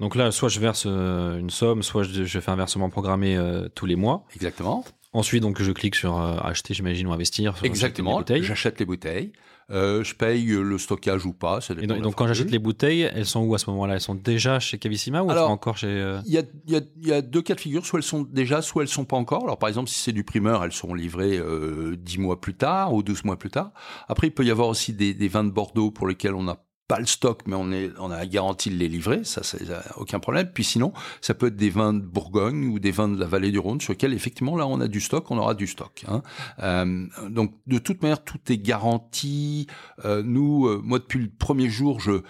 Donc 0.00 0.16
là, 0.16 0.30
soit 0.32 0.48
je 0.48 0.58
verse 0.60 0.84
euh, 0.86 1.38
une 1.38 1.50
somme, 1.50 1.82
soit 1.82 2.02
je, 2.02 2.24
je 2.24 2.40
fais 2.40 2.50
un 2.50 2.56
versement 2.56 2.90
programmé 2.90 3.36
euh, 3.36 3.68
tous 3.74 3.86
les 3.86 3.96
mois. 3.96 4.24
Exactement. 4.34 4.84
Ensuite, 5.12 5.42
donc 5.42 5.60
je 5.60 5.72
clique 5.72 5.94
sur 5.94 6.18
euh, 6.18 6.36
acheter, 6.42 6.72
j'imagine, 6.72 7.06
ou 7.06 7.12
investir. 7.12 7.54
Exactement. 7.62 8.22
J'achète 8.26 8.78
les 8.78 8.86
bouteilles. 8.86 9.32
Euh, 9.70 10.02
je 10.02 10.14
paye 10.14 10.46
le 10.46 10.78
stockage 10.78 11.26
ou 11.26 11.32
pas. 11.32 11.60
Ça 11.60 11.74
Et 11.80 11.86
donc, 11.86 12.14
quand 12.16 12.26
j'achète 12.26 12.50
les 12.50 12.58
bouteilles, 12.58 13.02
elles 13.02 13.26
sont 13.26 13.40
où 13.40 13.54
à 13.54 13.58
ce 13.58 13.70
moment-là? 13.70 13.94
Elles 13.94 14.00
sont 14.00 14.16
déjà 14.16 14.58
chez 14.58 14.78
Cavissima 14.78 15.22
ou 15.22 15.26
elles 15.26 15.32
Alors, 15.32 15.46
sont 15.46 15.52
encore 15.52 15.76
chez 15.76 15.86
euh, 15.86 16.20
Il 16.26 16.32
y, 16.32 16.38
a, 16.38 16.42
il, 16.66 16.72
y 16.72 16.76
a, 16.76 16.80
il 17.00 17.08
y 17.08 17.12
a 17.12 17.22
deux 17.22 17.42
cas 17.42 17.54
de 17.54 17.60
figure, 17.60 17.86
soit 17.86 18.00
elles 18.00 18.04
sont 18.04 18.22
déjà, 18.22 18.62
soit 18.62 18.82
elles 18.82 18.88
sont 18.88 19.04
pas 19.04 19.16
encore. 19.16 19.44
Alors 19.44 19.58
par 19.58 19.68
exemple, 19.68 19.88
si 19.88 20.00
c'est 20.00 20.12
du 20.12 20.24
primeur, 20.24 20.64
elles 20.64 20.72
seront 20.72 20.94
livrées 20.94 21.38
euh, 21.38 21.96
10 21.96 22.18
mois 22.18 22.40
plus 22.40 22.54
tard 22.54 22.92
ou 22.94 23.02
12 23.04 23.24
mois 23.24 23.36
plus 23.36 23.50
tard. 23.50 23.72
Après, 24.08 24.26
il 24.26 24.32
peut 24.32 24.44
y 24.44 24.50
avoir 24.50 24.68
aussi 24.68 24.92
des, 24.92 25.14
des 25.14 25.28
vins 25.28 25.44
de 25.44 25.50
Bordeaux 25.50 25.92
pour 25.92 26.08
lesquels 26.08 26.34
on 26.34 26.44
n'a 26.44 26.56
pas 26.90 26.98
le 26.98 27.06
stock, 27.06 27.42
mais 27.46 27.54
on, 27.54 27.70
est, 27.70 27.92
on 28.00 28.10
a 28.10 28.16
la 28.18 28.26
garantie 28.26 28.68
de 28.68 28.74
les 28.74 28.88
livrer, 28.88 29.22
ça, 29.22 29.44
c'est 29.44 29.60
aucun 29.96 30.18
problème. 30.18 30.50
Puis 30.52 30.64
sinon, 30.64 30.92
ça 31.20 31.34
peut 31.34 31.46
être 31.46 31.56
des 31.56 31.70
vins 31.70 31.94
de 31.94 32.00
Bourgogne 32.00 32.66
ou 32.66 32.80
des 32.80 32.90
vins 32.90 33.06
de 33.08 33.18
la 33.18 33.26
vallée 33.26 33.52
du 33.52 33.60
Rhône 33.60 33.80
sur 33.80 33.92
lesquels 33.92 34.12
effectivement 34.12 34.56
là 34.56 34.66
on 34.66 34.80
a 34.80 34.88
du 34.88 35.00
stock, 35.00 35.30
on 35.30 35.38
aura 35.38 35.54
du 35.54 35.68
stock. 35.68 36.04
Hein. 36.08 36.22
Euh, 36.58 37.06
donc 37.28 37.54
de 37.68 37.78
toute 37.78 38.02
manière, 38.02 38.24
tout 38.24 38.40
est 38.48 38.58
garanti. 38.58 39.68
Euh, 40.04 40.22
nous, 40.24 40.66
euh, 40.66 40.80
moi 40.82 40.98
depuis 40.98 41.20
le 41.20 41.28
premier 41.30 41.68
jour, 41.68 42.00
je- 42.00 42.22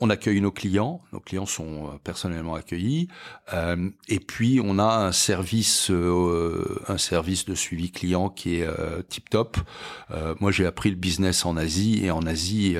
on 0.00 0.08
accueille 0.08 0.40
nos 0.40 0.52
clients. 0.52 1.00
Nos 1.12 1.20
clients 1.20 1.46
sont 1.46 1.86
euh, 1.86 1.98
personnellement 2.02 2.54
accueillis. 2.54 3.08
Euh, 3.52 3.90
et 4.08 4.20
puis 4.20 4.60
on 4.62 4.78
a 4.78 4.84
un 4.84 5.12
service, 5.12 5.90
euh, 5.90 6.80
un 6.86 6.98
service 6.98 7.44
de 7.44 7.54
suivi 7.54 7.90
client 7.90 8.28
qui 8.28 8.56
est 8.60 8.66
euh, 8.66 9.02
tip 9.08 9.30
top. 9.30 9.56
Moi, 10.40 10.52
j'ai 10.52 10.64
appris 10.64 10.90
le 10.90 10.96
business 10.96 11.44
en 11.44 11.56
Asie 11.56 12.04
et 12.04 12.10
en 12.10 12.22
Asie, 12.22 12.76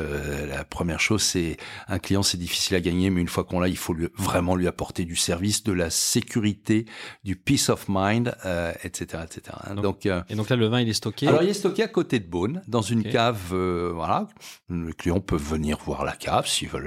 la 0.48 0.64
première 0.64 1.00
chose, 1.00 1.22
c'est 1.22 1.57
un 1.88 1.98
client, 1.98 2.22
c'est 2.22 2.38
difficile 2.38 2.76
à 2.76 2.80
gagner, 2.80 3.11
mais 3.11 3.20
une 3.20 3.28
fois 3.28 3.42
qu'on 3.44 3.59
l'a, 3.59 3.68
il 3.68 3.76
faut 3.76 3.92
lui, 3.92 4.09
vraiment 4.16 4.54
lui 4.54 4.68
apporter 4.68 5.04
du 5.04 5.16
service, 5.16 5.64
de 5.64 5.72
la 5.72 5.90
sécurité, 5.90 6.87
du 7.24 7.35
peace 7.35 7.70
of 7.70 7.87
mind, 7.88 8.37
etc., 8.85 9.24
etc. 9.24 9.57
Donc, 9.74 9.83
Donc, 9.83 10.09
Et 10.28 10.35
donc 10.37 10.48
là, 10.48 10.57
le 10.57 10.66
vin, 10.66 10.80
il 10.80 10.88
est 10.88 10.94
stocké. 10.94 11.26
alors, 11.26 11.42
il 11.42 11.48
est 11.48 11.54
stocké 11.54 11.83
à 11.83 11.88
côté 11.88 12.20
de 12.20 12.26
Beaune, 12.26 12.62
dans 12.68 12.83
une 12.83 13.02
cave. 13.02 13.52
voilà, 13.92 14.28
les 14.70 14.92
clients 14.92 15.20
peuvent 15.20 15.42
venir 15.42 15.78
voir 15.85 16.04
la 16.04 16.12
cave 16.12 16.46
s'ils 16.46 16.68
veulent. 16.68 16.84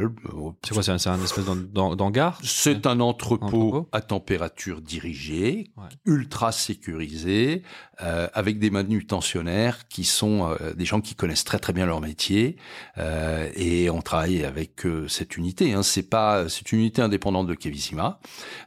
C'est 0.64 0.74
quoi 0.74 0.84
C'est 0.84 0.92
un, 0.92 0.98
c'est 0.98 1.10
un 1.10 1.22
espèce 1.24 1.46
d'hangar? 1.46 2.40
C'est 2.44 2.86
un 2.88 3.00
entrepôt, 3.00 3.90
à 3.92 4.02
température 4.02 4.82
dirigée, 4.82 5.72
Ouais. 5.78 5.84
ultra 6.06 6.52
sécurisé, 6.52 7.64
euh, 8.02 8.28
avec 8.34 8.60
des 8.60 8.70
manutentionnaires 8.70 9.88
qui 9.88 10.04
sont 10.04 10.50
euh, 10.62 10.74
des 10.74 10.86
gens 10.86 11.02
qui 11.02 11.16
connaissent 11.16 11.44
très 11.44 11.60
très 11.60 11.74
bien 11.74 11.86
leur 11.86 12.02
métier. 12.02 12.58
euh, 12.98 13.50
et 13.56 13.90
on 13.90 14.02
travaille 14.02 14.44
avec 14.44 14.86
euh, 14.86 15.08
cette 15.08 15.38
unité. 15.38 15.74
Hein. 15.74 15.84
C'est 15.84 16.04
pas, 16.10 16.48
c'est 16.50 16.72
une 16.72 16.80
unité 16.80 17.02
indépendante 17.02 17.48
de 17.48 17.54
Kevissima. 17.56 18.20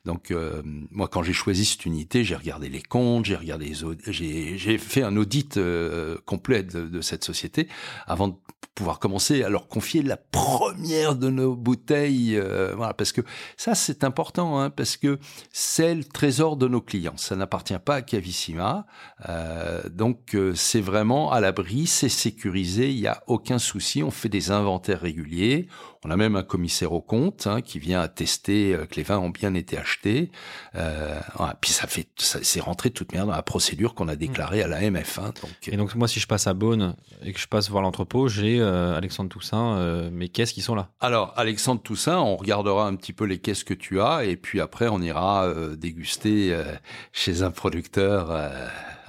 Donc 0.05 0.31
euh, 0.31 0.62
moi, 0.90 1.09
quand 1.09 1.23
j'ai 1.23 1.33
choisi 1.33 1.64
cette 1.64 1.87
unité, 1.87 2.25
j'ai 2.25 2.35
regardé 2.37 2.69
les 2.69 2.83
comptes, 2.83 3.25
j'ai 3.25 3.37
regardé 3.37 3.73
j'ai 4.09 4.79
fait 4.79 5.03
un 5.03 5.16
audit 5.16 5.57
euh, 5.57 6.16
complet 6.27 6.62
de, 6.62 6.87
de 6.87 7.01
cette 7.01 7.25
société 7.25 7.69
avant 8.07 8.29
de 8.29 8.35
pouvoir 8.75 8.99
commencer 8.99 9.43
à 9.43 9.49
leur 9.49 9.69
confier 9.69 10.03
la 10.03 10.16
première 10.16 11.14
de 11.20 11.30
nos 11.30 11.54
bouteilles. 11.54 12.37
euh, 12.37 12.72
voilà, 12.76 12.94
parce 12.94 13.12
que 13.12 13.20
ça, 13.56 13.74
c'est 13.74 14.02
important, 14.04 14.59
hein, 14.59 14.70
parce 14.70 14.96
que 14.96 15.18
c'est 15.52 15.94
le 15.94 16.04
trésor 16.04 16.56
de 16.56 16.66
nos 16.66 16.80
clients. 16.80 17.16
Ça 17.16 17.37
n'appartient 17.37 17.78
pas 17.85 17.96
à 17.96 18.02
Cavissima. 18.02 18.87
Euh, 19.28 19.83
donc, 19.88 20.35
euh, 20.35 20.54
c'est 20.54 20.80
vraiment 20.80 21.30
à 21.30 21.40
l'abri, 21.40 21.87
c'est 21.87 22.09
sécurisé, 22.09 22.90
il 22.90 23.00
n'y 23.00 23.06
a 23.06 23.22
aucun 23.26 23.59
souci. 23.59 24.02
On 24.02 24.11
fait 24.11 24.28
des 24.28 24.50
inventaires 24.50 25.00
réguliers. 25.00 25.68
On 26.04 26.10
a 26.10 26.16
même 26.16 26.34
un 26.34 26.42
commissaire 26.42 26.92
au 26.92 27.02
compte 27.02 27.46
hein, 27.46 27.60
qui 27.60 27.78
vient 27.78 28.00
attester 28.00 28.74
euh, 28.74 28.86
que 28.86 28.94
les 28.96 29.02
vins 29.02 29.18
ont 29.18 29.28
bien 29.28 29.52
été 29.54 29.76
achetés. 29.76 30.30
Euh, 30.74 31.20
voilà. 31.36 31.56
Puis 31.60 31.72
ça 31.72 31.86
fait, 31.86 32.06
ça- 32.16 32.38
c'est 32.42 32.60
rentré 32.60 32.88
de 32.88 32.94
toute 32.94 33.12
manière 33.12 33.26
dans 33.26 33.32
la 33.36 33.42
procédure 33.42 33.94
qu'on 33.94 34.08
a 34.08 34.16
déclarée 34.16 34.62
à 34.62 34.66
l'AMF. 34.66 35.18
Hein, 35.18 35.32
donc, 35.42 35.50
Et 35.68 35.76
donc 35.76 35.94
moi, 35.94 36.08
si 36.08 36.18
je 36.18 36.26
passe 36.26 36.46
à 36.46 36.54
Beaune 36.54 36.96
et 37.22 37.32
que 37.34 37.38
je 37.38 37.46
passe 37.48 37.68
voir 37.68 37.82
l'entrepôt, 37.82 38.28
j'ai 38.28 38.60
euh, 38.60 38.96
Alexandre 38.96 39.28
Toussaint, 39.28 39.76
euh, 39.76 40.10
mes 40.10 40.28
caisses 40.30 40.52
qui 40.52 40.62
sont 40.62 40.74
là. 40.74 40.88
Alors, 41.00 41.34
Alexandre 41.36 41.82
Toussaint, 41.82 42.18
on 42.18 42.36
regardera 42.36 42.86
un 42.86 42.96
petit 42.96 43.12
peu 43.12 43.24
les 43.26 43.38
caisses 43.38 43.62
que 43.64 43.74
tu 43.74 44.00
as, 44.00 44.24
et 44.24 44.36
puis 44.36 44.60
après, 44.62 44.88
on 44.88 45.02
ira 45.02 45.44
euh, 45.46 45.76
déguster 45.76 46.54
euh, 46.54 46.64
chez 47.12 47.42
un 47.42 47.50
producteur 47.50 48.28
euh, 48.30 48.48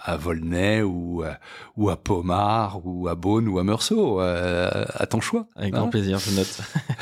à 0.04 0.18
Volnay 0.18 0.82
ou, 0.82 1.24
euh, 1.24 1.34
ou 1.78 1.90
à 1.90 1.98
Pomard 1.98 2.86
ou 2.86 3.08
à 3.08 3.16
Beaune 3.16 3.48
ou 3.48 3.60
à 3.60 3.64
Meursault, 3.64 4.22
euh, 4.22 4.86
à 4.94 5.06
ton 5.08 5.22
choix. 5.22 5.48
Avec 5.56 5.74
Hein 5.74 5.80
grand 5.80 5.90
plaisir, 5.90 6.20
je 6.20 6.32
note. 6.32 6.62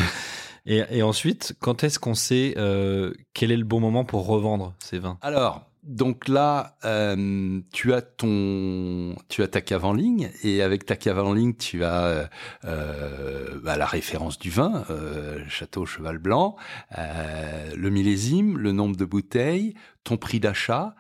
et, 0.66 0.84
et 0.92 1.04
ensuite, 1.04 1.56
quand 1.60 1.84
est-ce 1.84 2.00
qu'on 2.00 2.16
sait 2.16 2.54
euh, 2.58 3.14
quel 3.34 3.52
est 3.52 3.58
le 3.58 3.64
bon 3.64 3.80
moment 3.80 4.06
pour 4.06 4.26
revendre 4.26 4.74
ces 4.80 5.00
vins? 5.00 5.18
Alors, 5.22 5.70
donc 5.84 6.28
là, 6.28 6.78
euh, 6.84 7.62
tu 7.72 7.94
as 7.94 8.02
ton, 8.02 9.16
tu 9.30 9.42
as 9.44 9.48
ta 9.48 9.62
cave 9.62 9.86
en 9.86 9.94
ligne 9.94 10.30
et 10.44 10.62
avec 10.62 10.86
ta 10.86 10.96
cave 10.96 11.20
en 11.20 11.34
ligne, 11.34 11.56
tu 11.56 11.84
as 11.84 12.30
euh, 12.66 13.60
bah, 13.64 13.78
la 13.78 13.86
référence 13.86 14.38
du 14.38 14.50
vin, 14.50 14.84
euh, 14.90 15.40
Château 15.48 15.86
Cheval 15.86 16.18
Blanc, 16.18 16.58
euh, 16.98 17.72
le 17.76 17.90
millésime, 17.90 18.58
le 18.58 18.72
nombre 18.72 18.98
de 18.98 19.06
bouteilles, 19.06 19.74
ton 20.04 20.18
prix 20.18 20.40
d'achat, 20.40 20.96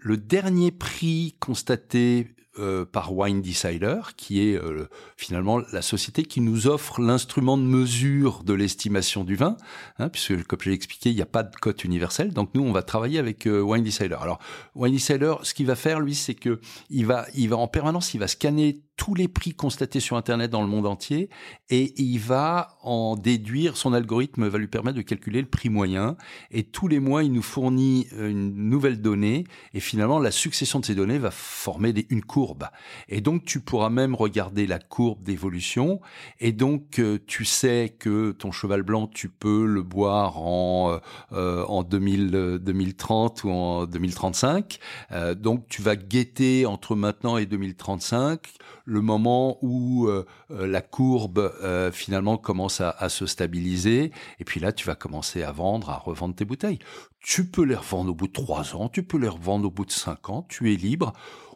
le 0.00 0.16
dernier 0.16 0.70
prix 0.70 1.34
constaté 1.40 2.34
euh, 2.58 2.84
par 2.84 3.14
Wine 3.14 3.40
Decider, 3.40 4.00
qui 4.16 4.48
est 4.48 4.56
euh, 4.56 4.88
finalement 5.16 5.60
la 5.72 5.80
société 5.80 6.24
qui 6.24 6.40
nous 6.40 6.66
offre 6.66 7.00
l'instrument 7.00 7.56
de 7.56 7.62
mesure 7.62 8.42
de 8.42 8.52
l'estimation 8.52 9.22
du 9.22 9.36
vin, 9.36 9.56
hein, 9.98 10.08
puisque 10.08 10.42
comme 10.44 10.58
j'ai 10.62 10.72
expliqué, 10.72 11.10
il 11.10 11.14
n'y 11.14 11.22
a 11.22 11.26
pas 11.26 11.44
de 11.44 11.54
cote 11.54 11.84
universelle. 11.84 12.32
Donc 12.32 12.50
nous, 12.54 12.62
on 12.62 12.72
va 12.72 12.82
travailler 12.82 13.20
avec 13.20 13.46
euh, 13.46 13.60
Wine 13.60 13.84
Decider. 13.84 14.16
Alors 14.20 14.40
Wine 14.74 14.92
Decider, 14.92 15.34
ce 15.42 15.54
qu'il 15.54 15.66
va 15.66 15.76
faire, 15.76 16.00
lui, 16.00 16.16
c'est 16.16 16.34
que 16.34 16.60
il 16.90 17.06
va, 17.06 17.26
il 17.36 17.48
va 17.48 17.58
en 17.58 17.68
permanence, 17.68 18.12
il 18.14 18.18
va 18.18 18.26
scanner 18.26 18.82
tous 18.98 19.14
les 19.14 19.28
prix 19.28 19.54
constatés 19.54 20.00
sur 20.00 20.16
Internet 20.16 20.50
dans 20.50 20.60
le 20.60 20.66
monde 20.66 20.84
entier 20.84 21.30
et 21.70 21.94
il 22.02 22.18
va 22.18 22.76
en 22.82 23.16
déduire, 23.16 23.76
son 23.76 23.94
algorithme 23.94 24.48
va 24.48 24.58
lui 24.58 24.66
permettre 24.66 24.96
de 24.96 25.02
calculer 25.02 25.40
le 25.40 25.46
prix 25.46 25.70
moyen 25.70 26.16
et 26.50 26.64
tous 26.64 26.88
les 26.88 26.98
mois 26.98 27.22
il 27.22 27.32
nous 27.32 27.42
fournit 27.42 28.08
une 28.18 28.68
nouvelle 28.68 29.00
donnée 29.00 29.44
et 29.72 29.80
finalement 29.80 30.18
la 30.18 30.32
succession 30.32 30.80
de 30.80 30.84
ces 30.84 30.96
données 30.96 31.18
va 31.18 31.30
former 31.30 31.94
une 32.10 32.22
courbe. 32.22 32.64
Et 33.08 33.20
donc 33.20 33.44
tu 33.44 33.60
pourras 33.60 33.88
même 33.88 34.16
regarder 34.16 34.66
la 34.66 34.80
courbe 34.80 35.22
d'évolution 35.22 36.00
et 36.40 36.52
donc 36.52 36.98
euh, 36.98 37.18
tu 37.24 37.44
sais 37.44 37.94
que 37.98 38.32
ton 38.32 38.50
cheval 38.50 38.82
blanc 38.82 39.06
tu 39.06 39.28
peux 39.28 39.64
le 39.64 39.82
boire 39.82 40.38
en 40.38 40.98
euh, 41.32 41.64
en 41.66 41.84
2000, 41.84 42.58
2030 42.60 43.44
ou 43.44 43.50
en 43.50 43.86
2035 43.86 44.80
euh, 45.12 45.34
donc 45.36 45.68
tu 45.68 45.82
vas 45.82 45.94
guetter 45.94 46.66
entre 46.66 46.96
maintenant 46.96 47.38
et 47.38 47.46
2035 47.46 48.40
le 48.88 49.02
moment 49.02 49.58
où 49.60 50.06
euh, 50.06 50.24
euh, 50.50 50.66
la 50.66 50.80
courbe 50.80 51.38
euh, 51.62 51.92
finalement 51.92 52.38
commence 52.38 52.80
à, 52.80 52.88
à, 52.88 53.10
se 53.10 53.26
stabiliser. 53.26 54.12
Et 54.40 54.44
puis 54.44 54.60
là, 54.60 54.72
tu 54.72 54.86
vas 54.86 54.94
commencer 54.94 55.42
à 55.42 55.52
vendre, 55.52 55.90
à 55.90 55.98
revendre 55.98 56.34
tes 56.34 56.46
bouteilles. 56.46 56.78
Tu 57.20 57.46
peux 57.46 57.64
les 57.64 57.74
revendre 57.74 58.10
au 58.12 58.14
bout 58.14 58.28
de 58.28 58.32
trois 58.32 58.74
ans, 58.74 58.88
tu 58.88 59.02
peux 59.02 59.18
les 59.18 59.28
revendre 59.28 59.66
au 59.66 59.70
bout 59.70 59.84
de 59.84 59.92
cinq 59.92 60.30
ans, 60.30 60.46
tu 60.48 60.72
es 60.72 60.76
libre. 60.76 61.12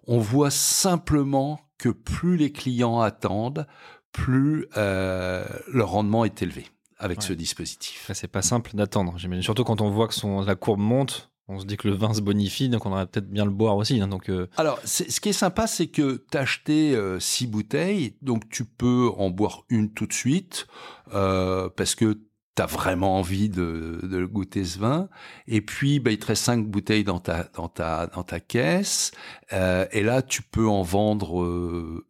On 0.06 0.18
voit 0.18 0.50
simplement 0.50 1.58
que 1.78 1.88
plus 1.88 2.36
les 2.36 2.52
clients 2.52 3.00
attendent, 3.00 3.66
plus 4.12 4.66
euh, 4.76 5.46
le 5.72 5.84
rendement 5.84 6.26
est 6.26 6.42
élevé 6.42 6.66
avec 6.98 7.18
Ouais. 7.20 7.24
ce 7.24 7.32
dispositif. 7.32 8.10
C'est 8.12 8.28
pas 8.28 8.42
simple 8.42 8.72
d'attendre, 8.74 9.14
j'imagine. 9.16 9.42
Surtout 9.42 9.64
quand 9.64 9.80
on 9.80 9.90
voit 9.90 10.06
que 10.06 10.14
son, 10.14 10.42
la 10.42 10.54
courbe 10.54 10.80
monte, 10.80 11.31
on 11.48 11.60
se 11.60 11.66
dit 11.66 11.76
que 11.76 11.88
le 11.88 11.94
vin 11.94 12.14
se 12.14 12.20
bonifie, 12.20 12.68
donc 12.68 12.86
on 12.86 12.92
aurait 12.92 13.06
peut-être 13.06 13.28
bien 13.28 13.44
le 13.44 13.50
boire 13.50 13.76
aussi. 13.76 14.00
hein, 14.00 14.08
donc, 14.08 14.28
euh, 14.28 14.46
Alors, 14.56 14.80
ce 14.84 15.20
qui 15.20 15.28
est 15.28 15.34
sympa, 15.34 15.66
c'est 15.66 15.88
que 15.88 16.24
tu 16.30 16.38
as 16.38 16.40
acheté 16.40 16.94
euh, 16.94 17.18
six 17.20 17.46
bouteilles, 17.46 18.16
donc 18.22 18.48
tu 18.48 18.64
peux 18.64 19.10
en 19.16 19.30
boire 19.30 19.64
une 19.68 19.92
tout 19.92 20.06
de 20.06 20.12
suite, 20.12 20.66
euh, 21.14 21.68
parce 21.76 21.94
que 21.94 22.18
tu 22.54 22.62
as 22.62 22.66
vraiment 22.66 23.18
envie 23.18 23.48
de, 23.48 24.26
goûter 24.30 24.64
ce 24.64 24.78
vin. 24.78 25.08
Et 25.48 25.60
puis, 25.60 26.00
bah, 26.00 26.10
il 26.10 26.18
te 26.18 26.26
reste 26.26 26.44
cinq 26.44 26.66
bouteilles 26.66 27.04
dans 27.04 27.18
ta, 27.18 27.44
dans 27.54 27.68
ta, 27.68 28.06
dans 28.06 28.22
ta 28.22 28.40
caisse. 28.40 29.10
Et 29.50 30.02
là, 30.02 30.22
tu 30.22 30.42
peux 30.42 30.68
en 30.68 30.82
vendre... 30.82 32.04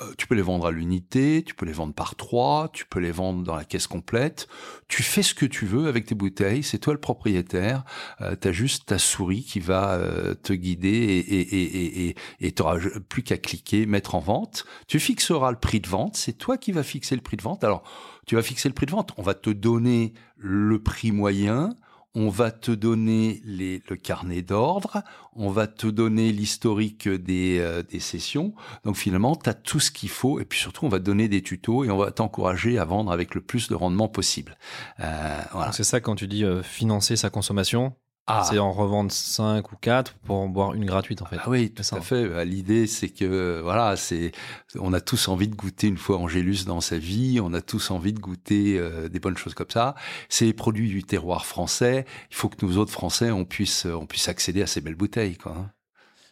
euh, 0.00 0.14
tu 0.16 0.26
peux 0.26 0.34
les 0.34 0.42
vendre 0.42 0.66
à 0.66 0.70
l'unité, 0.70 1.42
tu 1.44 1.54
peux 1.54 1.66
les 1.66 1.72
vendre 1.72 1.94
par 1.94 2.14
trois, 2.16 2.68
tu 2.72 2.86
peux 2.86 3.00
les 3.00 3.10
vendre 3.10 3.42
dans 3.42 3.56
la 3.56 3.64
caisse 3.64 3.86
complète. 3.86 4.48
Tu 4.88 5.02
fais 5.02 5.22
ce 5.22 5.34
que 5.34 5.46
tu 5.46 5.66
veux 5.66 5.88
avec 5.88 6.06
tes 6.06 6.14
bouteilles, 6.14 6.62
c'est 6.62 6.78
toi 6.78 6.92
le 6.92 7.00
propriétaire. 7.00 7.84
Euh, 8.20 8.36
tu 8.40 8.48
as 8.48 8.52
juste 8.52 8.86
ta 8.86 8.98
souris 8.98 9.44
qui 9.44 9.60
va 9.60 9.94
euh, 9.94 10.34
te 10.34 10.52
guider 10.52 10.88
et 10.88 11.40
et 11.40 12.08
et 12.08 12.16
et 12.40 12.52
t'auras 12.52 12.78
plus 13.08 13.22
qu'à 13.22 13.38
cliquer 13.38 13.86
mettre 13.86 14.14
en 14.14 14.20
vente. 14.20 14.64
Tu 14.86 15.00
fixeras 15.00 15.50
le 15.50 15.58
prix 15.58 15.80
de 15.80 15.88
vente, 15.88 16.16
c'est 16.16 16.34
toi 16.34 16.58
qui 16.58 16.72
vas 16.72 16.82
fixer 16.82 17.14
le 17.14 17.22
prix 17.22 17.36
de 17.36 17.42
vente. 17.42 17.64
Alors, 17.64 17.82
tu 18.26 18.34
vas 18.34 18.42
fixer 18.42 18.68
le 18.68 18.74
prix 18.74 18.86
de 18.86 18.90
vente, 18.90 19.12
on 19.16 19.22
va 19.22 19.34
te 19.34 19.50
donner 19.50 20.12
le 20.36 20.82
prix 20.82 21.12
moyen, 21.12 21.70
on 22.14 22.28
va 22.30 22.50
te 22.50 22.70
donner 22.70 23.42
le 23.44 23.94
carnet 23.96 24.42
d'ordre, 24.42 25.02
on 25.34 25.50
va 25.50 25.66
te 25.66 25.86
donner 25.86 26.32
l'historique 26.32 27.08
des, 27.08 27.58
euh, 27.60 27.82
sessions. 28.00 28.54
Donc 28.84 28.96
finalement, 28.96 29.36
tu 29.36 29.48
as 29.48 29.54
tout 29.54 29.80
ce 29.80 29.90
qu'il 29.90 30.08
faut 30.08 30.40
et 30.40 30.44
puis 30.44 30.58
surtout, 30.58 30.86
on 30.86 30.88
va 30.88 30.98
te 30.98 31.04
donner 31.04 31.28
des 31.28 31.42
tutos 31.42 31.84
et 31.84 31.90
on 31.90 31.96
va 31.96 32.10
t'encourager 32.10 32.78
à 32.78 32.84
vendre 32.84 33.12
avec 33.12 33.34
le 33.34 33.40
plus 33.40 33.68
de 33.68 33.74
rendement 33.74 34.08
possible. 34.08 34.56
Euh, 35.00 35.40
voilà. 35.52 35.72
c'est 35.72 35.84
ça 35.84 36.00
quand 36.00 36.16
tu 36.16 36.26
dis 36.26 36.44
euh, 36.44 36.62
financer 36.62 37.16
sa 37.16 37.30
consommation, 37.30 37.94
Ah. 38.28 38.44
c'est 38.44 38.58
en 38.58 38.72
revendre 38.72 39.10
5 39.10 39.72
ou 39.72 39.76
4 39.80 40.14
pour 40.24 40.36
en 40.36 40.48
boire 40.48 40.74
une 40.74 40.84
gratuite 40.84 41.22
en 41.22 41.24
fait. 41.26 41.38
Ah 41.40 41.48
oui, 41.48 41.70
tout 41.70 41.82
ça. 41.82 41.96
à 41.96 42.00
fait. 42.00 42.14
Euh, 42.14 42.44
L'idée, 42.44 42.86
c'est 42.86 43.08
que 43.08 43.60
voilà, 43.62 43.96
c'est 43.96 44.32
on 44.78 44.92
a 44.92 45.00
tous 45.00 45.28
envie 45.28 45.48
de 45.48 45.54
goûter 45.54 45.86
une 45.86 45.96
fois 45.96 46.18
Angélus 46.18 46.64
dans 46.66 46.80
sa 46.80 46.98
vie. 46.98 47.40
On 47.42 47.52
a 47.54 47.60
tous 47.60 47.90
envie 47.90 48.12
de 48.12 48.20
goûter 48.20 48.78
euh, 48.78 49.08
des 49.08 49.18
bonnes 49.20 49.36
choses 49.36 49.54
comme 49.54 49.70
ça. 49.70 49.94
C'est 50.28 50.44
les 50.44 50.52
produits 50.52 50.88
du 50.88 51.02
terroir 51.02 51.46
français. 51.46 52.04
Il 52.30 52.36
faut 52.36 52.48
que 52.48 52.64
nous 52.64 52.78
autres 52.78 52.92
Français, 52.92 53.30
on 53.30 53.44
puisse 53.44 53.86
on 53.86 54.06
puisse 54.06 54.28
accéder 54.28 54.62
à 54.62 54.66
ces 54.66 54.80
belles 54.80 54.94
bouteilles, 54.94 55.36
quoi. 55.36 55.70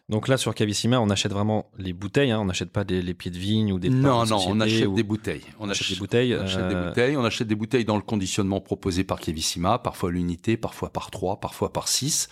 Donc 0.08 0.28
là 0.28 0.36
sur 0.36 0.54
Cavissima, 0.54 1.00
on 1.00 1.10
achète 1.10 1.32
vraiment 1.32 1.68
les 1.78 1.92
bouteilles, 1.92 2.30
hein, 2.30 2.38
on 2.38 2.44
n'achète 2.44 2.70
pas 2.70 2.84
des, 2.84 3.02
les 3.02 3.12
pieds 3.12 3.32
de 3.32 3.38
vigne 3.38 3.72
ou 3.72 3.80
des 3.80 3.88
Non, 3.88 4.24
non, 4.24 4.38
on 4.46 4.60
achète 4.60 4.86
ou- 4.86 4.94
des 4.94 5.02
bouteilles. 5.02 5.42
on 5.58 5.68
achète 5.68 5.88
des 5.88 5.96
bouteilles. 5.96 6.34
On 6.36 6.42
achète 6.42 6.68
des 6.68 6.74
bouteilles. 6.76 7.16
On 7.16 7.24
achète 7.24 7.48
des 7.48 7.54
bouteilles 7.56 7.84
dans 7.84 7.96
le 7.96 8.02
conditionnement 8.02 8.60
proposé 8.60 9.02
par 9.02 9.18
Kevissima, 9.18 9.80
parfois 9.80 10.12
l'unité, 10.12 10.56
parfois 10.56 10.92
par 10.92 11.10
trois, 11.10 11.40
parfois 11.40 11.72
par 11.72 11.88
six. 11.88 12.28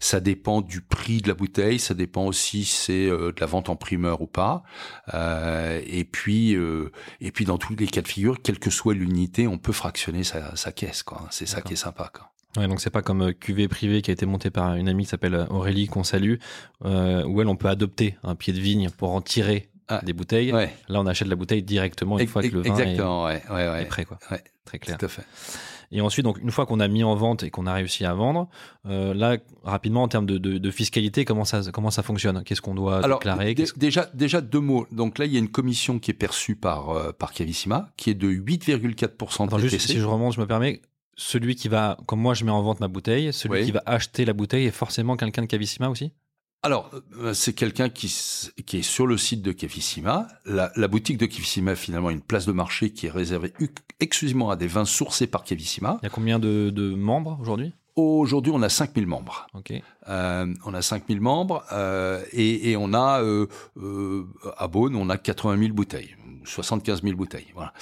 Ça 0.00 0.20
dépend 0.20 0.62
du 0.62 0.80
prix 0.80 1.20
de 1.20 1.28
la 1.28 1.34
bouteille. 1.34 1.78
Ça 1.78 1.92
dépend 1.92 2.24
aussi 2.24 2.64
si 2.64 2.74
c'est 2.76 3.06
euh, 3.10 3.30
de 3.32 3.40
la 3.40 3.46
vente 3.46 3.68
en 3.68 3.76
primeur 3.76 4.22
ou 4.22 4.26
pas. 4.26 4.62
Euh, 5.12 5.82
et 5.86 6.04
puis, 6.04 6.54
euh, 6.56 6.90
et 7.20 7.30
puis 7.30 7.44
dans 7.44 7.58
tous 7.58 7.76
les 7.76 7.88
cas 7.88 8.00
de 8.00 8.08
figure, 8.08 8.40
quelle 8.42 8.58
que 8.58 8.70
soit 8.70 8.94
l'unité, 8.94 9.46
on 9.46 9.58
peut 9.58 9.72
fractionner 9.72 10.24
sa, 10.24 10.56
sa 10.56 10.72
caisse. 10.72 11.02
Quoi. 11.02 11.26
C'est 11.30 11.44
ça 11.46 11.60
qui 11.60 11.74
est 11.74 11.76
sympa. 11.76 12.10
Quoi. 12.14 12.30
Ouais, 12.56 12.66
donc 12.66 12.80
c'est 12.80 12.90
pas 12.90 13.02
comme 13.02 13.22
euh, 13.22 13.32
QV 13.32 13.68
privé 13.68 14.00
qui 14.02 14.10
a 14.10 14.14
été 14.14 14.24
monté 14.26 14.50
par 14.50 14.74
une 14.74 14.88
amie 14.88 15.04
qui 15.04 15.10
s'appelle 15.10 15.34
euh, 15.34 15.46
Aurélie 15.50 15.86
qu'on 15.86 16.02
salue, 16.02 16.36
euh, 16.84 17.24
où 17.24 17.40
elle 17.40 17.48
on 17.48 17.56
peut 17.56 17.68
adopter 17.68 18.16
un 18.24 18.34
pied 18.34 18.52
de 18.52 18.58
vigne 18.60 18.88
pour 18.90 19.12
en 19.12 19.20
tirer 19.20 19.68
Ah, 19.88 20.00
des 20.02 20.12
bouteilles. 20.14 20.52
Ouais. 20.52 20.74
Là 20.88 21.00
on 21.00 21.06
achète 21.06 21.28
la 21.28 21.36
bouteille 21.36 21.62
directement 21.62 22.18
une 22.18 22.26
fois 22.26 22.42
que 22.42 22.48
le 22.48 22.62
vin 22.62 22.76
est. 22.78 23.00
Ouais, 23.00 23.82
est 23.82 23.86
prêt 23.86 24.04
quoi. 24.06 24.18
Très 24.64 24.78
clair. 24.78 24.96
Tout 24.98 25.06
à 25.06 25.08
fait. 25.08 25.22
Et 25.90 26.02
ensuite 26.02 26.24
donc 26.24 26.38
une 26.42 26.50
fois 26.50 26.66
qu'on 26.66 26.80
a 26.80 26.88
mis 26.88 27.02
en 27.04 27.14
vente 27.14 27.42
et 27.44 27.50
qu'on 27.50 27.66
a 27.66 27.72
réussi 27.72 28.04
à 28.04 28.12
vendre, 28.12 28.48
euh, 28.86 29.14
là 29.14 29.38
rapidement 29.62 30.02
en 30.02 30.08
termes 30.08 30.26
de, 30.26 30.36
de, 30.36 30.58
de 30.58 30.70
fiscalité 30.70 31.24
comment 31.24 31.46
ça 31.46 31.62
comment 31.72 31.90
ça 31.90 32.02
fonctionne? 32.02 32.42
Qu'est-ce 32.44 32.60
qu'on 32.60 32.74
doit 32.74 33.02
Alors 33.04 33.18
déclarer? 33.20 33.54
déjà, 33.76 34.06
déjà 34.12 34.40
deux 34.42 34.60
mots. 34.60 34.86
Donc 34.92 35.18
là, 35.18 35.24
il 35.24 35.32
y 35.32 35.36
a 35.36 35.38
une 35.38 35.48
commission 35.50 35.98
qui 35.98 36.10
est 36.10 36.14
perçue 36.14 36.56
par 36.56 36.90
euh, 36.90 37.12
par 37.12 37.32
Cavissima, 37.32 37.90
qui 37.96 38.10
est 38.10 38.14
de 38.14 38.28
8,4% 38.28 39.40
de 39.42 39.44
Attends, 39.46 39.58
juste 39.58 39.76
TTC. 39.76 39.92
si 39.94 39.98
je 39.98 40.04
remonte, 40.04 40.34
je 40.34 40.40
me 40.40 40.46
permets. 40.46 40.82
Celui 41.20 41.56
qui 41.56 41.66
va, 41.68 41.98
comme 42.06 42.20
moi 42.20 42.32
je 42.34 42.44
mets 42.44 42.52
en 42.52 42.62
vente 42.62 42.78
ma 42.80 42.86
bouteille, 42.88 43.32
celui 43.32 43.58
Oui. 43.60 43.64
qui 43.66 43.72
va 43.72 43.82
acheter 43.86 44.24
la 44.24 44.32
bouteille 44.32 44.66
est 44.66 44.70
forcément 44.70 45.16
quelqu'un 45.16 45.42
de 45.42 45.46
Cavissima 45.48 45.88
aussi? 45.90 46.12
Alors, 46.62 46.90
euh, 47.18 47.34
c'est 47.34 47.52
quelqu'un 47.52 47.88
qui, 47.88 48.06
qui 48.66 48.78
est 48.78 48.82
sur 48.82 49.06
le 49.06 49.16
site 49.16 49.42
de 49.42 49.52
Cavissima. 49.52 50.28
La, 50.44 50.70
la 50.76 50.88
boutique 50.88 51.18
de 51.18 51.26
Cavissima, 51.26 51.74
finalement, 51.74 52.10
une 52.10 52.20
place 52.20 52.46
de 52.46 52.52
marché 52.52 52.92
qui 52.92 53.06
est 53.06 53.10
réservée 53.10 53.52
exclusivement 54.00 54.50
à 54.50 54.56
des 54.56 54.66
vins 54.68 54.84
sourcés 54.84 55.26
par 55.26 55.42
Cavissima. 55.44 55.98
Il 56.02 56.04
y 56.04 56.08
a 56.08 56.10
combien 56.10 56.38
de, 56.38 56.70
de 56.70 56.94
membres 56.94 57.36
aujourd'hui? 57.40 57.72
Aujourd'hui, 57.96 58.52
on 58.54 58.62
a 58.62 58.68
5000 58.68 59.06
membres. 59.08 59.48
Euh, 60.08 60.46
on 60.64 60.74
a 60.74 60.82
5000 60.82 61.20
membres 61.20 61.64
euh, 61.72 62.22
et, 62.32 62.70
et 62.70 62.76
on 62.76 62.94
a, 62.94 63.22
euh, 63.22 63.46
à 64.56 64.68
Beaune, 64.68 64.96
on 64.96 65.10
a 65.10 65.18
80 65.18 65.58
000 65.58 65.72
bouteilles. 65.72 66.14
75 66.44 67.02
000 67.02 67.14
bouteilles, 67.14 67.48
voilà. 67.52 67.74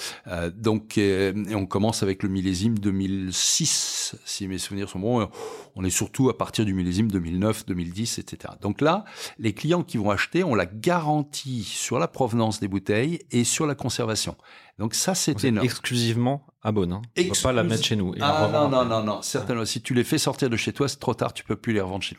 Donc, 0.49 0.97
et 0.97 1.33
on 1.55 1.65
commence 1.65 2.03
avec 2.03 2.21
le 2.21 2.27
millésime 2.27 2.77
2006, 2.77 4.15
si 4.25 4.47
mes 4.49 4.57
souvenirs 4.57 4.89
sont 4.89 4.99
bons. 4.99 5.29
On 5.75 5.85
est 5.85 5.89
surtout 5.89 6.27
à 6.29 6.37
partir 6.37 6.65
du 6.65 6.73
millésime 6.73 7.09
2009, 7.09 7.65
2010, 7.65 8.19
etc. 8.19 8.55
Donc 8.61 8.81
là, 8.81 9.05
les 9.39 9.53
clients 9.53 9.83
qui 9.83 9.95
vont 9.95 10.11
acheter 10.11 10.43
ont 10.43 10.53
la 10.53 10.65
garantie 10.65 11.63
sur 11.63 11.97
la 11.97 12.09
provenance 12.09 12.59
des 12.59 12.67
bouteilles 12.67 13.19
et 13.31 13.45
sur 13.45 13.67
la 13.67 13.75
conservation. 13.75 14.35
Donc 14.79 14.93
ça, 14.93 15.15
c'est 15.15 15.43
énorme. 15.43 15.65
exclusivement 15.65 16.45
à 16.61 16.71
Beaune. 16.71 16.93
Hein. 16.93 17.01
On 17.17 17.21
ne 17.21 17.27
peut 17.29 17.35
pas 17.41 17.51
la 17.51 17.63
mettre 17.63 17.83
chez 17.83 17.95
nous. 17.95 18.13
et 18.13 18.19
Ah 18.21 18.49
non, 18.51 18.69
non, 18.69 18.85
non, 18.85 19.03
non, 19.03 19.21
certainement. 19.21 19.65
Si 19.65 19.81
tu 19.81 19.93
les 19.93 20.03
fais 20.03 20.17
sortir 20.17 20.49
de 20.49 20.57
chez 20.57 20.73
toi, 20.73 20.87
c'est 20.87 20.99
trop 20.99 21.13
tard, 21.13 21.33
tu 21.33 21.43
peux 21.43 21.55
plus 21.55 21.73
les 21.73 21.81
revendre 21.81 22.03
chez 22.03 22.16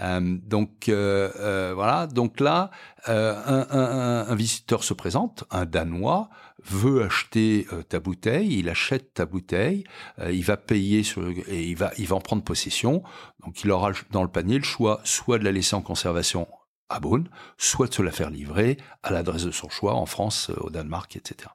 Euh, 0.00 0.36
donc 0.44 0.88
euh, 0.88 1.30
euh, 1.38 1.72
voilà, 1.74 2.06
donc 2.06 2.40
là, 2.40 2.70
un, 3.06 3.14
un- 3.14 3.66
un- 3.70 4.26
un 4.28 4.34
visiteur 4.34 4.82
se 4.82 4.94
présente, 4.94 5.44
un 5.50 5.64
Danois 5.64 6.28
veut 6.64 7.02
acheter 7.04 7.66
ta 7.88 8.00
bouteille, 8.00 8.58
il 8.58 8.68
achète 8.68 9.14
ta 9.14 9.26
bouteille, 9.26 9.84
il 10.28 10.42
va 10.44 10.56
payer 10.56 11.02
sur 11.02 11.28
et 11.28 11.62
il 11.64 11.76
va 11.76 11.92
il 11.98 12.06
va 12.06 12.16
en 12.16 12.20
prendre 12.20 12.42
possession. 12.42 13.02
Donc 13.44 13.62
il 13.62 13.70
aura 13.70 13.92
dans 14.10 14.22
le 14.22 14.30
panier 14.30 14.56
le 14.58 14.64
choix 14.64 15.00
soit 15.04 15.38
de 15.38 15.44
la 15.44 15.52
laisser 15.52 15.76
en 15.76 15.82
conservation 15.82 16.48
à 16.88 17.00
Beaune, 17.00 17.28
soit 17.56 17.88
de 17.88 17.94
se 17.94 18.02
la 18.02 18.10
faire 18.10 18.30
livrer 18.30 18.76
à 19.02 19.12
l'adresse 19.12 19.44
de 19.44 19.50
son 19.50 19.68
choix 19.68 19.94
en 19.94 20.06
France, 20.06 20.50
euh, 20.50 20.60
au 20.60 20.70
Danemark, 20.70 21.16
etc. 21.16 21.50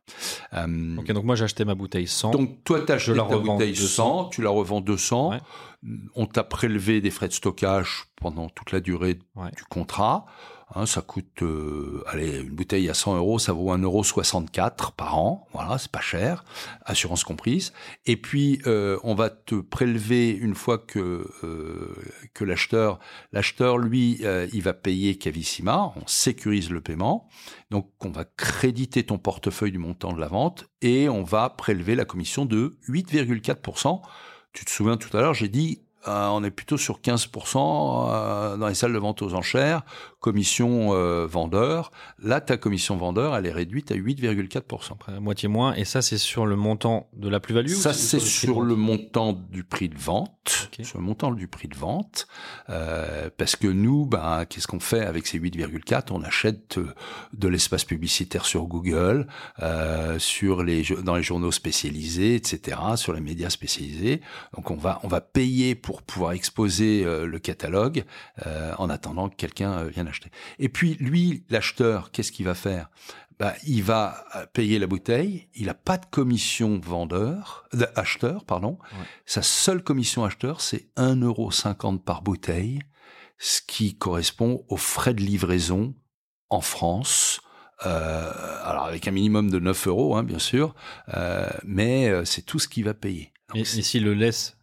Euh, 0.53 0.97
ok, 0.97 1.11
donc 1.11 1.23
moi 1.23 1.35
j'ai 1.35 1.43
acheté 1.43 1.65
ma 1.65 1.75
bouteille 1.75 2.07
100. 2.07 2.31
Donc 2.31 2.63
toi 2.63 2.81
tu 2.85 2.91
acheté 2.91 3.15
ta 3.15 3.23
bouteille 3.23 3.75
100, 3.75 4.29
tu 4.29 4.41
la 4.41 4.49
revends 4.49 4.81
200. 4.81 5.39
On 6.15 6.25
t'a 6.25 6.43
prélevé 6.43 6.99
des 6.99 7.11
frais 7.11 7.27
de 7.27 7.33
stockage 7.33 8.05
pendant 8.17 8.49
toute 8.49 8.71
la 8.71 8.79
durée 8.81 9.15
du 9.15 9.63
contrat. 9.69 10.25
Hein, 10.75 10.85
ça 10.85 11.01
coûte, 11.01 11.41
euh, 11.41 12.03
allez, 12.05 12.41
une 12.41 12.51
bouteille 12.51 12.89
à 12.89 12.93
100 12.93 13.17
euros, 13.17 13.39
ça 13.39 13.53
vaut 13.53 13.73
1,64 13.75 13.81
euro 13.83 14.91
par 14.95 15.17
an. 15.17 15.47
Voilà, 15.51 15.79
c'est 15.79 15.91
pas 15.91 15.99
cher, 15.99 16.45
assurance 16.85 17.23
comprise. 17.23 17.73
Et 18.05 18.17
puis, 18.17 18.61
euh, 18.67 18.99
on 19.03 19.15
va 19.15 19.31
te 19.31 19.55
prélever 19.55 20.29
une 20.29 20.53
fois 20.53 20.77
que 20.77 21.27
euh, 21.43 21.95
que 22.35 22.43
l'acheteur, 22.43 22.99
l'acheteur, 23.31 23.79
lui, 23.79 24.21
il 24.53 24.61
va 24.61 24.73
payer 24.73 25.17
Cavissima. 25.17 25.91
On 25.95 26.05
sécurise 26.05 26.69
le 26.69 26.81
paiement. 26.81 27.27
Donc, 27.71 27.89
on 28.05 28.11
va 28.11 28.25
créditer 28.25 29.03
ton 29.03 29.17
portefeuille 29.17 29.71
du 29.71 29.79
montant 29.79 30.13
de 30.13 30.19
la 30.19 30.27
vente 30.27 30.69
et 30.81 31.09
on 31.09 31.23
va 31.23 31.49
prélever 31.49 31.95
la 31.95 32.05
commission 32.05 32.45
de 32.45 32.77
8,4 32.87 34.01
tu 34.53 34.65
te 34.65 34.71
souviens 34.71 34.97
tout 34.97 35.15
à 35.15 35.21
l'heure, 35.21 35.33
j'ai 35.33 35.47
dit 35.47 35.83
euh, 36.07 36.27
on 36.27 36.43
est 36.45 36.51
plutôt 36.51 36.77
sur 36.77 37.01
15% 37.01 37.57
euh, 37.57 38.57
dans 38.57 38.67
les 38.67 38.73
salles 38.73 38.93
de 38.93 38.97
vente 38.97 39.21
aux 39.21 39.33
enchères, 39.33 39.83
commission 40.21 40.93
euh, 40.93 41.27
vendeur. 41.27 41.91
Là, 42.19 42.39
ta 42.39 42.55
commission 42.55 42.95
vendeur, 42.95 43.35
elle 43.35 43.45
est 43.45 43.51
réduite 43.51 43.91
à 43.91 43.95
8,4%. 43.95 45.19
moitié 45.19 45.49
moins. 45.49 45.73
Et 45.73 45.83
ça, 45.83 46.01
c'est 46.01 46.17
sur 46.17 46.45
le 46.45 46.55
montant 46.55 47.09
de 47.13 47.27
la 47.27 47.41
plus-value 47.41 47.69
Ça, 47.69 47.91
c'est 47.91 48.19
sur, 48.19 48.61
le 48.61 48.75
montant 48.75 49.33
du 49.33 49.63
prix 49.65 49.89
de 49.89 49.97
vente. 49.97 50.69
Sur 50.81 50.99
le 50.99 51.03
montant 51.03 51.31
du 51.31 51.47
prix 51.47 51.67
de 51.67 51.75
vente. 51.75 52.27
parce 52.67 53.57
que 53.57 53.67
nous, 53.67 54.05
ben, 54.05 54.45
qu'est-ce 54.45 54.67
qu'on 54.67 54.79
fait 54.79 55.05
avec 55.05 55.27
ces 55.27 55.37
8,4% 55.37 56.11
On 56.11 56.23
achète 56.23 56.79
de 57.33 57.47
l'espace 57.49 57.83
publicitaire 57.83 58.45
sur 58.45 58.67
Google, 58.67 59.27
sur 60.17 60.63
les, 60.63 60.83
dans 61.03 61.15
les 61.15 61.23
journaux 61.23 61.51
spécialisés, 61.51 62.35
etc., 62.35 62.77
sur 62.95 63.11
les 63.11 63.21
médias 63.21 63.49
spécialisés. 63.49 64.21
Donc, 64.55 64.71
on 64.71 64.75
va, 64.75 64.99
on 65.03 65.07
va 65.09 65.19
payer 65.19 65.75
pour 65.75 65.88
pour 65.89 66.03
pouvoir 66.03 66.33
exposer 66.33 67.03
euh, 67.03 67.25
le 67.25 67.39
catalogue 67.39 68.05
euh, 68.45 68.75
en 68.77 68.91
attendant 68.91 69.27
que 69.27 69.35
quelqu'un 69.35 69.71
euh, 69.71 69.87
vienne 69.87 70.07
acheter. 70.07 70.29
Et 70.59 70.69
puis 70.69 70.93
lui, 70.99 71.45
l'acheteur, 71.49 72.11
qu'est-ce 72.11 72.31
qu'il 72.31 72.45
va 72.45 72.53
faire? 72.53 72.91
Bah, 73.39 73.55
il 73.65 73.81
va 73.81 74.23
payer 74.53 74.77
la 74.77 74.85
bouteille, 74.85 75.47
il 75.55 75.65
n'a 75.65 75.73
pas 75.73 75.97
de 75.97 76.05
commission 76.05 76.79
vendeur, 76.79 77.67
acheteur, 77.95 78.45
pardon. 78.45 78.77
Sa 79.25 79.41
seule 79.41 79.81
commission 79.81 80.23
acheteur, 80.25 80.61
c'est 80.61 80.89
1,50€ 80.95 81.97
par 82.03 82.21
bouteille, 82.21 82.81
ce 83.39 83.59
qui 83.65 83.97
correspond 83.97 84.63
aux 84.67 84.77
frais 84.77 85.15
de 85.15 85.21
livraison 85.21 85.95
en 86.49 86.61
France. 86.61 87.41
Euh, 87.87 88.31
alors 88.63 88.83
avec 88.83 89.07
un 89.07 89.11
minimum 89.11 89.49
de 89.49 89.57
9 89.57 89.87
euros, 89.87 90.15
hein, 90.17 90.23
bien 90.23 90.37
sûr, 90.37 90.75
euh, 91.15 91.49
mais 91.63 92.13
c'est 92.25 92.45
tout 92.45 92.59
ce 92.59 92.67
qu'il 92.67 92.83
va 92.83 92.93
payer. 92.93 93.33
et, 93.55 93.61
et 93.61 93.65
s'il 93.65 94.03
le 94.03 94.13
laisse 94.13 94.58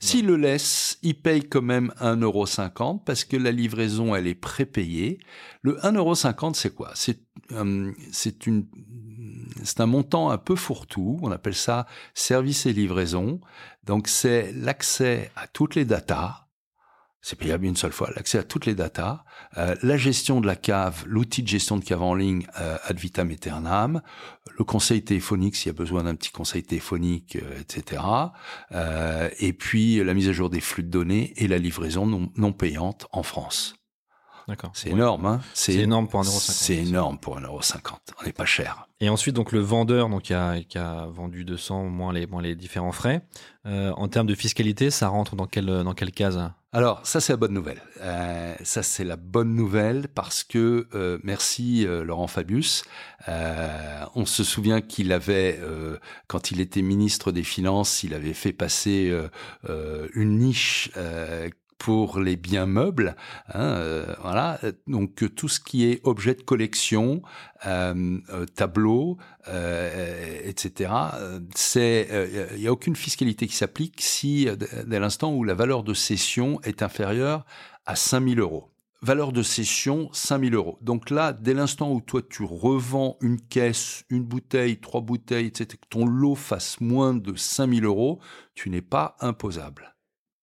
s'il 0.00 0.26
le 0.26 0.36
laisse, 0.36 0.98
il 1.02 1.20
paye 1.20 1.42
quand 1.42 1.62
même 1.62 1.92
1,50€ 2.00 3.04
parce 3.04 3.24
que 3.24 3.36
la 3.36 3.50
livraison, 3.50 4.14
elle 4.14 4.26
est 4.26 4.34
prépayée. 4.34 5.18
Le 5.62 5.76
1,50€, 5.78 6.54
c'est 6.54 6.74
quoi? 6.74 6.92
C'est 6.94 7.20
euh, 7.52 7.92
c'est 8.12 9.80
un 9.80 9.86
montant 9.86 10.30
un 10.30 10.38
peu 10.38 10.56
fourre-tout, 10.56 11.18
on 11.22 11.30
appelle 11.30 11.54
ça 11.54 11.86
service 12.14 12.66
et 12.66 12.72
livraison. 12.72 13.40
Donc 13.84 14.08
c'est 14.08 14.52
l'accès 14.52 15.30
à 15.36 15.46
toutes 15.46 15.74
les 15.74 15.84
datas, 15.84 16.45
c'est 17.26 17.34
payable 17.34 17.64
une 17.64 17.74
seule 17.74 17.90
fois. 17.90 18.08
L'accès 18.14 18.38
à 18.38 18.44
toutes 18.44 18.66
les 18.66 18.76
datas, 18.76 19.24
euh, 19.58 19.74
la 19.82 19.96
gestion 19.96 20.40
de 20.40 20.46
la 20.46 20.54
cave, 20.54 21.02
l'outil 21.08 21.42
de 21.42 21.48
gestion 21.48 21.76
de 21.76 21.84
cave 21.84 22.00
en 22.00 22.14
ligne 22.14 22.46
euh, 22.60 22.76
ad 22.84 23.00
vitam 23.00 23.32
aeternam, 23.32 24.00
le 24.56 24.62
conseil 24.62 25.02
téléphonique 25.02 25.56
s'il 25.56 25.66
y 25.66 25.74
a 25.74 25.76
besoin 25.76 26.04
d'un 26.04 26.14
petit 26.14 26.30
conseil 26.30 26.62
téléphonique, 26.62 27.34
euh, 27.34 27.60
etc. 27.60 28.00
et 29.40 29.52
puis 29.54 30.04
la 30.04 30.14
mise 30.14 30.28
à 30.28 30.32
jour 30.32 30.50
des 30.50 30.60
flux 30.60 30.84
de 30.84 30.88
données 30.88 31.32
et 31.36 31.48
la 31.48 31.58
livraison 31.58 32.30
non 32.36 32.52
payante 32.52 33.08
en 33.10 33.24
France. 33.24 33.74
C'est 34.74 34.90
énorme, 34.90 35.26
hein 35.26 35.40
C'est 35.54 35.74
énorme 35.74 36.08
pour 36.08 36.22
1,50€. 36.22 36.52
C'est 36.52 36.76
énorme 36.76 37.18
pour 37.18 37.38
1,50€. 37.38 37.94
On 38.20 38.24
n'est 38.24 38.32
pas 38.32 38.44
cher. 38.44 38.88
Et 39.00 39.08
ensuite, 39.08 39.34
donc 39.34 39.52
le 39.52 39.60
vendeur, 39.60 40.08
donc 40.08 40.22
qui 40.22 40.34
a, 40.34 40.62
qui 40.62 40.78
a 40.78 41.06
vendu 41.06 41.44
200 41.44 41.84
moins 41.84 42.12
les 42.12 42.26
moins 42.26 42.42
les 42.42 42.54
différents 42.54 42.92
frais. 42.92 43.22
Euh, 43.66 43.92
en 43.92 44.08
termes 44.08 44.26
de 44.26 44.34
fiscalité, 44.34 44.90
ça 44.90 45.08
rentre 45.08 45.34
dans 45.34 45.46
quelle 45.46 45.66
dans 45.66 45.94
quelle 45.94 46.12
case? 46.12 46.40
Alors 46.76 47.06
ça 47.06 47.22
c'est 47.22 47.32
la 47.32 47.38
bonne 47.38 47.54
nouvelle. 47.54 47.80
Euh, 48.02 48.54
ça 48.62 48.82
c'est 48.82 49.04
la 49.04 49.16
bonne 49.16 49.54
nouvelle 49.54 50.08
parce 50.08 50.44
que 50.44 50.86
euh, 50.94 51.18
merci 51.22 51.86
euh, 51.86 52.04
Laurent 52.04 52.26
Fabius. 52.26 52.84
On 54.14 54.26
se 54.26 54.44
souvient 54.44 54.82
qu'il 54.82 55.10
avait 55.12 55.58
quand 56.26 56.50
il 56.50 56.60
était 56.60 56.82
ministre 56.82 57.32
des 57.32 57.44
Finances, 57.44 58.02
il 58.02 58.12
avait 58.12 58.34
fait 58.34 58.52
passer 58.52 59.10
une 60.14 60.38
niche 60.38 60.90
pour 61.78 62.18
les 62.20 62.36
biens 62.36 62.66
meubles. 62.66 63.16
Hein, 63.48 63.60
euh, 63.60 64.14
voilà, 64.22 64.58
donc 64.86 65.34
tout 65.34 65.48
ce 65.48 65.60
qui 65.60 65.84
est 65.84 66.00
objet 66.04 66.34
de 66.34 66.42
collection, 66.42 67.22
euh, 67.66 68.18
euh 68.30 68.46
tableau, 68.46 69.18
euh, 69.48 70.40
etc. 70.44 70.92
C'est, 71.54 72.08
il 72.54 72.60
n'y 72.60 72.66
a 72.66 72.72
aucune 72.72 72.96
fiscalité 72.96 73.46
qui 73.46 73.56
s'applique 73.56 74.00
si 74.00 74.48
dès 74.86 74.98
l'instant 74.98 75.32
où 75.34 75.44
la 75.44 75.54
valeur 75.54 75.82
de 75.82 75.94
cession 75.94 76.60
est 76.62 76.82
inférieure 76.82 77.44
à 77.84 77.96
5000 77.96 78.40
euros. 78.40 78.70
Valeur 79.02 79.30
de 79.30 79.42
cession, 79.42 80.08
5000 80.12 80.54
euros. 80.54 80.78
Donc 80.80 81.10
là, 81.10 81.32
dès 81.32 81.52
l'instant 81.52 81.92
où 81.92 82.00
toi 82.00 82.22
tu 82.28 82.42
revends 82.42 83.18
une 83.20 83.40
caisse, 83.40 84.04
une 84.08 84.24
bouteille, 84.24 84.80
trois 84.80 85.02
bouteilles, 85.02 85.46
etc., 85.46 85.78
que 85.80 85.88
ton 85.88 86.06
lot 86.06 86.34
fasse 86.34 86.80
moins 86.80 87.14
de 87.14 87.36
5000 87.36 87.84
euros, 87.84 88.20
tu 88.54 88.70
n'es 88.70 88.82
pas 88.82 89.16
imposable. 89.20 89.95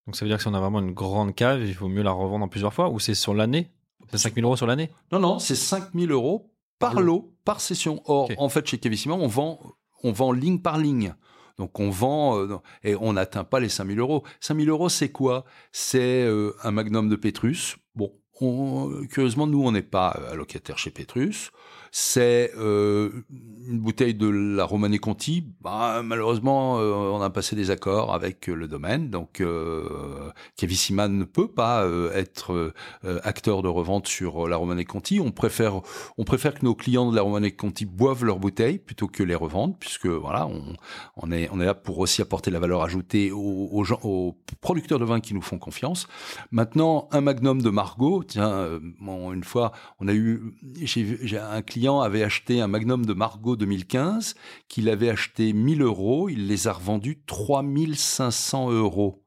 Donc 0.05 0.15
ça 0.15 0.25
veut 0.25 0.29
dire 0.29 0.37
que 0.37 0.43
si 0.43 0.49
on 0.49 0.53
a 0.53 0.59
vraiment 0.59 0.79
une 0.79 0.91
grande 0.91 1.33
cave, 1.33 1.63
il 1.63 1.73
vaut 1.73 1.87
mieux 1.87 2.03
la 2.03 2.11
revendre 2.11 2.45
en 2.45 2.49
plusieurs 2.49 2.73
fois 2.73 2.89
ou 2.89 2.99
c'est 2.99 3.13
sur 3.13 3.33
l'année? 3.33 3.71
C'est 4.11 4.17
5000 4.17 4.43
euros 4.43 4.57
sur 4.57 4.67
l'année? 4.67 4.89
Non, 5.11 5.19
non, 5.19 5.39
c'est 5.39 5.55
5000 5.55 6.11
euros 6.11 6.51
par 6.77 6.99
lot, 6.99 7.33
par 7.45 7.61
session. 7.61 8.01
Or, 8.05 8.29
en 8.37 8.49
fait, 8.49 8.67
chez 8.67 8.77
Cavissima, 8.77 9.13
on 9.13 9.27
vend, 9.27 9.59
on 10.03 10.11
vend 10.11 10.31
ligne 10.31 10.59
par 10.59 10.77
ligne. 10.77 11.15
Donc 11.57 11.79
on 11.79 11.89
vend 11.89 12.37
euh, 12.39 12.57
et 12.83 12.95
on 12.95 13.13
n'atteint 13.13 13.43
pas 13.43 13.59
les 13.59 13.69
5000 13.69 13.99
euros. 13.99 14.23
5000 14.39 14.69
euros, 14.69 14.89
c'est 14.89 15.09
quoi? 15.09 15.45
C'est 15.71 16.23
euh, 16.23 16.55
un 16.63 16.71
magnum 16.71 17.09
de 17.09 17.15
Pétrus. 17.15 17.77
Bon, 17.95 18.11
curieusement, 19.09 19.47
nous, 19.47 19.63
on 19.63 19.71
n'est 19.71 19.81
pas 19.81 20.17
euh, 20.19 20.33
allocataire 20.33 20.77
chez 20.77 20.91
Pétrus 20.91 21.51
c'est 21.95 22.51
euh, 22.57 23.11
une 23.69 23.77
bouteille 23.79 24.15
de 24.15 24.27
la 24.27 24.65
Romanée 24.65 24.97
Conti. 24.97 25.45
Bah, 25.61 26.01
malheureusement, 26.03 26.79
euh, 26.79 26.91
on 26.91 27.21
a 27.21 27.29
passé 27.29 27.55
des 27.55 27.69
accords 27.69 28.15
avec 28.15 28.47
le 28.47 28.67
domaine, 28.67 29.11
donc 29.11 29.41
euh, 29.41 30.31
Cavissima 30.57 31.07
ne 31.07 31.23
peut 31.23 31.47
pas 31.47 31.87
être 32.15 32.73
acteur 33.23 33.61
de 33.61 33.67
revente 33.67 34.07
sur 34.07 34.47
la 34.47 34.57
Romanée 34.57 34.85
Conti. 34.85 35.19
On 35.19 35.29
préfère, 35.29 35.81
que 36.17 36.65
nos 36.65 36.73
clients 36.73 37.11
de 37.11 37.15
la 37.15 37.21
Romanée 37.21 37.51
Conti 37.51 37.85
boivent 37.85 38.25
leurs 38.25 38.39
bouteilles 38.39 38.79
plutôt 38.79 39.07
que 39.07 39.21
les 39.21 39.35
revendent, 39.35 39.77
puisque 39.77 40.07
voilà, 40.07 40.49
on, 41.15 41.31
est, 41.31 41.47
là 41.55 41.75
pour 41.75 41.99
aussi 41.99 42.23
apporter 42.23 42.49
la 42.49 42.59
valeur 42.59 42.81
ajoutée 42.81 43.31
aux, 43.31 43.85
aux 44.01 44.35
producteurs 44.61 44.97
de 44.97 45.05
vin 45.05 45.19
qui 45.19 45.35
nous 45.35 45.43
font 45.43 45.59
confiance. 45.59 46.07
Maintenant, 46.49 47.07
un 47.11 47.21
Magnum 47.21 47.61
de 47.61 47.69
Margot, 47.69 48.23
tiens, 48.33 48.79
bon, 48.99 49.31
une 49.33 49.43
fois, 49.43 49.71
on 49.99 50.07
a 50.07 50.13
eu, 50.13 50.55
j'ai 50.83 51.37
un 51.37 51.61
client 51.61 52.01
avait 52.01 52.23
acheté 52.23 52.61
un 52.61 52.67
Magnum 52.67 53.05
de 53.05 53.13
Margot 53.13 53.55
2015 53.55 54.35
qu'il 54.67 54.89
avait 54.89 55.09
acheté 55.09 55.53
1000 55.53 55.81
euros. 55.81 56.29
Il 56.29 56.47
les 56.47 56.67
a 56.67 56.73
revendus 56.73 57.21
3500 57.25 58.71
euros 58.71 59.23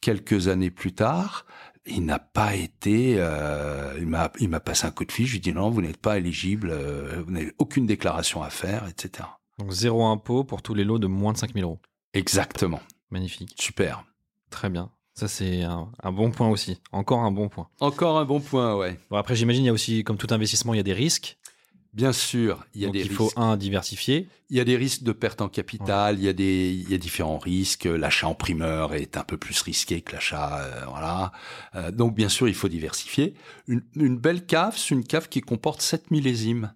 quelques 0.00 0.48
années 0.48 0.70
plus 0.70 0.92
tard. 0.92 1.46
Il 1.86 2.04
n'a 2.04 2.18
pas 2.18 2.54
été, 2.54 3.16
euh, 3.18 3.94
il 3.98 4.06
m'a, 4.06 4.30
il 4.38 4.48
m'a 4.48 4.60
passé 4.60 4.86
un 4.86 4.90
coup 4.90 5.04
de 5.04 5.12
fil. 5.12 5.26
Je 5.26 5.32
lui 5.32 5.38
ai 5.38 5.40
dit 5.40 5.52
non, 5.52 5.70
vous 5.70 5.82
n'êtes 5.82 5.96
pas 5.96 6.18
éligible, 6.18 6.70
euh, 6.70 7.22
vous 7.24 7.32
n'avez 7.32 7.52
aucune 7.58 7.86
déclaration 7.86 8.42
à 8.42 8.50
faire, 8.50 8.86
etc. 8.88 9.28
Donc 9.58 9.72
zéro 9.72 10.04
impôt 10.04 10.44
pour 10.44 10.62
tous 10.62 10.74
les 10.74 10.84
lots 10.84 10.98
de 10.98 11.06
moins 11.06 11.32
de 11.32 11.38
5000 11.38 11.64
euros. 11.64 11.80
Exactement. 12.12 12.80
Magnifique. 13.10 13.54
Super. 13.58 14.04
Très 14.50 14.68
bien. 14.68 14.90
Ça, 15.20 15.28
c'est 15.28 15.64
un, 15.64 16.12
bon 16.12 16.30
point 16.30 16.48
aussi. 16.48 16.78
Encore 16.92 17.20
un 17.20 17.30
bon 17.30 17.50
point. 17.50 17.68
Encore 17.80 18.18
un 18.18 18.24
bon 18.24 18.40
point, 18.40 18.74
ouais. 18.74 18.98
Bon, 19.10 19.18
après, 19.18 19.36
j'imagine, 19.36 19.64
il 19.64 19.66
y 19.66 19.68
a 19.68 19.72
aussi, 19.74 20.02
comme 20.02 20.16
tout 20.16 20.28
investissement, 20.30 20.72
il 20.72 20.78
y 20.78 20.80
a 20.80 20.82
des 20.82 20.94
risques. 20.94 21.36
Bien 21.92 22.14
sûr, 22.14 22.64
il 22.74 22.80
y 22.80 22.84
a 22.84 22.86
Donc 22.86 22.94
des 22.94 23.00
il 23.00 23.08
risques. 23.08 23.16
faut 23.16 23.30
un 23.36 23.58
diversifier. 23.58 24.28
Il 24.48 24.56
y 24.56 24.60
a 24.60 24.64
des 24.64 24.78
risques 24.78 25.02
de 25.02 25.12
perte 25.12 25.42
en 25.42 25.50
capital, 25.50 26.18
il 26.18 26.24
y 26.24 26.28
a 26.28 26.32
des 26.32 26.70
il 26.70 26.90
y 26.90 26.94
a 26.94 26.98
différents 26.98 27.36
risques, 27.36 27.84
l'achat 27.84 28.28
en 28.28 28.34
primeur 28.34 28.94
est 28.94 29.18
un 29.18 29.24
peu 29.24 29.36
plus 29.36 29.60
risqué 29.60 30.00
que 30.00 30.12
l'achat 30.14 30.60
euh, 30.62 30.84
voilà. 30.88 31.32
Euh, 31.74 31.90
donc 31.90 32.14
bien 32.14 32.30
sûr, 32.30 32.48
il 32.48 32.54
faut 32.54 32.68
diversifier. 32.68 33.34
Une, 33.66 33.82
une 33.96 34.16
belle 34.16 34.46
cave, 34.46 34.78
c'est 34.78 34.94
une 34.94 35.04
cave 35.04 35.28
qui 35.28 35.42
comporte 35.42 35.82
7 35.82 36.10
millésimes. 36.10 36.72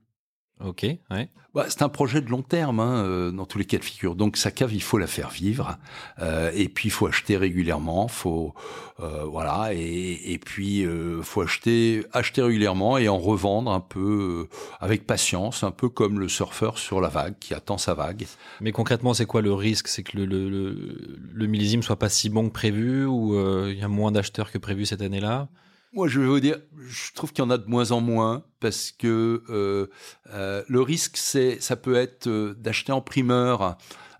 Ok, 0.61 0.82
ouais. 1.11 1.30
Bah, 1.55 1.67
c'est 1.69 1.83
un 1.83 1.89
projet 1.89 2.21
de 2.21 2.29
long 2.31 2.43
terme 2.43 2.81
hein, 2.81 3.05
euh, 3.05 3.31
dans 3.31 3.47
tous 3.47 3.59
les 3.59 3.65
cas 3.65 3.79
de 3.79 3.85
figure. 3.85 4.17
Donc 4.17 4.37
sa 4.37 4.51
cave, 4.51 4.75
il 4.75 4.83
faut 4.83 4.99
la 4.99 5.07
faire 5.07 5.31
vivre, 5.31 5.79
euh, 6.21 6.51
et 6.53 6.69
puis 6.69 6.89
il 6.89 6.91
faut 6.91 7.07
acheter 7.07 7.37
régulièrement, 7.37 8.09
faut 8.09 8.55
euh, 8.99 9.23
voilà, 9.25 9.73
et, 9.73 10.33
et 10.33 10.39
puis 10.39 10.85
euh, 10.85 11.23
faut 11.23 11.43
acheter 11.43 12.05
acheter 12.13 12.43
régulièrement 12.43 12.99
et 12.99 13.09
en 13.09 13.19
revendre 13.19 13.71
un 13.71 13.79
peu 13.79 14.49
euh, 14.51 14.57
avec 14.81 15.07
patience, 15.07 15.63
un 15.63 15.71
peu 15.71 15.89
comme 15.89 16.19
le 16.19 16.29
surfeur 16.29 16.77
sur 16.77 17.01
la 17.01 17.09
vague 17.09 17.37
qui 17.39 17.55
attend 17.55 17.79
sa 17.79 17.95
vague. 17.95 18.27
Mais 18.61 18.73
concrètement, 18.73 19.15
c'est 19.15 19.27
quoi 19.27 19.41
le 19.41 19.53
risque? 19.53 19.87
C'est 19.87 20.03
que 20.03 20.17
le, 20.17 20.27
le, 20.27 20.49
le, 20.49 21.19
le 21.33 21.47
millésime 21.47 21.85
soit 21.85 22.01
pas 22.01 22.09
si 22.09 22.31
bon 22.31 22.49
que 22.49 22.53
prévu 22.53 23.05
ou 23.07 23.37
euh, 23.37 23.71
il 23.73 23.79
y 23.79 23.85
a 23.85 23.89
moins 23.89 24.11
d'acheteurs 24.11 24.51
que 24.51 24.59
prévu 24.59 24.87
cette 24.87 25.03
année-là? 25.03 25.49
Moi, 25.95 26.09
je 26.09 26.18
vais 26.18 26.26
vous 26.26 26.40
dire, 26.40 26.59
je 26.88 27.12
trouve 27.12 27.32
qu'il 27.32 27.45
y 27.45 27.47
en 27.47 27.51
a 27.51 27.59
de 27.59 27.68
moins 27.68 27.92
en 27.92 28.01
moins 28.01 28.42
parce 28.59 28.90
que 28.90 29.45
euh, 29.49 29.86
euh, 30.32 30.64
le 30.66 30.80
risque, 30.80 31.16
c'est, 31.16 31.61
ça 31.61 31.76
peut 31.76 31.95
être 31.95 32.26
euh, 32.26 32.53
d'acheter 32.55 32.90
en 32.90 33.01
primeur. 33.01 33.78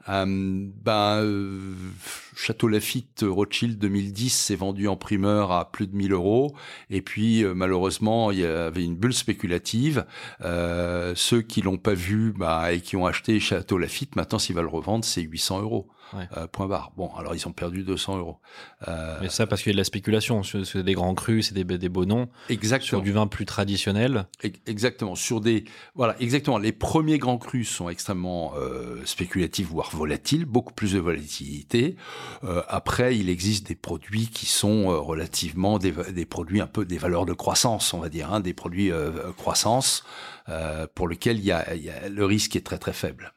Euh, 0.08 0.24
ben, 0.24 1.22
euh, 1.22 1.74
Château 2.37 2.68
Lafitte 2.68 3.24
Rothschild 3.26 3.78
2010 3.78 4.30
s'est 4.30 4.57
vendu 4.57 4.89
en 4.89 4.97
primeur 4.97 5.53
à 5.53 5.70
plus 5.70 5.87
de 5.87 5.95
1000 5.97 6.12
euros. 6.12 6.55
Et 6.91 7.01
puis, 7.03 7.45
euh, 7.45 7.55
malheureusement, 7.55 8.30
il 8.30 8.41
y 8.41 8.45
avait 8.45 8.85
une 8.85 8.97
bulle 8.97 9.14
spéculative. 9.14 10.05
Euh, 10.43 11.12
ceux 11.16 11.43
qui 11.43 11.62
l'ont 11.62 11.78
pas 11.78 11.95
vu 11.95 12.32
bah, 12.37 12.72
et 12.72 12.80
qui 12.80 12.97
ont 12.97 13.07
acheté 13.07 13.39
Château 13.41 13.78
Lafitte, 13.78 14.16
maintenant, 14.16 14.39
s'ils 14.39 14.55
veulent 14.55 14.64
le 14.64 14.70
revendre, 14.70 15.05
c'est 15.05 15.22
800 15.22 15.62
euros. 15.62 15.89
Ouais. 16.12 16.28
Euh, 16.37 16.47
point 16.47 16.68
barre. 16.68 16.93
Bon, 16.97 17.11
alors 17.16 17.35
ils 17.35 17.49
ont 17.49 17.53
perdu 17.53 17.82
200 17.82 18.18
euros. 18.18 18.37
Euh, 18.87 19.16
Mais 19.22 19.30
ça 19.30 19.47
parce 19.49 19.62
qu'il 19.62 19.70
y 19.70 19.72
a 19.72 19.76
de 19.76 19.78
la 19.80 19.85
spéculation. 19.85 20.43
C'est 20.45 20.82
des 20.85 20.93
grands 20.93 21.14
crus, 21.14 21.49
c'est 21.49 21.55
des, 21.55 21.64
des 21.64 21.89
beaux 21.89 22.05
noms. 22.05 22.28
exactement. 22.51 22.87
Sur 22.87 23.03
du 23.03 23.11
vin 23.11 23.26
plus 23.26 23.47
traditionnel. 23.47 24.26
Ex- 24.43 24.61
Exactement. 24.66 25.14
Sur 25.16 25.41
des 25.41 25.64
voilà, 25.97 26.14
exactement. 26.20 26.59
Les 26.59 26.72
premiers 26.72 27.18
grands 27.18 27.39
crus 27.39 27.68
sont 27.68 27.89
extrêmement 27.89 28.53
euh, 28.57 29.01
spéculatifs, 29.07 29.66
voire 29.66 29.91
volatiles, 29.93 30.45
beaucoup 30.45 30.74
plus 30.74 30.93
de 30.93 30.99
volatilité. 31.01 31.97
Euh, 32.44 32.62
après, 32.68 33.16
il 33.16 33.28
existe 33.28 33.66
des 33.66 33.74
produits 33.74 34.28
qui 34.28 34.46
sont 34.46 34.90
euh, 34.90 34.98
relativement 34.98 35.78
des, 35.78 35.92
produits 36.26 36.60
un 36.60 36.66
peu 36.66 36.84
des 36.84 36.98
valeurs 36.98 37.26
de 37.26 37.32
croissance, 37.32 37.94
on 37.94 38.00
va 38.00 38.08
dire, 38.08 38.32
hein, 38.32 38.40
des 38.40 38.54
produits 38.54 38.90
euh, 38.92 39.32
croissance 39.36 40.04
pour 40.94 41.08
lesquels 41.08 41.40
y 41.40 41.52
a, 41.52 41.64
le 42.10 42.24
risque 42.26 42.54
est 42.54 42.66
très 42.66 42.76
très 42.76 42.92
faible. 42.92 43.32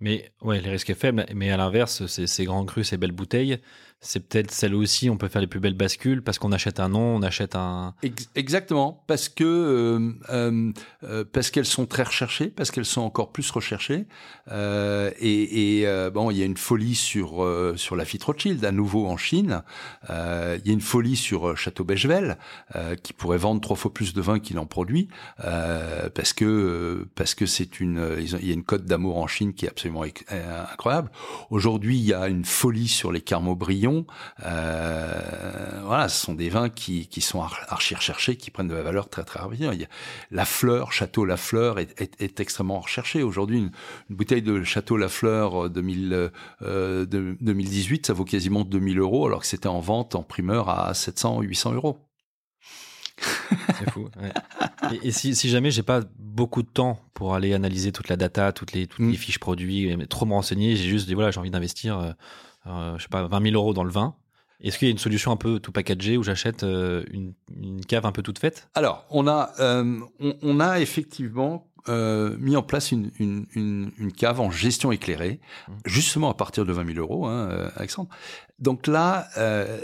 Mais 0.00 0.32
ouais, 0.42 0.60
les 0.60 0.70
risques 0.70 0.90
est 0.90 0.94
faible. 0.94 1.24
Mais 1.34 1.50
à 1.50 1.56
l'inverse, 1.56 2.06
ces, 2.06 2.26
ces 2.26 2.44
grands 2.44 2.64
crus, 2.64 2.88
ces 2.88 2.98
belles 2.98 3.12
bouteilles, 3.12 3.58
c'est 4.02 4.26
peut-être 4.26 4.50
celles 4.50 4.74
aussi, 4.74 5.10
on 5.10 5.18
peut 5.18 5.28
faire 5.28 5.42
les 5.42 5.46
plus 5.46 5.60
belles 5.60 5.74
bascules 5.74 6.22
parce 6.22 6.38
qu'on 6.38 6.52
achète 6.52 6.80
un 6.80 6.88
nom, 6.88 7.16
on 7.16 7.22
achète 7.22 7.54
un. 7.54 7.94
Ex- 8.02 8.30
Exactement, 8.34 9.04
parce 9.06 9.28
que 9.28 9.44
euh, 9.44 10.12
euh, 10.30 10.72
euh, 11.04 11.24
parce 11.30 11.50
qu'elles 11.50 11.66
sont 11.66 11.84
très 11.86 12.04
recherchées, 12.04 12.48
parce 12.48 12.70
qu'elles 12.70 12.86
sont 12.86 13.02
encore 13.02 13.30
plus 13.30 13.50
recherchées, 13.50 14.06
et, 14.50 15.84
bon, 16.14 16.30
il 16.30 16.38
y 16.38 16.42
a 16.42 16.46
une 16.46 16.56
folie 16.56 16.94
sur 16.94 17.46
sur 17.76 17.94
la 17.96 18.04
Fit 18.04 18.18
Rothschild 18.24 18.64
à 18.64 18.72
nouveau 18.72 19.06
en 19.06 19.16
Chine. 19.16 19.62
Il 20.08 20.62
y 20.64 20.70
a 20.70 20.72
une 20.72 20.80
folie 20.80 21.16
sur 21.16 21.56
Château 21.56 21.84
Bechevel 21.84 22.38
qui 23.02 23.12
pourrait 23.12 23.38
vendre 23.38 23.60
trois 23.60 23.76
fois 23.76 23.92
plus 23.92 24.14
de 24.14 24.20
vin 24.20 24.40
qu'il 24.40 24.58
en 24.58 24.66
produit, 24.66 25.08
parce 25.36 26.32
que 26.32 27.06
parce 27.14 27.34
que 27.34 27.46
c'est 27.46 27.80
une 27.80 28.16
il 28.18 28.46
y 28.46 28.50
a 28.50 28.54
une 28.54 28.64
cote 28.64 28.84
d'amour 28.86 29.18
en 29.18 29.26
Chine 29.26 29.52
qui 29.52 29.66
est 29.66 29.70
absolument 29.70 30.04
incroyable. 30.72 31.10
Aujourd'hui, 31.50 31.98
il 31.98 32.04
y 32.04 32.14
a 32.14 32.28
une 32.28 32.44
folie 32.44 32.88
sur 32.88 33.12
les 33.12 33.20
Euh, 34.44 35.80
voilà, 35.84 36.08
ce 36.08 36.24
sont 36.26 36.34
des 36.34 36.48
vins 36.48 36.68
qui, 36.68 37.06
qui 37.08 37.20
sont 37.20 37.40
ar- 37.42 37.60
archi 37.68 37.94
recherchés, 37.94 38.36
qui 38.36 38.50
prennent 38.50 38.68
de 38.68 38.74
la 38.74 38.82
valeur 38.82 39.08
très 39.08 39.24
très 39.24 39.40
rapidement. 39.40 39.72
Il 39.72 39.80
y 39.80 39.84
a 39.84 39.88
la 40.30 40.44
fleur, 40.44 40.92
Château 40.92 41.24
Lafleur 41.24 41.78
est, 41.78 42.00
est, 42.00 42.20
est 42.20 42.40
extrêmement 42.40 42.80
recherché. 42.80 43.22
Aujourd'hui, 43.22 43.58
une, 43.58 43.70
une 44.10 44.16
bouteille 44.16 44.42
de 44.42 44.62
Château 44.64 44.96
Lafleur 44.96 45.66
euh, 45.66 45.68
2000, 45.68 46.30
euh, 46.62 47.06
de- 47.06 47.36
2018, 47.40 48.06
ça 48.06 48.12
vaut 48.12 48.24
quasiment 48.24 48.64
2000 48.64 48.98
euros, 48.98 49.26
alors 49.26 49.40
que 49.40 49.46
c'était 49.46 49.66
en 49.68 49.80
vente 49.80 50.14
en 50.14 50.22
primeur 50.22 50.68
à 50.68 50.92
700, 50.94 51.40
800 51.42 51.72
euros. 51.74 51.98
C'est 53.78 53.90
fou. 53.90 54.08
ouais. 54.20 54.32
Et, 55.02 55.08
et 55.08 55.10
si, 55.12 55.34
si 55.34 55.48
jamais 55.50 55.70
j'ai 55.70 55.82
pas 55.82 56.00
beaucoup 56.18 56.62
de 56.62 56.68
temps 56.68 56.98
pour 57.12 57.34
aller 57.34 57.52
analyser 57.52 57.92
toute 57.92 58.08
la 58.08 58.16
data, 58.16 58.52
toutes 58.52 58.72
les, 58.72 58.86
toutes 58.86 59.00
Mm. 59.04 59.10
les 59.10 59.16
fiches 59.16 59.38
produits, 59.38 59.94
trop 60.08 60.24
me 60.26 60.32
renseigner, 60.32 60.74
j'ai 60.76 60.88
juste 60.88 61.06
dit 61.06 61.14
voilà, 61.14 61.30
j'ai 61.30 61.38
envie 61.40 61.50
d'investir, 61.50 61.98
euh, 61.98 62.12
euh, 62.66 62.96
je 62.98 63.02
sais 63.02 63.08
pas, 63.08 63.26
20 63.26 63.42
000 63.50 63.54
euros 63.54 63.74
dans 63.74 63.84
le 63.84 63.90
vin. 63.90 64.14
Est-ce 64.62 64.78
qu'il 64.78 64.88
y 64.88 64.90
a 64.90 64.92
une 64.92 64.98
solution 64.98 65.32
un 65.32 65.36
peu 65.36 65.58
tout 65.58 65.72
packagée 65.72 66.16
où 66.18 66.22
j'achète 66.22 66.64
euh, 66.64 67.02
une, 67.10 67.32
une 67.56 67.84
cave 67.84 68.04
un 68.04 68.12
peu 68.12 68.22
toute 68.22 68.38
faite? 68.38 68.68
Alors, 68.74 69.06
on 69.10 69.26
a, 69.26 69.52
euh, 69.60 69.98
on, 70.20 70.36
on 70.42 70.60
a 70.60 70.80
effectivement 70.80 71.66
mis 71.88 72.56
en 72.56 72.62
place 72.62 72.92
une, 72.92 73.10
une, 73.18 73.46
une, 73.54 73.90
une 73.98 74.12
cave 74.12 74.38
en 74.40 74.50
gestion 74.50 74.92
éclairée, 74.92 75.40
Mmh. 75.66 75.72
justement 75.86 76.30
à 76.30 76.34
partir 76.34 76.64
de 76.64 76.72
20 76.72 76.86
000 76.94 76.98
euros, 76.98 77.26
hein, 77.26 77.70
Alexandre. 77.74 78.10
Donc 78.60 78.86
là, 78.86 79.28
euh, 79.38 79.78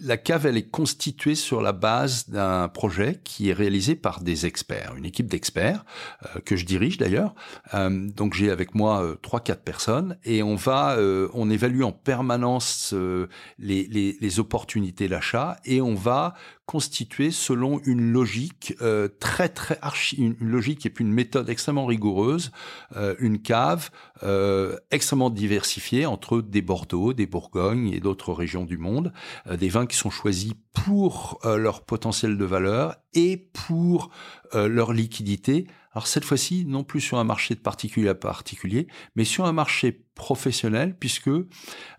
la 0.00 0.16
cave, 0.16 0.46
elle 0.46 0.56
est 0.56 0.68
constituée 0.68 1.36
sur 1.36 1.62
la 1.62 1.72
base 1.72 2.28
d'un 2.28 2.68
projet 2.68 3.20
qui 3.22 3.50
est 3.50 3.52
réalisé 3.52 3.94
par 3.94 4.20
des 4.20 4.44
experts, 4.46 4.94
une 4.96 5.04
équipe 5.04 5.28
d'experts 5.28 5.84
euh, 6.24 6.40
que 6.40 6.56
je 6.56 6.66
dirige 6.66 6.98
d'ailleurs. 6.98 7.34
Euh, 7.74 8.08
donc 8.08 8.34
j'ai 8.34 8.50
avec 8.50 8.74
moi 8.74 9.02
euh, 9.02 9.14
trois, 9.22 9.40
quatre 9.40 9.62
personnes 9.62 10.16
et 10.24 10.42
on 10.42 10.56
va, 10.56 10.96
euh, 10.96 11.28
on 11.32 11.48
évalue 11.48 11.82
en 11.82 11.92
permanence 11.92 12.92
euh, 12.92 13.28
les, 13.58 13.86
les, 13.86 14.16
les 14.20 14.40
opportunités 14.40 15.08
d'achat 15.08 15.56
et 15.64 15.80
on 15.80 15.94
va 15.94 16.34
constituer 16.66 17.30
selon 17.30 17.80
une 17.84 18.12
logique 18.12 18.74
euh, 18.80 19.08
très 19.20 19.48
très 19.48 19.78
archi, 19.82 20.16
une, 20.16 20.36
logique 20.40 20.86
et 20.86 20.90
puis 20.90 21.04
une 21.04 21.12
méthode 21.12 21.50
extrêmement 21.50 21.86
rigoureuse, 21.86 22.50
euh, 22.96 23.14
une 23.18 23.40
cave 23.42 23.90
euh, 24.22 24.76
extrêmement 24.90 25.28
diversifiée 25.28 26.06
entre 26.06 26.40
des 26.40 26.62
Bordeaux, 26.62 27.12
des 27.12 27.26
Bourgognes 27.26 27.91
et 27.92 28.00
d'autres 28.00 28.32
régions 28.32 28.64
du 28.64 28.78
monde, 28.78 29.12
euh, 29.46 29.56
des 29.56 29.68
vins 29.68 29.86
qui 29.86 29.96
sont 29.96 30.10
choisis 30.10 30.54
pour 30.72 31.38
euh, 31.44 31.56
leur 31.56 31.82
potentiel 31.82 32.36
de 32.36 32.44
valeur 32.44 32.96
et 33.14 33.36
pour 33.36 34.10
euh, 34.54 34.68
leur 34.68 34.92
liquidité. 34.92 35.66
Alors 35.92 36.06
cette 36.06 36.24
fois-ci, 36.24 36.64
non 36.66 36.84
plus 36.84 37.00
sur 37.00 37.18
un 37.18 37.24
marché 37.24 37.54
de 37.54 37.60
particulier 37.60 38.08
à 38.08 38.14
particulier, 38.14 38.86
mais 39.14 39.24
sur 39.24 39.44
un 39.44 39.52
marché 39.52 39.92
professionnel, 40.14 40.96
puisque 40.98 41.30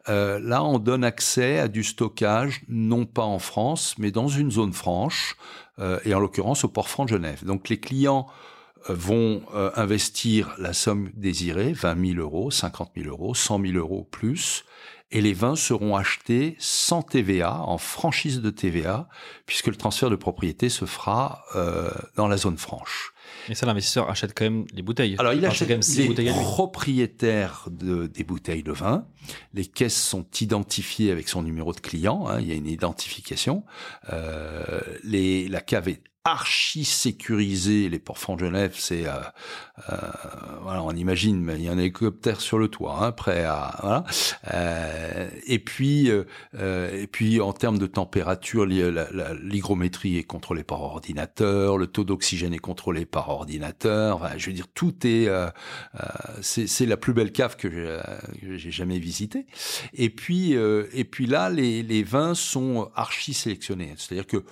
là, 0.07 0.63
on 0.63 0.79
donne 0.79 1.03
accès 1.03 1.59
à 1.59 1.67
du 1.67 1.83
stockage, 1.83 2.63
non 2.67 3.05
pas 3.05 3.23
en 3.23 3.37
France, 3.37 3.95
mais 3.99 4.09
dans 4.09 4.27
une 4.27 4.49
zone 4.49 4.73
franche, 4.73 5.37
et 6.05 6.13
en 6.15 6.19
l'occurrence 6.19 6.63
au 6.63 6.69
port 6.69 6.89
franc 6.89 7.05
de 7.05 7.09
Genève. 7.09 7.45
Donc 7.45 7.69
les 7.69 7.79
clients 7.79 8.25
vont 8.89 9.43
investir 9.75 10.55
la 10.57 10.73
somme 10.73 11.11
désirée, 11.13 11.73
20 11.73 12.13
000 12.15 12.19
euros, 12.19 12.49
50 12.49 12.93
000 12.97 13.09
euros, 13.09 13.35
100 13.35 13.61
000 13.61 13.77
euros 13.77 14.07
plus, 14.09 14.65
et 15.13 15.21
les 15.21 15.33
vins 15.33 15.55
seront 15.55 15.95
achetés 15.95 16.55
sans 16.57 17.03
TVA, 17.03 17.59
en 17.61 17.77
franchise 17.77 18.41
de 18.41 18.49
TVA, 18.49 19.07
puisque 19.45 19.67
le 19.67 19.75
transfert 19.75 20.09
de 20.09 20.15
propriété 20.15 20.69
se 20.69 20.85
fera 20.85 21.45
euh, 21.55 21.91
dans 22.15 22.27
la 22.27 22.35
zone 22.35 22.57
franche. 22.57 23.13
Et 23.47 23.53
ça, 23.53 23.67
l'investisseur 23.67 24.09
achète 24.09 24.33
quand 24.35 24.45
même 24.45 24.65
les 24.73 24.81
bouteilles. 24.81 25.15
Alors, 25.19 25.33
il 25.33 25.39
Enfin, 25.39 25.49
c'est 25.49 25.65
achète 25.65 25.67
quand 25.83 26.23
même 26.23 26.25
les 26.25 26.41
propriétaires 26.41 27.67
de, 27.69 28.07
des 28.07 28.23
bouteilles 28.23 28.63
de 28.63 28.71
vin. 28.71 29.05
Les 29.53 29.65
caisses 29.65 30.01
sont 30.01 30.25
identifiées 30.41 31.11
avec 31.11 31.29
son 31.29 31.43
numéro 31.43 31.73
de 31.73 31.79
client. 31.79 32.25
hein, 32.27 32.39
il 32.41 32.47
y 32.47 32.51
a 32.51 32.55
une 32.55 32.67
identification. 32.67 33.63
Euh, 34.11 34.81
les, 35.03 35.47
la 35.47 35.61
cave 35.61 35.89
est 35.89 36.01
archi 36.25 36.85
sécurisée. 36.85 37.89
Les 37.89 37.99
ports 37.99 38.17
francs 38.17 38.39
de 38.39 38.45
Genève, 38.45 38.75
c'est 38.77 39.07
euh, 39.07 39.11
euh, 39.89 39.97
voilà, 40.61 40.83
on 40.83 40.91
imagine, 40.91 41.41
mais 41.41 41.55
il 41.55 41.63
y 41.63 41.67
a 41.67 41.71
un 41.71 41.77
hélicoptère 41.77 42.39
sur 42.39 42.57
le 42.57 42.69
toit, 42.69 42.97
hein, 43.01 43.11
prêt 43.11 43.43
à 43.43 43.77
voilà. 43.81 44.05
Euh, 44.53 45.29
et 45.47 45.59
puis 45.59 46.09
euh, 46.09 46.23
euh, 46.55 47.01
et 47.01 47.07
puis 47.07 47.41
en 47.41 47.51
termes 47.51 47.77
de 47.77 47.87
température, 47.87 48.65
l'hygrométrie 48.65 50.17
est 50.17 50.23
contrôlée 50.23 50.63
par 50.63 50.81
ordinateur, 50.81 51.77
le 51.77 51.87
taux 51.87 52.05
d'oxygène 52.05 52.53
est 52.53 52.59
contrôlé 52.59 53.05
par 53.05 53.29
ordinateur. 53.29 54.17
Enfin, 54.17 54.37
je 54.37 54.45
veux 54.47 54.53
dire, 54.53 54.67
tout 54.73 54.95
est 55.05 55.27
euh, 55.27 55.49
c'est 56.41 56.85
la 56.85 56.97
plus 56.97 57.13
belle 57.13 57.31
cave 57.31 57.57
que 57.57 57.99
j'ai 58.41 58.71
jamais 58.71 58.99
visitée. 58.99 59.45
Et 59.93 60.09
puis 60.09 60.53
et 60.53 61.03
puis 61.03 61.25
là, 61.25 61.49
les 61.49 61.83
les 61.83 62.03
vins 62.03 62.33
sont 62.33 62.89
archi 62.95 63.33
sélectionnés, 63.33 63.93
c'est-à-dire 63.97 64.27
que 64.27 64.43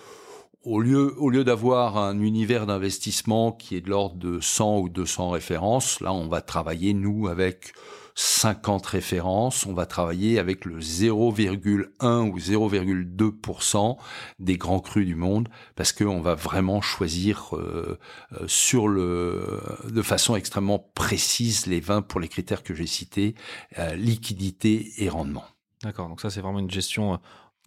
au 0.64 0.80
lieu, 0.80 1.44
d'avoir 1.44 1.98
un 1.98 2.20
univers 2.20 2.66
d'investissement 2.66 3.52
qui 3.52 3.76
est 3.76 3.82
de 3.82 3.90
l'ordre 3.90 4.16
de 4.16 4.40
100 4.40 4.80
ou 4.80 4.90
200 4.90 5.30
références, 5.32 6.00
là, 6.02 6.14
on 6.14 6.28
va 6.28 6.42
travailler, 6.42 6.94
nous, 6.94 7.28
avec 7.28 7.74
50 8.16 8.86
références. 8.86 9.66
On 9.66 9.74
va 9.74 9.86
travailler 9.86 10.40
avec 10.40 10.66
le 10.66 10.80
0,1 10.80 12.30
ou 12.30 12.38
0,2% 12.38 13.98
des 14.40 14.58
grands 14.58 14.80
crus 14.80 15.06
du 15.06 15.16
monde 15.16 15.50
parce 15.76 15.94
qu'on 15.94 16.22
va 16.22 16.36
vraiment 16.36 16.82
choisir 16.82 17.56
euh, 17.56 17.98
euh, 18.34 18.48
sur 18.48 18.88
le, 18.88 19.62
de 19.90 20.02
façon 20.02 20.36
extrêmement 20.36 20.80
précise 20.94 21.66
les 21.66 21.80
vins 21.80 22.02
pour 22.02 22.20
les 22.20 22.28
critères 22.28 22.64
que 22.64 22.74
j'ai 22.74 22.88
cités, 22.88 23.36
euh, 23.80 23.96
liquidité 23.96 24.92
et 24.98 25.10
rendement. 25.10 25.46
D'accord, 25.84 26.10
donc 26.10 26.22
ça 26.22 26.30
c'est 26.30 26.42
vraiment 26.42 26.60
une 26.60 26.70
gestion 26.70 27.20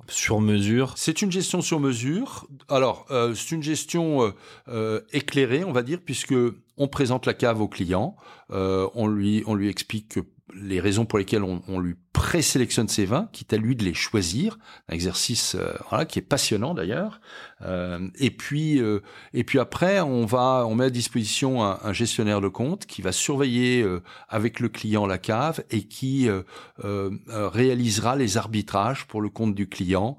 sur 0.09 0.41
mesure. 0.41 0.95
C'est 0.97 1.23
une 1.23 1.33
gestion 1.33 1.63
sur 1.63 1.81
mesure. 1.81 2.47
Alors, 2.69 3.07
euh, 3.11 3.35
c'est 3.35 3.55
une 3.55 3.63
gestion 3.63 4.23
euh, 4.23 4.31
euh, 4.69 5.01
éclairée, 5.13 5.65
on 5.65 5.73
va 5.73 5.83
dire, 5.83 5.99
puisque 6.05 6.35
on 6.77 6.89
présente 6.89 7.27
la 7.27 7.35
cave 7.35 7.61
au 7.61 7.69
client, 7.69 8.17
euh, 8.51 8.89
on 8.95 9.07
lui 9.07 9.43
on 9.47 9.55
lui 9.55 9.69
explique 9.69 10.09
que 10.09 10.21
les 10.55 10.81
raisons 10.81 11.07
pour 11.07 11.19
lesquelles 11.19 11.43
on, 11.43 11.63
on 11.69 11.81
lui 11.81 11.95
présélectionne 12.15 12.89
ses 12.89 13.05
vins, 13.07 13.29
quitte 13.33 13.53
à 13.53 13.57
lui 13.57 13.75
de 13.75 13.85
les 13.85 13.93
choisir, 13.93 14.57
un 14.89 14.95
exercice 14.95 15.57
euh, 15.57 15.75
voilà 15.91 16.05
qui 16.07 16.21
est 16.21 16.23
passionnant 16.23 16.73
d'ailleurs. 16.73 17.21
Euh, 17.63 18.09
et 18.17 18.31
puis 18.31 18.81
euh, 18.81 19.01
et 19.33 19.43
puis 19.43 19.59
après 19.59 20.01
on 20.01 20.25
va 20.25 20.65
on 20.69 20.77
met 20.77 20.87
à 20.87 20.91
disposition 20.91 21.65
un, 21.65 21.79
un 21.83 21.93
gestionnaire 21.93 22.41
de 22.41 22.49
compte 22.49 22.87
qui 22.87 23.03
va 23.03 23.11
surveiller 23.11 23.83
euh, 23.83 24.01
avec 24.29 24.61
le 24.61 24.69
client 24.69 25.07
la 25.07 25.19
cave 25.19 25.65
et 25.71 25.83
qui 25.83 26.29
euh, 26.29 27.11
réalisera 27.27 28.15
les 28.15 28.37
arbitrages 28.37 29.07
pour 29.07 29.21
le 29.21 29.29
compte 29.29 29.55
du 29.55 29.69
client 29.69 30.17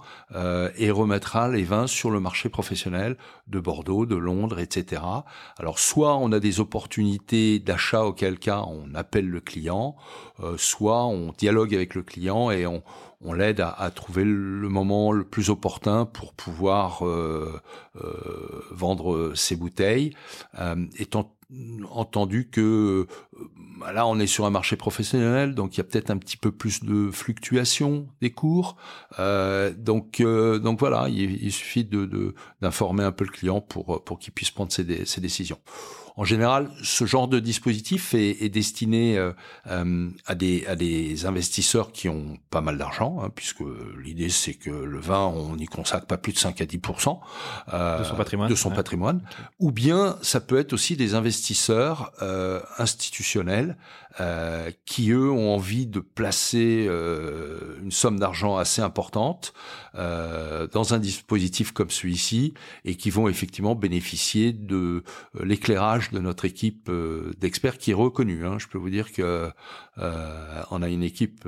et 0.78 0.92
remettra 0.92 1.48
les 1.48 1.64
vins 1.64 1.88
sur 1.88 2.12
le 2.12 2.20
marché 2.20 2.50
professionnel 2.50 3.18
de 3.48 3.60
Bordeaux, 3.60 4.06
de 4.06 4.16
Londres, 4.16 4.60
etc. 4.60 5.02
Alors 5.58 5.80
soit 5.80 6.18
on 6.18 6.32
a 6.32 6.40
des 6.40 6.60
opportunités 6.60 7.60
d'achat 7.60 8.04
auquel 8.04 8.38
cas 8.38 8.64
on 8.68 8.94
appelle 8.96 9.30
le 9.30 9.40
client, 9.40 9.96
soit 10.58 11.06
on 11.06 11.32
dialogue 11.38 11.74
avec 11.74 11.85
le 11.94 12.04
client 12.04 12.52
et 12.52 12.66
on, 12.66 12.84
l'aide 13.34 13.60
à, 13.60 13.92
trouver 13.92 14.24
le 14.24 14.70
moment 14.70 15.12
le 15.12 15.24
plus 15.24 15.50
opportun 15.50 16.06
pour 16.06 16.34
pouvoir 16.34 17.06
euh, 17.06 17.60
euh, 18.04 18.64
vendre 18.72 19.34
ses 19.36 19.56
bouteilles, 19.56 20.14
euh, 20.60 20.86
étant 21.00 21.32
entendu 21.92 22.50
que 22.50 22.62
euh, 22.62 23.92
là 23.94 24.08
on 24.08 24.20
est 24.20 24.28
sur 24.28 24.46
un 24.46 24.50
marché 24.50 24.76
professionnel, 24.76 25.56
donc 25.56 25.76
il 25.76 25.78
y 25.78 25.82
a 25.82 25.84
peut-être 25.84 26.10
un 26.10 26.18
petit 26.18 26.38
peu 26.38 26.52
plus 26.52 26.84
de 26.84 27.10
fluctuation 27.12 28.08
des 28.22 28.32
cours. 28.32 28.78
Donc 29.18 30.22
voilà, 30.22 31.08
il, 31.10 31.52
suffit 31.52 31.88
d'informer 32.62 33.04
un 33.04 33.12
peu 33.12 33.26
le 33.26 33.32
client 33.32 33.62
pour 33.62 34.20
qu'il 34.20 34.34
puisse 34.34 34.52
prendre 34.52 34.72
ses 34.72 34.84
décisions. 35.22 35.60
En 36.18 36.24
général, 36.24 36.70
ce 36.82 37.06
genre 37.06 37.28
de 37.28 37.40
dispositif 37.40 38.14
est, 38.14 38.42
est 38.42 38.50
destiné 38.50 39.18
euh, 39.18 39.34
euh, 39.68 40.10
à, 40.26 40.36
des, 40.36 40.66
à 40.66 40.76
des 40.76 41.26
investisseurs 41.26 41.92
qui 41.92 42.08
ont 42.08 42.38
pas 42.50 42.62
mal 42.62 42.78
d'argent, 42.78 43.20
hein, 43.22 43.30
puisque 43.34 43.64
l'idée 44.02 44.30
c'est 44.30 44.54
que 44.54 44.70
le 44.70 45.00
vin, 45.00 45.26
on 45.26 45.58
n'y 45.58 45.66
consacre 45.66 46.06
pas 46.06 46.18
plus 46.18 46.32
de 46.32 46.38
5 46.38 46.62
à 46.62 46.66
10 46.66 46.80
euh, 47.74 48.00
de 48.00 48.04
son 48.04 48.16
patrimoine, 48.16 48.50
de 48.50 48.56
son 48.56 48.70
ouais. 48.70 48.76
patrimoine. 48.76 49.22
ou 49.60 49.72
bien 49.72 50.18
ça 50.22 50.40
peut 50.40 50.58
être 50.58 50.72
aussi 50.74 50.96
des 50.96 51.16
investisseurs 51.16 52.14
euh, 52.22 52.62
institutionnels 52.78 53.78
euh, 54.22 54.72
qui 54.86 55.12
eux 55.12 55.30
ont 55.30 55.54
envie 55.54 55.88
de 55.88 56.00
placer 56.00 56.86
euh, 56.88 57.78
une 57.82 57.92
somme 57.92 58.18
d'argent 58.18 58.56
assez 58.56 58.82
importante 58.82 59.54
euh, 59.96 60.68
dans 60.68 60.94
un 60.94 61.00
dispositif 61.00 61.74
comme 61.74 61.90
celui-ci 61.90 62.54
et 62.86 62.96
qui 62.96 63.10
vont 63.10 63.28
effectivement 63.28 63.76
bénéficier 63.76 64.54
de 64.54 65.04
l'éclairage 65.42 66.12
de 66.12 66.20
notre 66.20 66.46
équipe 66.46 66.90
d'experts 67.40 67.78
qui 67.78 67.92
est 67.92 67.96
reconnue. 67.96 68.46
Hein. 68.46 68.58
Je 68.58 68.68
peux 68.68 68.78
vous 68.78 68.90
dire 68.90 69.12
que 69.12 69.50
on 69.98 70.82
a 70.82 70.88
une 70.88 71.04
équipe 71.04 71.46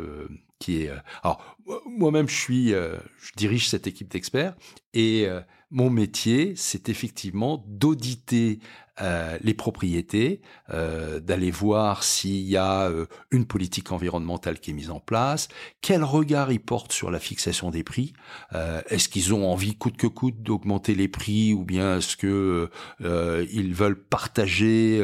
qui 0.59 0.83
est. 0.83 0.91
Alors 1.23 1.57
moi-même, 1.85 2.27
je 2.27 2.35
suis, 2.35 2.69
je 2.69 3.31
dirige 3.37 3.69
cette 3.69 3.87
équipe 3.87 4.11
d'experts 4.11 4.55
et 4.93 5.27
mon 5.71 5.89
métier, 5.89 6.53
c'est 6.55 6.89
effectivement 6.89 7.63
d'auditer 7.67 8.59
euh, 9.01 9.37
les 9.41 9.53
propriétés, 9.53 10.41
euh, 10.71 11.19
d'aller 11.19 11.51
voir 11.51 12.03
s'il 12.03 12.47
y 12.47 12.57
a 12.57 12.89
euh, 12.89 13.05
une 13.31 13.45
politique 13.45 13.91
environnementale 13.91 14.59
qui 14.59 14.71
est 14.71 14.73
mise 14.73 14.89
en 14.89 14.99
place, 14.99 15.47
quel 15.81 16.03
regard 16.03 16.51
ils 16.51 16.59
portent 16.59 16.91
sur 16.91 17.11
la 17.11 17.19
fixation 17.19 17.69
des 17.69 17.83
prix, 17.83 18.13
euh, 18.53 18.81
est-ce 18.89 19.09
qu'ils 19.09 19.33
ont 19.33 19.51
envie 19.51 19.75
coûte 19.75 19.97
que 19.97 20.07
coûte 20.07 20.41
d'augmenter 20.41 20.95
les 20.95 21.07
prix 21.07 21.53
ou 21.53 21.63
bien 21.63 21.97
est-ce 21.97 22.17
que 22.17 22.69
euh, 23.01 23.45
ils 23.51 23.73
veulent 23.73 24.01
partager 24.01 25.03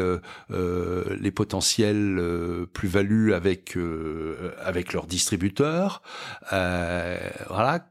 les 0.50 1.32
potentiels 1.32 2.22
plus-values 2.74 3.34
avec 3.34 3.78
avec 4.64 4.94
leurs 4.94 5.08
distributeurs, 5.08 6.02
voilà 6.50 7.86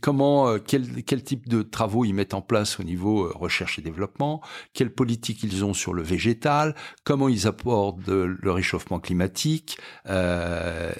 comment 0.00 0.58
quel 0.58 1.04
quel 1.04 1.22
type 1.22 1.48
de 1.48 1.62
travaux 1.62 2.04
ils 2.04 2.12
mettent 2.12 2.34
en 2.34 2.42
place 2.42 2.80
au 2.80 2.82
niveau 2.82 3.30
recherche 3.34 3.78
et 3.78 3.82
développement, 3.82 4.40
quelle 4.72 4.92
politique 4.92 5.38
qu'ils 5.38 5.64
ont 5.64 5.74
sur 5.74 5.92
le 5.94 6.02
végétal, 6.02 6.74
comment 7.04 7.28
ils 7.28 7.46
apportent 7.46 8.06
le 8.06 8.50
réchauffement 8.50 9.00
climatique, 9.00 9.78
euh, 10.08 10.92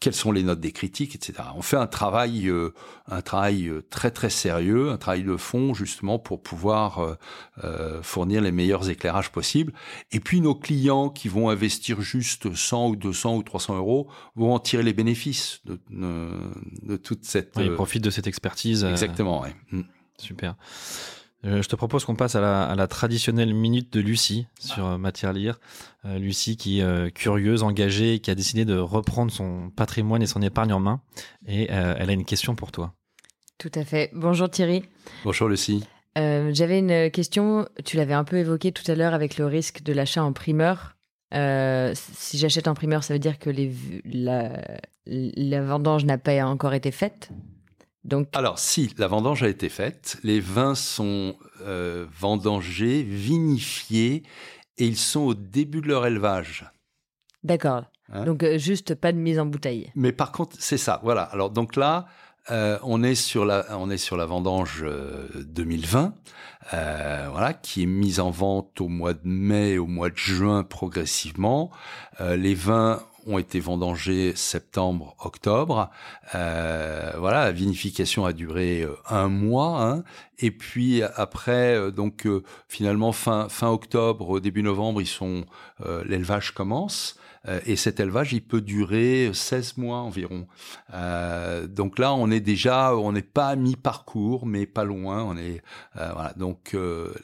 quelles 0.00 0.14
sont 0.14 0.32
les 0.32 0.42
notes 0.42 0.60
des 0.60 0.72
critiques, 0.72 1.14
etc. 1.14 1.34
On 1.54 1.62
fait 1.62 1.76
un 1.76 1.86
travail, 1.86 2.48
euh, 2.48 2.72
un 3.06 3.20
travail 3.20 3.70
très 3.90 4.10
très 4.10 4.30
sérieux, 4.30 4.90
un 4.90 4.96
travail 4.96 5.22
de 5.22 5.36
fond 5.36 5.74
justement 5.74 6.18
pour 6.18 6.42
pouvoir 6.42 7.16
euh, 7.62 8.02
fournir 8.02 8.40
les 8.40 8.50
meilleurs 8.50 8.88
éclairages 8.88 9.30
possibles. 9.30 9.72
Et 10.10 10.20
puis 10.20 10.40
nos 10.40 10.54
clients 10.54 11.10
qui 11.10 11.28
vont 11.28 11.50
investir 11.50 12.00
juste 12.00 12.54
100 12.54 12.88
ou 12.88 12.96
200 12.96 13.36
ou 13.36 13.42
300 13.42 13.76
euros 13.76 14.08
vont 14.36 14.54
en 14.54 14.58
tirer 14.58 14.82
les 14.82 14.94
bénéfices 14.94 15.60
de, 15.66 15.78
de, 15.90 16.30
de 16.82 16.96
toute 16.96 17.24
cette. 17.24 17.52
Oui, 17.56 17.66
ils 17.66 17.74
profitent 17.74 18.04
de 18.04 18.10
cette 18.10 18.26
expertise. 18.26 18.84
Exactement. 18.84 19.42
Ouais. 19.42 19.54
Mm. 19.70 19.82
Super. 20.16 20.54
Euh, 21.44 21.62
je 21.62 21.68
te 21.68 21.76
propose 21.76 22.04
qu'on 22.04 22.16
passe 22.16 22.34
à 22.34 22.40
la, 22.40 22.64
à 22.64 22.74
la, 22.74 22.86
traditionnelle 22.86 23.54
minute 23.54 23.92
de 23.92 24.00
Lucie 24.00 24.46
sur 24.58 24.86
euh, 24.86 24.98
Matière 24.98 25.32
Lire. 25.32 25.58
Euh, 26.04 26.18
Lucie 26.18 26.56
qui 26.56 26.80
est 26.80 26.82
euh, 26.82 27.08
curieuse, 27.08 27.62
engagée, 27.62 28.18
qui 28.18 28.30
a 28.30 28.34
décidé 28.34 28.64
de 28.64 28.76
reprendre 28.76 29.32
son 29.32 29.70
patrimoine 29.70 30.22
et 30.22 30.26
son 30.26 30.42
épargne 30.42 30.72
en 30.72 30.80
main. 30.80 31.00
Et 31.46 31.70
elle 31.70 32.10
a 32.10 32.12
une 32.12 32.24
question 32.24 32.54
pour 32.54 32.72
toi. 32.72 32.94
Tout 33.58 33.72
à 33.74 33.84
fait. 33.84 34.10
Bonjour 34.12 34.50
Thierry. 34.50 34.82
Bonjour 35.24 35.48
Lucie. 35.48 35.84
J'avais 36.16 36.80
une 36.80 37.10
question, 37.10 37.66
tu 37.84 37.96
l'avais 37.96 38.12
un 38.12 38.24
peu 38.24 38.36
évoqué 38.36 38.72
tout 38.72 38.88
à 38.90 38.94
l'heure 38.94 39.14
avec 39.14 39.38
le 39.38 39.46
risque 39.46 39.82
de 39.82 39.94
l'achat 39.94 40.22
en 40.22 40.32
primeur. 40.32 40.96
si 41.32 42.38
j'achète 42.38 42.68
en 42.68 42.74
primeur, 42.74 43.04
ça 43.04 43.14
veut 43.14 43.18
dire 43.18 43.38
que 43.38 43.48
les, 43.48 43.72
la, 44.04 44.60
la 45.06 45.62
vendange 45.62 46.04
n'a 46.04 46.18
pas 46.18 46.44
encore 46.44 46.74
été 46.74 46.90
faite? 46.90 47.30
Donc... 48.04 48.28
Alors, 48.32 48.58
si, 48.58 48.92
la 48.98 49.06
vendange 49.06 49.42
a 49.42 49.48
été 49.48 49.68
faite, 49.68 50.18
les 50.22 50.40
vins 50.40 50.74
sont 50.74 51.36
euh, 51.62 52.06
vendangés, 52.18 53.02
vinifiés, 53.02 54.22
et 54.78 54.86
ils 54.86 54.96
sont 54.96 55.20
au 55.20 55.34
début 55.34 55.80
de 55.80 55.88
leur 55.88 56.06
élevage. 56.06 56.64
D'accord. 57.42 57.84
Hein? 58.10 58.24
Donc, 58.24 58.42
euh, 58.42 58.56
juste 58.56 58.94
pas 58.94 59.12
de 59.12 59.18
mise 59.18 59.38
en 59.38 59.46
bouteille. 59.46 59.92
Mais 59.94 60.12
par 60.12 60.32
contre, 60.32 60.56
c'est 60.58 60.78
ça, 60.78 61.00
voilà. 61.02 61.22
Alors, 61.24 61.50
donc 61.50 61.76
là, 61.76 62.06
euh, 62.50 62.78
on, 62.82 63.02
est 63.02 63.14
sur 63.14 63.44
la, 63.44 63.66
on 63.78 63.90
est 63.90 63.98
sur 63.98 64.16
la 64.16 64.24
vendange 64.24 64.84
2020, 65.38 66.14
voilà, 66.72 67.52
qui 67.52 67.82
est 67.82 67.86
mise 67.86 68.18
en 68.18 68.30
vente 68.30 68.80
au 68.80 68.88
mois 68.88 69.12
de 69.12 69.20
mai, 69.24 69.76
au 69.76 69.86
mois 69.86 70.08
de 70.08 70.16
juin 70.16 70.64
progressivement. 70.64 71.70
les 72.18 72.54
vins 72.54 73.02
ont 73.26 73.38
été 73.38 73.60
vendangés 73.60 74.34
septembre, 74.34 75.16
octobre. 75.18 75.90
Euh, 76.34 77.12
voilà, 77.18 77.44
la 77.44 77.52
vinification 77.52 78.24
a 78.24 78.32
duré 78.32 78.86
un 79.08 79.28
mois, 79.28 79.82
hein, 79.82 80.04
et 80.38 80.50
puis 80.50 81.02
après, 81.02 81.92
donc 81.92 82.26
euh, 82.26 82.42
finalement 82.68 83.12
fin 83.12 83.48
fin 83.48 83.68
octobre, 83.68 84.40
début 84.40 84.62
novembre, 84.62 85.00
ils 85.00 85.06
sont 85.06 85.44
euh, 85.84 86.02
l'élevage 86.06 86.52
commence. 86.52 87.16
Et 87.64 87.76
cet 87.76 88.00
élevage, 88.00 88.34
il 88.34 88.42
peut 88.42 88.60
durer 88.60 89.30
16 89.32 89.78
mois 89.78 90.00
environ. 90.00 90.46
Euh, 90.92 91.66
donc 91.66 91.98
là, 91.98 92.12
on 92.12 92.30
est 92.30 92.40
déjà, 92.40 92.94
on 92.94 93.12
n'est 93.12 93.22
pas 93.22 93.48
à 93.48 93.56
mi-parcours, 93.56 94.44
mais 94.44 94.66
pas 94.66 94.84
loin. 94.84 95.22
On 95.24 95.38
est, 95.38 95.62
euh, 95.96 96.12
voilà. 96.12 96.34
Donc 96.34 96.76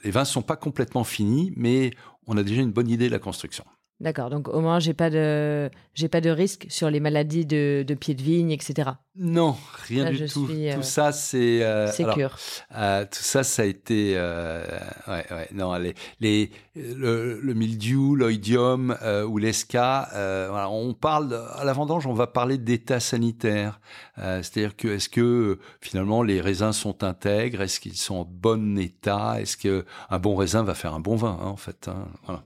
les 0.05 0.11
vins 0.11 0.25
sont 0.25 0.41
pas 0.41 0.57
complètement 0.57 1.05
finis, 1.05 1.53
mais 1.55 1.91
on 2.27 2.39
a 2.39 2.43
déjà 2.43 2.63
une 2.63 2.73
bonne 2.73 2.89
idée 2.89 3.09
de 3.09 3.13
la 3.13 3.19
construction. 3.19 3.65
D'accord, 3.99 4.29
donc 4.29 4.49
au 4.49 4.61
moins 4.61 4.79
j'ai 4.79 4.93
pas 4.93 5.09
de 5.09 5.71
j'ai 5.95 6.09
pas 6.09 6.21
de 6.21 6.29
risque 6.29 6.67
sur 6.69 6.91
les 6.91 7.01
maladies 7.01 7.47
de, 7.47 7.83
de 7.83 7.95
pied 7.95 8.15
de 8.15 8.23
vigne, 8.23 8.51
etc. 8.51 8.91
Non, 9.17 9.57
rien 9.89 10.05
Là, 10.05 10.11
du 10.11 10.27
tout. 10.27 10.47
Suis, 10.47 10.69
euh, 10.69 10.75
tout 10.75 10.83
ça 10.83 11.13
c'est 11.13 11.65
euh, 11.65 11.91
sécure. 11.91 12.37
Euh, 12.77 13.05
tout 13.05 13.23
ça 13.23 13.43
ça 13.43 13.63
a 13.63 13.65
été 13.65 14.13
euh, 14.17 14.67
ouais 15.09 15.25
ouais 15.31 15.49
non 15.53 15.73
les, 15.77 15.95
les 16.21 16.51
le, 16.75 17.41
le 17.41 17.55
mildiou, 17.55 18.17
l'oïdium 18.17 18.95
ou 19.29 19.39
l'esca. 19.39 20.09
voilà, 20.13 20.69
on 20.69 20.93
parle 20.93 21.33
à 21.55 21.65
la 21.65 21.73
vendange, 21.73 22.07
on 22.07 22.13
va 22.13 22.27
parler 22.27 22.59
d'état 22.59 23.01
sanitaire. 23.01 23.81
C'est-à-dire 24.19 24.77
que 24.77 24.89
est-ce 24.89 25.09
que 25.09 25.59
finalement 25.81 26.23
les 26.23 26.43
raisins 26.43 26.73
sont 26.73 27.03
intègres, 27.03 27.63
est-ce 27.63 27.81
qu'ils 27.81 27.97
sont 27.97 28.17
en 28.17 28.25
bon 28.31 28.77
état, 28.79 29.41
est-ce 29.41 29.57
que 29.57 29.87
un 30.11 30.19
bon 30.19 30.37
raisin 30.37 30.63
va 30.65 30.75
faire 30.75 30.93
un 30.93 31.01
bon 31.01 31.17
vin 31.17 31.39
hein, 31.41 31.47
en 31.47 31.57
fait. 31.57 31.89
Hein, 31.89 32.09
voilà. 32.27 32.45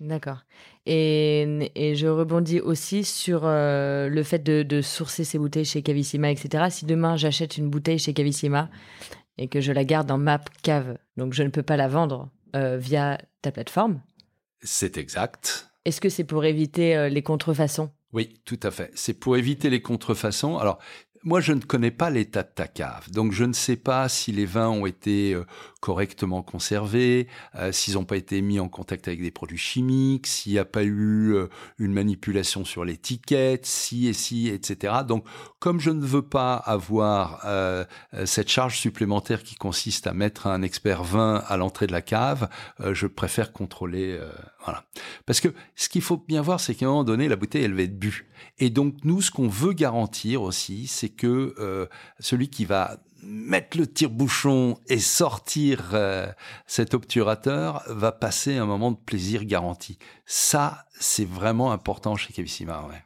D'accord. 0.00 0.38
Et, 0.84 1.70
et, 1.76 1.94
je 1.94 2.08
rebondis 2.08 2.60
aussi 2.60 3.04
sur 3.04 3.42
euh, 3.44 4.08
le 4.08 4.22
fait 4.24 4.40
de, 4.40 4.64
de, 4.64 4.82
sourcer 4.82 5.22
ces 5.22 5.38
bouteilles 5.38 5.64
chez 5.64 5.82
Cavissima, 5.82 6.30
etc. 6.30 6.64
Si 6.70 6.86
demain 6.86 7.16
j'achète 7.16 7.56
une 7.56 7.70
bouteille 7.70 8.00
chez 8.00 8.12
Cavissima 8.14 8.68
et 9.38 9.46
que 9.46 9.60
je 9.60 9.70
la 9.70 9.84
garde 9.84 10.08
dans 10.08 10.18
ma 10.18 10.40
cave, 10.62 10.98
donc 11.16 11.34
je 11.34 11.44
ne 11.44 11.50
peux 11.50 11.62
pas 11.62 11.76
la 11.76 11.86
vendre 11.86 12.30
euh, 12.56 12.78
via 12.78 13.18
ta 13.42 13.52
plateforme. 13.52 14.00
C'est 14.60 14.96
exact. 14.96 15.70
Est-ce 15.84 16.00
que 16.00 16.08
c'est 16.08 16.24
pour 16.24 16.44
éviter 16.44 16.96
euh, 16.96 17.08
les 17.08 17.22
contrefaçons? 17.22 17.90
Oui, 18.12 18.34
tout 18.44 18.60
à 18.62 18.70
fait. 18.70 18.90
C'est 18.94 19.14
pour 19.14 19.36
éviter 19.36 19.70
les 19.70 19.82
contrefaçons. 19.82 20.58
Alors, 20.58 20.78
moi, 21.24 21.40
je 21.40 21.52
ne 21.52 21.60
connais 21.60 21.90
pas 21.90 22.10
l'état 22.10 22.42
de 22.42 22.50
ta 22.52 22.66
cave, 22.66 23.10
donc 23.10 23.32
je 23.32 23.44
ne 23.44 23.52
sais 23.52 23.76
pas 23.76 24.08
si 24.08 24.32
les 24.32 24.44
vins 24.44 24.68
ont 24.68 24.86
été 24.86 25.34
euh, 25.34 25.44
correctement 25.80 26.42
conservés, 26.42 27.28
euh, 27.54 27.70
s'ils 27.70 27.94
n'ont 27.94 28.04
pas 28.04 28.16
été 28.16 28.40
mis 28.42 28.58
en 28.58 28.68
contact 28.68 29.06
avec 29.06 29.22
des 29.22 29.30
produits 29.30 29.58
chimiques, 29.58 30.26
s'il 30.26 30.52
n'y 30.52 30.58
a 30.58 30.64
pas 30.64 30.82
eu 30.82 31.34
euh, 31.34 31.48
une 31.78 31.92
manipulation 31.92 32.64
sur 32.64 32.84
l'étiquette, 32.84 33.66
si 33.66 34.08
et 34.08 34.12
si, 34.12 34.48
etc. 34.48 34.94
Donc, 35.06 35.24
comme 35.60 35.78
je 35.78 35.90
ne 35.90 36.04
veux 36.04 36.22
pas 36.22 36.54
avoir 36.54 37.46
cette 38.24 38.48
charge 38.48 38.78
supplémentaire 38.78 39.44
qui 39.44 39.54
consiste 39.54 40.08
à 40.08 40.12
mettre 40.12 40.48
un 40.48 40.62
expert 40.62 41.04
vin 41.04 41.36
à 41.46 41.56
l'entrée 41.56 41.86
de 41.86 41.92
la 41.92 42.02
cave, 42.02 42.48
je 42.80 43.06
préfère 43.06 43.52
contrôler. 43.52 44.18
voilà. 44.64 44.84
Parce 45.24 45.40
que 45.40 45.48
ce 45.76 45.88
qu'il 45.88 46.02
faut 46.02 46.16
bien 46.16 46.42
voir, 46.42 46.58
c'est 46.58 46.74
qu'à 46.74 46.86
un 46.86 46.88
moment 46.88 47.04
donné, 47.04 47.28
la 47.28 47.36
bouteille, 47.36 47.62
elle 47.62 47.74
va 47.74 47.82
être 47.82 47.98
bue. 47.98 48.28
Et 48.58 48.70
donc, 48.70 48.96
nous, 49.04 49.22
ce 49.22 49.30
qu'on 49.30 49.48
veut 49.48 49.72
garantir 49.72 50.42
aussi, 50.42 50.88
c'est 50.88 51.11
que 51.12 51.54
euh, 51.58 51.86
celui 52.18 52.48
qui 52.48 52.64
va 52.64 52.98
mettre 53.22 53.78
le 53.78 53.86
tire-bouchon 53.86 54.78
et 54.88 54.98
sortir 54.98 55.90
euh, 55.92 56.26
cet 56.66 56.94
obturateur 56.94 57.82
va 57.86 58.12
passer 58.12 58.56
un 58.56 58.66
moment 58.66 58.90
de 58.90 58.96
plaisir 58.96 59.44
garanti. 59.44 59.98
Ça, 60.26 60.86
c'est 60.98 61.28
vraiment 61.28 61.72
important 61.72 62.16
chez 62.16 62.32
Cavissima. 62.32 62.86
Ouais. 62.88 63.02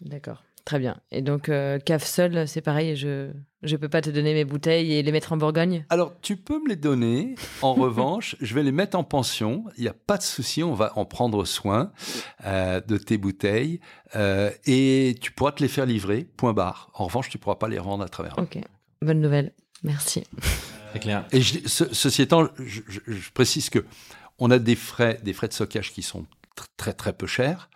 D'accord. 0.00 0.42
Très 0.64 0.78
bien. 0.78 0.98
Et 1.10 1.20
donc, 1.20 1.50
euh, 1.50 1.78
cave 1.78 2.04
seul, 2.04 2.48
c'est 2.48 2.62
pareil, 2.62 2.96
je 2.96 3.30
ne 3.72 3.76
peux 3.76 3.88
pas 3.88 4.00
te 4.00 4.10
donner 4.10 4.34
mes 4.34 4.44
bouteilles 4.44 4.92
et 4.92 5.02
les 5.02 5.12
mettre 5.12 5.32
en 5.32 5.36
Bourgogne 5.36 5.86
Alors, 5.90 6.14
tu 6.20 6.36
peux 6.36 6.62
me 6.62 6.68
les 6.68 6.76
donner. 6.76 7.34
En 7.62 7.74
revanche, 7.74 8.36
je 8.40 8.54
vais 8.54 8.62
les 8.62 8.72
mettre 8.72 8.98
en 8.98 9.04
pension. 9.04 9.64
Il 9.76 9.82
n'y 9.82 9.88
a 9.88 9.94
pas 9.94 10.16
de 10.16 10.22
souci, 10.22 10.62
on 10.62 10.74
va 10.74 10.92
en 10.96 11.04
prendre 11.04 11.44
soin 11.44 11.92
euh, 12.44 12.80
de 12.80 12.96
tes 12.96 13.18
bouteilles. 13.18 13.80
Euh, 14.16 14.50
et 14.66 15.16
tu 15.20 15.32
pourras 15.32 15.52
te 15.52 15.62
les 15.62 15.68
faire 15.68 15.86
livrer, 15.86 16.28
point 16.36 16.52
barre. 16.52 16.90
En 16.94 17.06
revanche, 17.06 17.28
tu 17.28 17.38
ne 17.38 17.42
pourras 17.42 17.56
pas 17.56 17.68
les 17.68 17.78
revendre 17.78 18.04
à 18.04 18.08
travers. 18.08 18.38
Ok, 18.38 18.58
bonne 19.02 19.20
nouvelle. 19.20 19.52
Merci. 19.82 20.24
C'est 20.92 21.00
clair. 21.00 21.26
Et 21.32 21.40
je, 21.40 21.58
ceci 21.66 22.22
étant, 22.22 22.48
je, 22.58 22.80
je, 22.86 23.30
précise 23.32 23.68
que 23.68 23.84
on 24.38 24.50
a 24.50 24.58
des 24.58 24.76
frais, 24.76 25.20
des 25.22 25.32
frais 25.32 25.48
de 25.48 25.52
stockage 25.52 25.92
qui 25.92 26.02
sont 26.02 26.26
très 26.76 26.92
très 26.92 27.12
peu 27.12 27.26
chers 27.26 27.68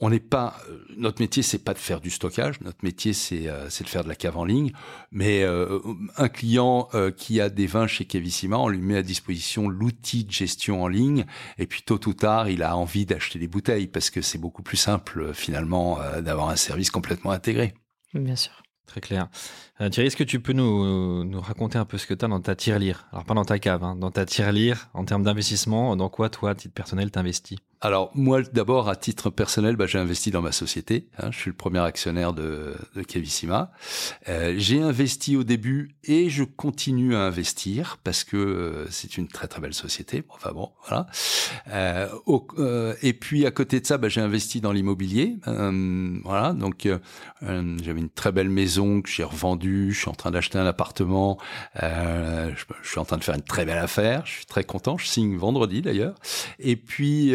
on 0.00 0.10
n'est 0.10 0.20
pas 0.20 0.56
euh, 0.68 0.84
notre 0.96 1.22
métier 1.22 1.42
c'est 1.42 1.58
pas 1.58 1.74
de 1.74 1.78
faire 1.78 2.00
du 2.00 2.10
stockage. 2.10 2.60
Notre 2.60 2.78
métier 2.82 3.12
c'est 3.12 3.48
euh, 3.48 3.66
de 3.66 3.88
faire 3.88 4.02
de 4.04 4.08
la 4.08 4.14
cave 4.14 4.36
en 4.36 4.44
ligne. 4.44 4.72
Mais 5.10 5.42
euh, 5.44 5.78
un 6.16 6.28
client 6.28 6.88
qui 7.16 7.40
a 7.40 7.48
des 7.48 7.66
vins 7.66 7.86
chez 7.86 8.04
Cavissima 8.04 8.58
on 8.58 8.68
lui 8.68 8.80
met 8.80 8.96
à 8.96 9.02
disposition 9.02 9.68
l'outil 9.68 10.24
de 10.24 10.32
gestion 10.32 10.82
en 10.82 10.88
ligne. 10.88 11.24
Et 11.58 11.66
puis 11.66 11.82
tôt 11.82 12.00
ou 12.06 12.12
tard 12.12 12.48
il 12.48 12.62
a 12.62 12.76
envie 12.76 13.06
d'acheter 13.06 13.38
des 13.38 13.48
bouteilles 13.48 13.86
parce 13.86 14.10
que 14.10 14.20
c'est 14.20 14.38
beaucoup 14.38 14.62
plus 14.62 14.76
simple 14.76 15.32
finalement 15.34 15.98
d'avoir 16.20 16.50
un 16.50 16.56
service 16.56 16.90
complètement 16.90 17.30
intégré. 17.30 17.74
Bien 18.14 18.36
sûr. 18.36 18.62
Très 18.86 19.00
clair. 19.00 19.28
Thierry, 19.78 20.08
est-ce 20.08 20.16
que 20.16 20.24
tu 20.24 20.40
peux 20.40 20.52
nous, 20.52 21.24
nous 21.24 21.40
raconter 21.40 21.78
un 21.78 21.84
peu 21.84 21.96
ce 21.96 22.06
que 22.06 22.14
tu 22.14 22.24
as 22.24 22.28
dans 22.28 22.40
ta 22.40 22.54
tirelire? 22.54 23.06
Alors, 23.12 23.24
pas 23.24 23.34
dans 23.34 23.44
ta 23.44 23.58
cave, 23.58 23.82
hein, 23.82 23.96
dans 23.96 24.10
ta 24.10 24.26
tirelire, 24.26 24.90
en 24.92 25.04
termes 25.04 25.22
d'investissement, 25.22 25.96
dans 25.96 26.10
quoi, 26.10 26.28
toi, 26.28 26.50
à 26.50 26.54
titre 26.54 26.74
personnel, 26.74 27.10
t'investis? 27.10 27.58
Alors 27.82 28.12
moi 28.14 28.42
d'abord 28.42 28.88
à 28.88 28.94
titre 28.94 29.28
personnel, 29.28 29.74
bah, 29.74 29.86
j'ai 29.86 29.98
investi 29.98 30.30
dans 30.30 30.40
ma 30.40 30.52
société. 30.52 31.08
Hein, 31.18 31.30
je 31.32 31.38
suis 31.38 31.50
le 31.50 31.56
premier 31.56 31.80
actionnaire 31.80 32.32
de, 32.32 32.76
de 32.94 33.02
Kevissima. 33.02 33.72
Euh, 34.28 34.54
j'ai 34.56 34.80
investi 34.80 35.36
au 35.36 35.42
début 35.42 35.96
et 36.04 36.30
je 36.30 36.44
continue 36.44 37.16
à 37.16 37.22
investir 37.22 37.98
parce 38.04 38.22
que 38.22 38.36
euh, 38.36 38.86
c'est 38.90 39.18
une 39.18 39.26
très 39.26 39.48
très 39.48 39.60
belle 39.60 39.74
société. 39.74 40.22
Enfin 40.28 40.52
bon, 40.52 40.70
voilà. 40.86 41.08
Euh, 41.72 42.06
euh 42.58 42.94
et 43.02 43.14
puis 43.14 43.46
à 43.46 43.50
côté 43.50 43.80
de 43.80 43.86
ça, 43.86 43.98
bah, 43.98 44.08
j'ai 44.08 44.20
investi 44.20 44.60
dans 44.60 44.70
l'immobilier. 44.70 45.36
Euh, 45.48 46.20
voilà, 46.22 46.52
donc 46.52 46.88
j'avais 47.42 48.00
une 48.00 48.10
très 48.10 48.30
belle 48.30 48.48
maison 48.48 49.02
que 49.02 49.10
j'ai 49.10 49.24
revendue. 49.24 49.92
Je 49.92 49.98
suis 49.98 50.08
en 50.08 50.14
train 50.14 50.30
d'acheter 50.30 50.56
un 50.56 50.66
appartement. 50.66 51.36
Je, 51.74 52.52
je, 52.82 52.88
suis 52.88 53.00
en 53.00 53.04
train 53.04 53.16
de 53.16 53.24
faire 53.24 53.34
une 53.34 53.42
très 53.42 53.64
belle 53.64 53.78
affaire. 53.78 54.24
Je 54.24 54.34
suis 54.34 54.46
très 54.46 54.62
content. 54.62 54.98
Je 54.98 55.06
signe 55.06 55.36
vendredi 55.36 55.82
d'ailleurs. 55.82 56.14
Et 56.60 56.76
puis 56.76 57.34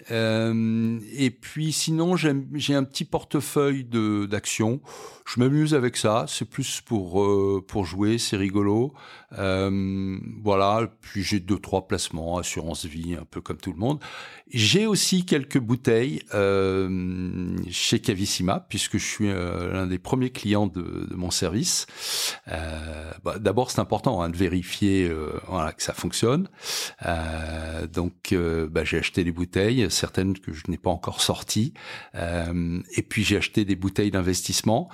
euh, 0.09 0.99
et 1.13 1.29
puis 1.29 1.71
sinon, 1.71 2.15
j'ai 2.15 2.75
un 2.75 2.83
petit 2.83 3.05
portefeuille 3.05 3.83
de 3.83 4.25
d'actions. 4.25 4.81
Je 5.33 5.39
m'amuse 5.39 5.73
avec 5.73 5.95
ça. 5.97 6.25
C'est 6.27 6.43
plus 6.43 6.81
pour 6.81 7.23
euh, 7.23 7.63
pour 7.65 7.85
jouer, 7.85 8.17
c'est 8.17 8.35
rigolo. 8.37 8.93
Euh, 9.37 10.17
voilà. 10.43 10.89
Puis 10.99 11.23
j'ai 11.23 11.39
deux 11.39 11.59
trois 11.59 11.87
placements, 11.87 12.37
assurance 12.37 12.85
vie, 12.85 13.15
un 13.15 13.23
peu 13.23 13.39
comme 13.39 13.57
tout 13.57 13.71
le 13.71 13.77
monde. 13.77 13.99
J'ai 14.49 14.87
aussi 14.87 15.25
quelques 15.25 15.59
bouteilles 15.59 16.23
euh, 16.33 17.55
chez 17.69 17.99
Cavissima, 17.99 18.65
puisque 18.67 18.97
je 18.97 19.05
suis 19.05 19.27
l'un 19.29 19.87
des 19.87 19.99
premiers 19.99 20.31
clients 20.31 20.67
de, 20.67 21.07
mon 21.15 21.31
service. 21.31 21.85
Bah, 22.47 23.39
D'abord, 23.39 23.71
c'est 23.71 23.79
important 23.79 24.21
hein, 24.21 24.29
de 24.29 24.35
vérifier 24.35 25.09
que 25.09 25.83
ça 25.83 25.93
fonctionne. 25.93 26.49
Donc, 27.93 28.33
bah, 28.33 28.83
j'ai 28.83 28.97
acheté 28.97 29.23
des 29.23 29.31
bouteilles, 29.31 29.89
certaines 29.91 30.37
que 30.37 30.53
je 30.53 30.63
n'ai 30.67 30.77
pas 30.77 30.89
encore 30.89 31.21
sorties. 31.21 31.73
et 32.15 33.03
puis, 33.03 33.23
j'ai 33.23 33.37
acheté 33.37 33.65
des 33.65 33.75
bouteilles 33.75 34.11
d'investissement. 34.11 34.89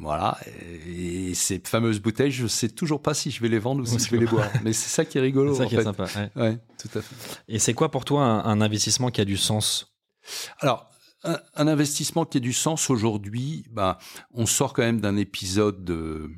voilà. 0.00 0.38
Et 0.86 1.34
ces 1.34 1.60
fameuses 1.64 2.00
bouteilles, 2.00 2.30
je 2.30 2.46
sais 2.46 2.68
toujours 2.68 3.02
pas 3.02 3.14
si 3.14 3.30
je 3.30 3.40
vais 3.40 3.48
les 3.48 3.58
vendre 3.58 3.82
ou 3.82 3.86
si 3.86 3.98
je 3.98 4.10
vais 4.10 4.18
les 4.18 4.26
boire. 4.26 4.50
Mais 4.62 4.72
c'est 4.72 4.88
ça 4.88 5.04
qui 5.04 5.18
est 5.18 5.20
rigolo. 5.20 5.52
C'est 5.54 5.58
ça 5.58 5.64
en 5.64 5.68
qui 5.68 5.74
fait. 5.74 5.80
est 5.80 5.84
sympa. 5.84 6.06
Ouais. 6.16 6.42
ouais, 6.42 6.58
tout 6.78 6.98
à 6.98 7.02
fait. 7.02 7.14
Et 7.48 7.58
c'est 7.58 7.74
quoi 7.74 7.90
pour 7.90 8.04
toi 8.04 8.22
un, 8.24 8.60
investissement 8.60 9.10
qui 9.10 9.20
a 9.20 9.24
du 9.24 9.36
sens? 9.36 9.94
Alors, 10.60 10.90
un, 11.24 11.66
investissement 11.68 12.24
qui 12.24 12.38
a 12.38 12.40
du 12.40 12.52
sens 12.52 12.90
aujourd'hui, 12.90 13.64
ben, 13.70 13.96
on 14.32 14.46
sort 14.46 14.72
quand 14.72 14.82
même 14.82 15.00
d'un 15.00 15.16
épisode 15.16 15.88
euh, 15.90 16.28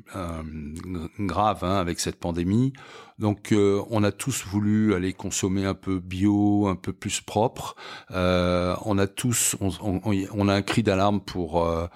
grave 1.19 1.65
hein, 1.65 1.77
avec 1.77 2.01
cette 2.01 2.17
pandémie. 2.17 2.73
Donc, 3.19 3.53
euh, 3.53 3.83
on 3.91 4.05
a 4.05 4.13
tous 4.13 4.45
voulu 4.45 4.95
aller 4.95 5.15
consommer 5.15 5.65
un 5.65 5.75
peu 5.75 6.01
bio, 6.01 6.69
un 6.69 6.77
peu 6.77 6.93
plus 6.93 7.21
propre. 7.23 7.75
Euh, 8.11 8.77
on 8.85 8.99
a 8.99 9.07
tous, 9.07 9.57
on, 9.61 9.71
on, 10.05 10.49
a 10.49 10.55
un 10.55 10.63
cri 10.63 10.83
d'alarme 10.83 11.21
pour 11.21 11.65
euh, 11.65 11.87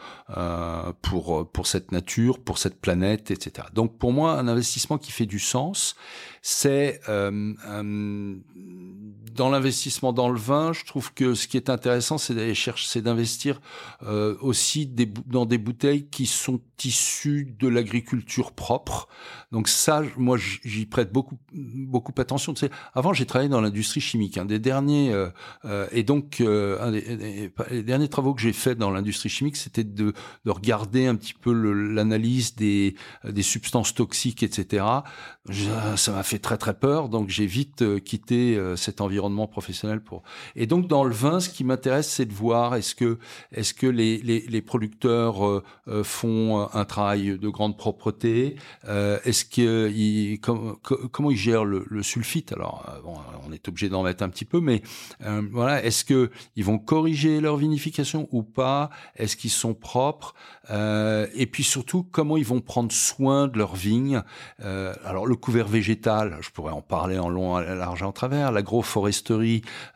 pour 1.02 1.50
pour 1.50 1.66
cette 1.66 1.92
nature, 1.92 2.38
pour 2.38 2.56
cette 2.56 2.80
planète, 2.80 3.30
etc. 3.30 3.68
Donc, 3.74 3.98
pour 3.98 4.12
moi, 4.12 4.32
un 4.38 4.48
investissement 4.48 4.96
qui 4.96 5.12
fait 5.12 5.26
du 5.26 5.38
sens, 5.38 5.94
c'est 6.40 7.00
dans 9.40 9.48
l'investissement 9.48 10.12
dans 10.12 10.28
le 10.28 10.38
vin. 10.38 10.74
Je 10.74 10.84
trouve 10.84 11.14
que 11.14 11.32
ce 11.34 11.48
qui 11.48 11.56
est 11.56 11.70
intéressant, 11.70 12.18
c'est 12.18 12.34
d'aller 12.34 12.54
chercher, 12.54 12.86
c'est 12.88 13.02
d'investir 13.02 13.60
aussi 14.40 14.86
des, 14.86 15.06
dans 15.06 15.46
des 15.46 15.58
bouteilles 15.58 16.08
qui 16.08 16.26
sont 16.26 16.60
issues 16.84 17.54
de 17.58 17.68
l'agriculture 17.68 18.52
propre. 18.52 19.08
Donc 19.52 19.68
ça, 19.68 20.02
moi, 20.16 20.36
j'y 20.38 20.86
prête 20.86 21.12
beaucoup 21.12 21.38
beaucoup 21.52 22.12
attention. 22.18 22.54
Tu 22.54 22.60
sais, 22.60 22.70
avant, 22.94 23.12
j'ai 23.12 23.26
travaillé 23.26 23.48
dans 23.48 23.60
l'industrie 23.60 24.00
chimique. 24.00 24.38
Un 24.38 24.44
des 24.44 24.58
derniers 24.58 25.12
euh, 25.12 25.28
euh, 25.64 25.86
et 25.92 26.02
donc 26.02 26.40
euh, 26.40 26.80
un 26.80 26.92
des, 26.92 27.52
les 27.70 27.82
derniers 27.82 28.08
travaux 28.08 28.34
que 28.34 28.40
j'ai 28.40 28.52
fait 28.52 28.74
dans 28.74 28.90
l'industrie 28.90 29.28
chimique, 29.28 29.56
c'était 29.56 29.84
de, 29.84 30.12
de, 30.44 30.50
regarder 30.50 31.06
un 31.06 31.16
petit 31.16 31.34
peu 31.34 31.52
l'analyse 31.52 32.54
des 32.54 32.94
des 33.24 33.42
substances 33.42 33.94
toxiques, 33.94 34.42
etc. 34.42 34.84
ça 35.96 36.12
m'a 36.12 36.22
fait 36.22 36.38
très 36.38 36.58
très 36.58 36.74
peur, 36.74 37.08
donc 37.08 37.28
j'ai 37.28 37.46
vite 37.46 37.84
quitté 38.04 38.58
cet 38.76 39.00
environnement 39.00 39.29
professionnel 39.46 40.00
pour. 40.00 40.22
Et 40.56 40.66
donc 40.66 40.86
dans 40.86 41.04
le 41.04 41.14
vin, 41.14 41.40
ce 41.40 41.48
qui 41.48 41.64
m'intéresse, 41.64 42.08
c'est 42.08 42.26
de 42.26 42.32
voir 42.32 42.74
est-ce 42.74 42.94
que 42.94 43.18
est-ce 43.52 43.74
que 43.74 43.86
les 43.86 44.18
les, 44.18 44.62
producteurs 44.62 45.62
font 46.04 46.68
un 46.72 46.84
travail 46.84 47.38
de 47.38 47.48
grande 47.48 47.76
propreté, 47.76 48.56
est-ce 48.86 49.44
qu'ils 49.44 50.40
comme, 50.40 50.76
comment 51.12 51.30
ils 51.30 51.36
gèrent 51.36 51.64
le, 51.64 52.02
sulfite? 52.02 52.52
Alors, 52.52 52.84
euh, 52.88 53.00
bon, 53.02 53.14
on 53.46 53.52
est 53.52 53.68
obligé 53.68 53.88
d'en 53.88 54.02
mettre 54.02 54.22
un 54.22 54.28
petit 54.28 54.44
peu, 54.44 54.60
mais 54.60 54.82
euh, 55.24 55.42
voilà, 55.52 55.82
est-ce 55.84 56.04
que 56.04 56.30
ils 56.56 56.64
vont 56.64 56.78
corriger 56.78 57.40
leur 57.40 57.56
vinification 57.56 58.28
ou 58.32 58.42
pas? 58.42 58.90
Est-ce 59.16 59.36
qu'ils 59.36 59.50
sont 59.50 59.74
propres? 59.74 60.34
Euh, 60.70 61.26
Et 61.34 61.46
puis 61.46 61.64
surtout, 61.64 62.02
comment 62.02 62.36
ils 62.36 62.44
vont 62.46 62.60
prendre 62.60 62.92
soin 62.92 63.48
de 63.48 63.58
leur 63.58 63.74
vigne? 63.74 64.22
Euh, 64.64 64.94
Alors, 65.04 65.26
le 65.26 65.36
couvert 65.36 65.68
végétal, 65.68 66.38
je 66.40 66.50
pourrais 66.50 66.72
en 66.72 66.82
parler 66.82 67.18
en 67.18 67.28
long, 67.28 67.56
à 67.56 67.74
large, 67.74 68.02
en 68.02 68.12
travers. 68.12 68.52
L'agroforesterie, 68.52 69.09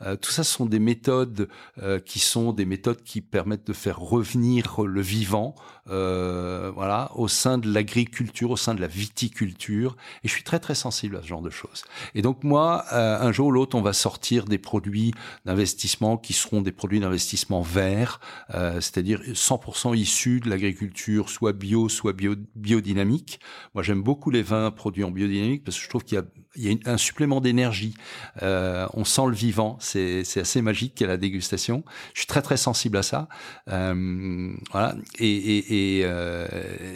euh, 0.02 0.16
tout 0.16 0.30
ça 0.30 0.44
sont 0.44 0.66
des 0.66 0.78
méthodes 0.78 1.48
euh, 1.82 1.98
qui 1.98 2.18
sont 2.18 2.52
des 2.52 2.64
méthodes 2.64 3.02
qui 3.02 3.20
permettent 3.20 3.66
de 3.66 3.72
faire 3.72 3.98
revenir 3.98 4.82
le 4.82 5.00
vivant, 5.00 5.54
voilà, 5.86 7.10
au 7.14 7.28
sein 7.28 7.58
de 7.58 7.72
l'agriculture, 7.72 8.50
au 8.50 8.56
sein 8.56 8.74
de 8.74 8.80
la 8.80 8.86
viticulture. 8.86 9.96
Et 10.22 10.28
je 10.28 10.32
suis 10.32 10.44
très 10.44 10.58
très 10.58 10.74
sensible 10.74 11.16
à 11.16 11.22
ce 11.22 11.26
genre 11.26 11.42
de 11.42 11.50
choses. 11.50 11.84
Et 12.14 12.22
donc 12.22 12.44
moi, 12.44 12.84
euh, 12.92 13.18
un 13.20 13.32
jour 13.32 13.48
ou 13.48 13.50
l'autre, 13.50 13.76
on 13.76 13.82
va 13.82 13.92
sortir 13.92 14.44
des 14.44 14.58
produits 14.58 15.12
d'investissement 15.44 16.16
qui 16.16 16.32
seront 16.32 16.62
des 16.62 16.72
produits 16.72 17.00
d'investissement 17.00 17.62
verts, 17.62 18.20
euh, 18.54 18.74
c'est-à-dire 18.80 19.20
100% 19.32 19.96
issus 19.96 20.40
de 20.40 20.50
l'agriculture, 20.50 21.30
soit 21.30 21.52
bio, 21.52 21.88
soit 21.88 22.12
bio, 22.12 22.34
biodynamique. 22.54 23.40
Moi, 23.74 23.82
j'aime 23.82 24.02
beaucoup 24.02 24.30
les 24.30 24.42
vins 24.42 24.70
produits 24.70 25.04
en 25.04 25.10
biodynamique 25.10 25.64
parce 25.64 25.76
que 25.76 25.84
je 25.84 25.88
trouve 25.88 26.04
qu'il 26.04 26.16
y 26.16 26.20
a 26.20 26.24
il 26.56 26.72
y 26.72 26.80
a 26.86 26.90
un 26.90 26.96
supplément 26.96 27.40
d'énergie. 27.40 27.94
Euh, 28.42 28.86
on 28.94 29.04
sent 29.04 29.26
le 29.26 29.34
vivant. 29.34 29.76
C'est, 29.80 30.22
assez 30.36 30.62
magique 30.62 31.00
à 31.02 31.06
la 31.06 31.16
dégustation. 31.16 31.84
Je 32.12 32.20
suis 32.20 32.26
très 32.26 32.42
très 32.42 32.56
sensible 32.56 32.96
à 32.96 33.02
ça. 33.02 33.28
Euh, 33.68 34.52
voilà. 34.70 34.94
Et 35.18 35.73
euh, 36.04 36.46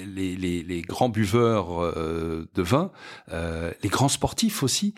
les, 0.06 0.36
les, 0.36 0.62
les, 0.62 0.82
grands 0.82 1.08
buveurs 1.08 1.82
euh, 1.82 2.48
de 2.54 2.62
vin, 2.62 2.90
euh, 3.32 3.72
les 3.82 3.88
grands 3.88 4.08
sportifs 4.08 4.62
aussi, 4.62 4.94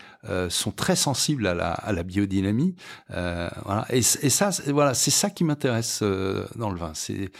sont 0.49 0.71
très 0.71 0.95
sensibles 0.95 1.47
à 1.47 1.53
la, 1.53 1.71
à 1.71 1.91
la 1.91 2.03
biodynamie. 2.03 2.75
voilà. 3.09 3.85
Et, 3.89 3.97
et, 3.97 4.29
ça, 4.29 4.49
voilà, 4.67 4.93
c'est 4.93 5.11
ça 5.11 5.29
qui 5.29 5.43
m'intéresse 5.43 6.03
dans 6.55 6.69
le 6.69 6.77
vin. 6.77 6.93
C'est 6.93 7.31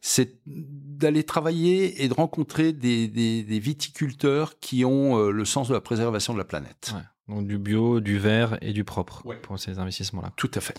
c'est 0.00 0.38
d'aller 0.46 1.24
travailler 1.24 2.04
et 2.04 2.08
de 2.08 2.14
rencontrer 2.14 2.72
des, 2.72 3.08
des, 3.08 3.42
des 3.42 3.58
viticulteurs 3.58 4.58
qui 4.60 4.84
ont 4.84 5.28
le 5.28 5.44
sens 5.44 5.68
de 5.68 5.74
la 5.74 5.80
préservation 5.80 6.32
de 6.32 6.38
la 6.38 6.44
planète. 6.44 6.94
Donc 7.28 7.46
du 7.46 7.58
bio, 7.58 8.00
du 8.00 8.18
vert 8.18 8.58
et 8.60 8.72
du 8.72 8.84
propre 8.84 9.22
pour 9.42 9.58
ces 9.58 9.78
investissements-là. 9.78 10.32
Tout 10.36 10.50
à 10.54 10.60
fait. 10.60 10.78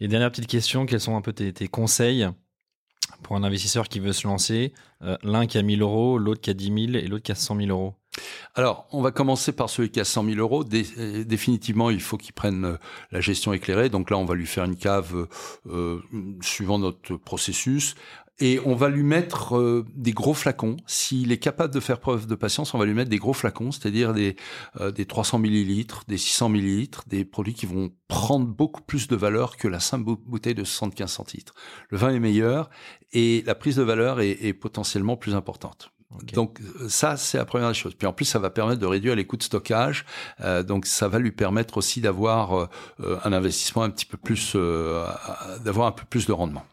Et 0.00 0.08
dernière 0.08 0.30
petite 0.30 0.46
question, 0.46 0.86
quels 0.86 1.00
sont 1.00 1.16
un 1.16 1.20
peu 1.20 1.32
tes, 1.32 1.52
tes 1.52 1.68
conseils 1.68 2.28
pour 3.22 3.36
un 3.36 3.42
investisseur 3.42 3.88
qui 3.88 4.00
veut 4.00 4.12
se 4.12 4.26
lancer 4.26 4.72
euh, 5.02 5.16
L'un 5.22 5.46
qui 5.46 5.58
a 5.58 5.62
1000 5.62 5.82
euros, 5.82 6.18
l'autre 6.18 6.40
qui 6.40 6.50
a 6.50 6.54
10 6.54 6.64
000 6.64 6.78
et 6.94 7.06
l'autre 7.06 7.24
qui 7.24 7.32
a 7.32 7.36
100 7.36 7.56
000 7.56 7.68
euros 7.68 7.94
alors, 8.56 8.88
on 8.90 9.02
va 9.02 9.12
commencer 9.12 9.52
par 9.52 9.70
celui 9.70 9.90
qui 9.90 10.00
a 10.00 10.04
100 10.04 10.24
000 10.24 10.36
euros. 10.38 10.64
Euh, 10.64 11.24
définitivement, 11.24 11.90
il 11.90 12.00
faut 12.00 12.18
qu'il 12.18 12.32
prenne 12.32 12.64
euh, 12.64 12.76
la 13.12 13.20
gestion 13.20 13.52
éclairée. 13.52 13.88
Donc 13.88 14.10
là, 14.10 14.18
on 14.18 14.24
va 14.24 14.34
lui 14.34 14.46
faire 14.46 14.64
une 14.64 14.76
cave 14.76 15.28
suivant 16.42 16.80
notre 16.80 17.16
processus 17.16 17.94
et 18.40 18.60
on 18.64 18.74
va 18.74 18.88
lui 18.88 19.02
mettre 19.02 19.56
euh, 19.56 19.84
des 19.94 20.12
gros 20.12 20.34
flacons. 20.34 20.76
S'il 20.86 21.32
est 21.32 21.38
capable 21.38 21.72
de 21.72 21.80
faire 21.80 22.00
preuve 22.00 22.26
de 22.26 22.34
patience, 22.34 22.74
on 22.74 22.78
va 22.78 22.86
lui 22.86 22.94
mettre 22.94 23.10
des 23.10 23.18
gros 23.18 23.32
flacons, 23.32 23.72
c'est-à-dire 23.72 24.12
des, 24.12 24.36
euh, 24.80 24.90
des 24.90 25.06
300 25.06 25.38
millilitres, 25.38 26.04
des 26.08 26.18
600 26.18 26.48
millilitres, 26.48 27.04
des 27.06 27.24
produits 27.24 27.54
qui 27.54 27.66
vont 27.66 27.92
prendre 28.08 28.46
beaucoup 28.46 28.82
plus 28.82 29.08
de 29.08 29.16
valeur 29.16 29.56
que 29.56 29.68
la 29.68 29.80
simple 29.80 30.16
bouteille 30.26 30.54
de 30.54 30.64
75 30.64 31.10
centilitres. 31.10 31.54
Le 31.90 31.98
vin 31.98 32.10
est 32.10 32.20
meilleur 32.20 32.70
et 33.12 33.42
la 33.46 33.54
prise 33.54 33.76
de 33.76 33.82
valeur 33.82 34.20
est, 34.20 34.30
est 34.42 34.54
potentiellement 34.54 35.16
plus 35.16 35.34
importante. 35.34 35.92
Donc 36.32 36.58
ça, 36.88 37.16
c'est 37.16 37.38
la 37.38 37.44
première 37.44 37.72
chose. 37.74 37.94
Puis 37.94 38.06
en 38.06 38.12
plus, 38.12 38.24
ça 38.24 38.38
va 38.38 38.50
permettre 38.50 38.80
de 38.80 38.86
réduire 38.86 39.14
les 39.14 39.26
coûts 39.26 39.36
de 39.36 39.42
stockage. 39.42 40.04
Euh, 40.40 40.62
donc 40.62 40.86
ça 40.86 41.08
va 41.08 41.18
lui 41.18 41.30
permettre 41.30 41.76
aussi 41.76 42.00
d'avoir 42.00 42.54
euh, 42.56 43.18
un 43.24 43.32
investissement 43.32 43.82
un 43.84 43.90
petit 43.90 44.06
peu 44.06 44.16
plus, 44.16 44.54
euh, 44.56 45.06
d'avoir 45.64 45.86
un 45.86 45.92
peu 45.92 46.04
plus 46.08 46.26
de 46.26 46.32
rendement. 46.32 46.64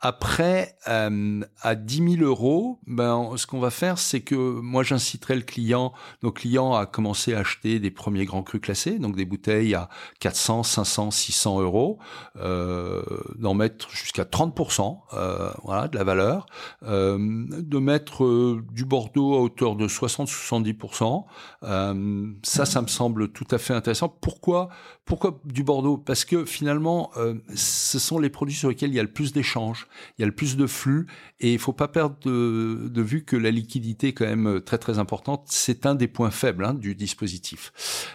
Après, 0.00 0.76
euh, 0.88 1.40
à 1.62 1.74
10 1.74 2.16
000 2.18 2.24
euros, 2.24 2.78
ben, 2.86 3.32
ce 3.36 3.46
qu'on 3.46 3.60
va 3.60 3.70
faire, 3.70 3.98
c'est 3.98 4.20
que 4.20 4.34
moi, 4.34 4.82
j'inciterai 4.82 5.34
le 5.34 5.42
client, 5.42 5.92
nos 6.22 6.32
clients, 6.32 6.74
à 6.74 6.86
commencer 6.86 7.34
à 7.34 7.40
acheter 7.40 7.80
des 7.80 7.90
premiers 7.90 8.24
grands 8.24 8.42
crus 8.42 8.60
classés, 8.60 8.98
donc 8.98 9.16
des 9.16 9.24
bouteilles 9.24 9.74
à 9.74 9.88
400, 10.20 10.62
500, 10.62 11.10
600 11.10 11.60
euros, 11.60 11.98
euh, 12.36 13.02
d'en 13.36 13.54
mettre 13.54 13.90
jusqu'à 13.90 14.24
30%, 14.24 15.02
euh, 15.14 15.50
de 15.88 15.96
la 15.96 16.04
valeur, 16.04 16.46
euh, 16.84 17.18
de 17.18 17.78
mettre 17.78 18.60
du 18.72 18.84
Bordeaux 18.84 19.34
à 19.34 19.40
hauteur 19.40 19.76
de 19.76 19.88
60-70%. 19.88 21.26
Euh, 21.64 22.32
ça, 22.42 22.64
ça 22.64 22.82
me 22.82 22.86
semble 22.86 23.28
tout 23.32 23.46
à 23.50 23.58
fait 23.58 23.74
intéressant. 23.74 24.08
Pourquoi, 24.08 24.68
pourquoi 25.08 25.40
du 25.44 25.64
Bordeaux? 25.64 25.96
Parce 25.96 26.24
que 26.24 26.44
finalement, 26.44 27.10
ce 27.54 27.98
sont 27.98 28.18
les 28.18 28.30
produits 28.30 28.54
sur 28.54 28.68
lesquels 28.68 28.90
il 28.90 28.96
y 28.96 29.00
a 29.00 29.02
le 29.02 29.10
plus 29.10 29.32
d'échanges, 29.32 29.88
il 30.18 30.22
y 30.22 30.24
a 30.24 30.26
le 30.26 30.34
plus 30.34 30.56
de 30.56 30.66
flux, 30.66 31.06
et 31.40 31.52
il 31.52 31.58
faut 31.58 31.72
pas 31.72 31.88
perdre 31.88 32.16
de, 32.24 33.02
vue 33.02 33.24
que 33.24 33.36
la 33.36 33.50
liquidité 33.50 34.08
est 34.08 34.12
quand 34.12 34.26
même 34.26 34.60
très 34.60 34.78
très 34.78 34.98
importante. 34.98 35.44
C'est 35.46 35.86
un 35.86 35.94
des 35.94 36.08
points 36.08 36.30
faibles 36.30 36.64
hein, 36.64 36.74
du 36.74 36.94
dispositif. 36.94 37.72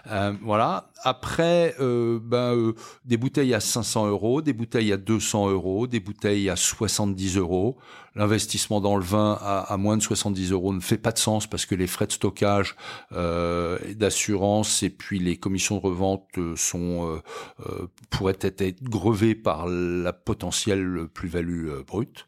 Euh, 0.08 0.34
voilà. 0.42 0.92
Après, 1.06 1.76
euh, 1.82 2.20
ben, 2.22 2.56
euh, 2.56 2.74
des 3.04 3.18
bouteilles 3.18 3.54
à 3.54 3.60
500 3.60 4.08
euros, 4.08 4.42
des 4.42 4.54
bouteilles 4.54 4.94
à 4.94 4.98
200 4.98 5.50
euros, 5.50 5.86
des 5.86 6.00
bouteilles 6.00 6.50
à 6.50 6.56
70 6.56 7.38
euros. 7.38 7.78
L'investissement 8.16 8.80
dans 8.80 8.96
le 8.96 9.04
vin 9.04 9.38
à, 9.42 9.76
moins 9.78 9.98
de 9.98 10.02
70 10.02 10.52
euros 10.52 10.72
ne 10.72 10.80
fait 10.80 11.00
pas 11.00 11.12
de 11.12 11.18
sens 11.18 11.48
parce 11.48 11.66
que 11.66 11.74
les 11.74 11.88
frais 11.88 12.06
de 12.06 12.12
stockage, 12.12 12.76
euh, 13.12 13.80
d'assurance 13.96 14.84
et 14.84 14.92
puis 14.92 15.18
les 15.18 15.36
commissions 15.36 15.78
de 15.78 15.82
revente 15.82 16.28
sont 16.56 16.83
euh, 16.84 17.88
pourraient 18.10 18.38
être 18.42 18.84
grevées 18.84 19.36
par 19.36 19.68
la 19.68 20.14
potentielle 20.14 21.08
plus-value 21.14 21.70
brute. 21.86 22.26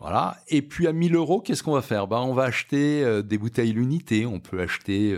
Voilà. 0.00 0.38
Et 0.48 0.62
puis 0.62 0.86
à 0.86 0.92
1000 0.92 1.14
euros, 1.14 1.40
qu'est-ce 1.40 1.62
qu'on 1.62 1.72
va 1.72 1.82
faire? 1.82 2.06
Ben 2.06 2.20
on 2.20 2.34
va 2.34 2.44
acheter 2.44 3.22
des 3.22 3.38
bouteilles 3.38 3.72
l'unité. 3.72 4.26
On 4.26 4.40
peut 4.40 4.60
acheter 4.60 5.16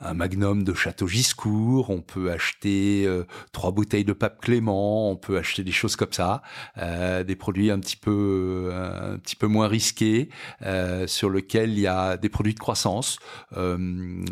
un 0.00 0.14
magnum 0.14 0.64
de 0.64 0.74
Château 0.74 1.06
Giscourt, 1.06 1.90
on 1.90 2.00
peut 2.00 2.30
acheter 2.30 3.04
euh, 3.06 3.24
trois 3.52 3.72
bouteilles 3.72 4.04
de 4.04 4.12
Pape 4.12 4.40
Clément, 4.40 5.10
on 5.10 5.16
peut 5.16 5.38
acheter 5.38 5.64
des 5.64 5.72
choses 5.72 5.96
comme 5.96 6.12
ça, 6.12 6.42
euh, 6.78 7.24
des 7.24 7.36
produits 7.36 7.70
un 7.70 7.78
petit 7.78 7.96
peu 7.96 8.70
euh, 8.72 9.14
un 9.14 9.18
petit 9.18 9.36
peu 9.36 9.46
moins 9.46 9.68
risqués, 9.68 10.28
sur 11.06 11.30
lesquels 11.30 11.70
il 11.70 11.80
y 11.80 11.86
a 11.86 12.16
des 12.16 12.28
produits 12.28 12.54
de 12.54 12.58
croissance, 12.58 13.18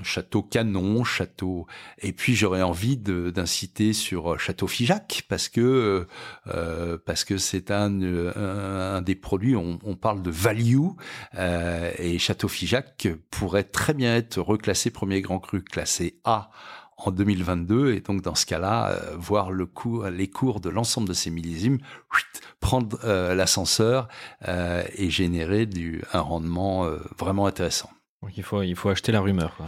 Château 0.02 0.42
Canon, 0.42 1.04
Château, 1.04 1.66
et 1.98 2.12
puis 2.12 2.34
j'aurais 2.36 2.62
envie 2.62 2.96
d'inciter 2.96 3.92
sur 3.92 4.38
Château 4.38 4.66
Figeac 4.66 5.24
parce 5.28 5.48
que 5.48 6.06
parce 7.04 7.24
que 7.24 7.38
c'est 7.38 7.70
un, 7.70 9.02
des 9.02 9.14
produits, 9.14 9.56
on, 9.56 9.96
parle 9.96 10.22
de 10.22 10.30
value 10.30 10.88
et 11.36 12.18
Château 12.18 12.48
Figeac 12.48 13.08
pourrait 13.30 13.64
très 13.64 13.94
bien 13.94 14.14
être 14.14 14.40
reclassé 14.40 14.90
premier 14.90 15.20
grand 15.20 15.38
cru 15.38 15.62
classé 15.62 16.20
A 16.24 16.50
en 16.96 17.10
2022 17.10 17.92
et 17.92 18.00
donc 18.00 18.22
dans 18.22 18.34
ce 18.34 18.46
cas-là 18.46 18.90
euh, 18.90 19.16
voir 19.16 19.50
les 19.52 20.28
cours 20.28 20.60
de 20.60 20.70
l'ensemble 20.70 21.08
de 21.08 21.12
ces 21.12 21.30
millésimes 21.30 21.78
prendre 22.60 22.98
euh, 23.04 23.34
l'ascenseur 23.34 24.08
euh, 24.48 24.82
et 24.94 25.10
générer 25.10 25.68
un 26.12 26.20
rendement 26.20 26.88
vraiment 27.18 27.46
intéressant. 27.46 27.90
Donc 28.22 28.36
il 28.36 28.42
faut 28.42 28.62
il 28.62 28.76
faut 28.76 28.88
acheter 28.88 29.12
la 29.12 29.20
rumeur. 29.20 29.54
Quoi, 29.56 29.66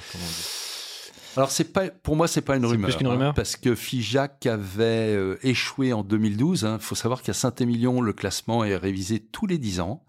alors 1.38 1.52
c'est 1.52 1.72
pas 1.72 1.88
pour 1.88 2.16
moi 2.16 2.26
c'est 2.26 2.40
pas 2.40 2.56
une 2.56 2.66
rumeur, 2.66 2.90
plus 2.90 3.06
rumeur 3.06 3.28
hein, 3.28 3.32
parce 3.32 3.54
que 3.54 3.76
Figeac 3.76 4.44
avait 4.46 5.16
échoué 5.44 5.92
en 5.92 6.02
2012. 6.02 6.62
Il 6.62 6.66
hein. 6.66 6.78
faut 6.80 6.96
savoir 6.96 7.22
qu'à 7.22 7.32
Saint-Émilion 7.32 8.00
le 8.00 8.12
classement 8.12 8.64
est 8.64 8.76
révisé 8.76 9.20
tous 9.20 9.46
les 9.46 9.56
10 9.56 9.78
ans. 9.78 10.02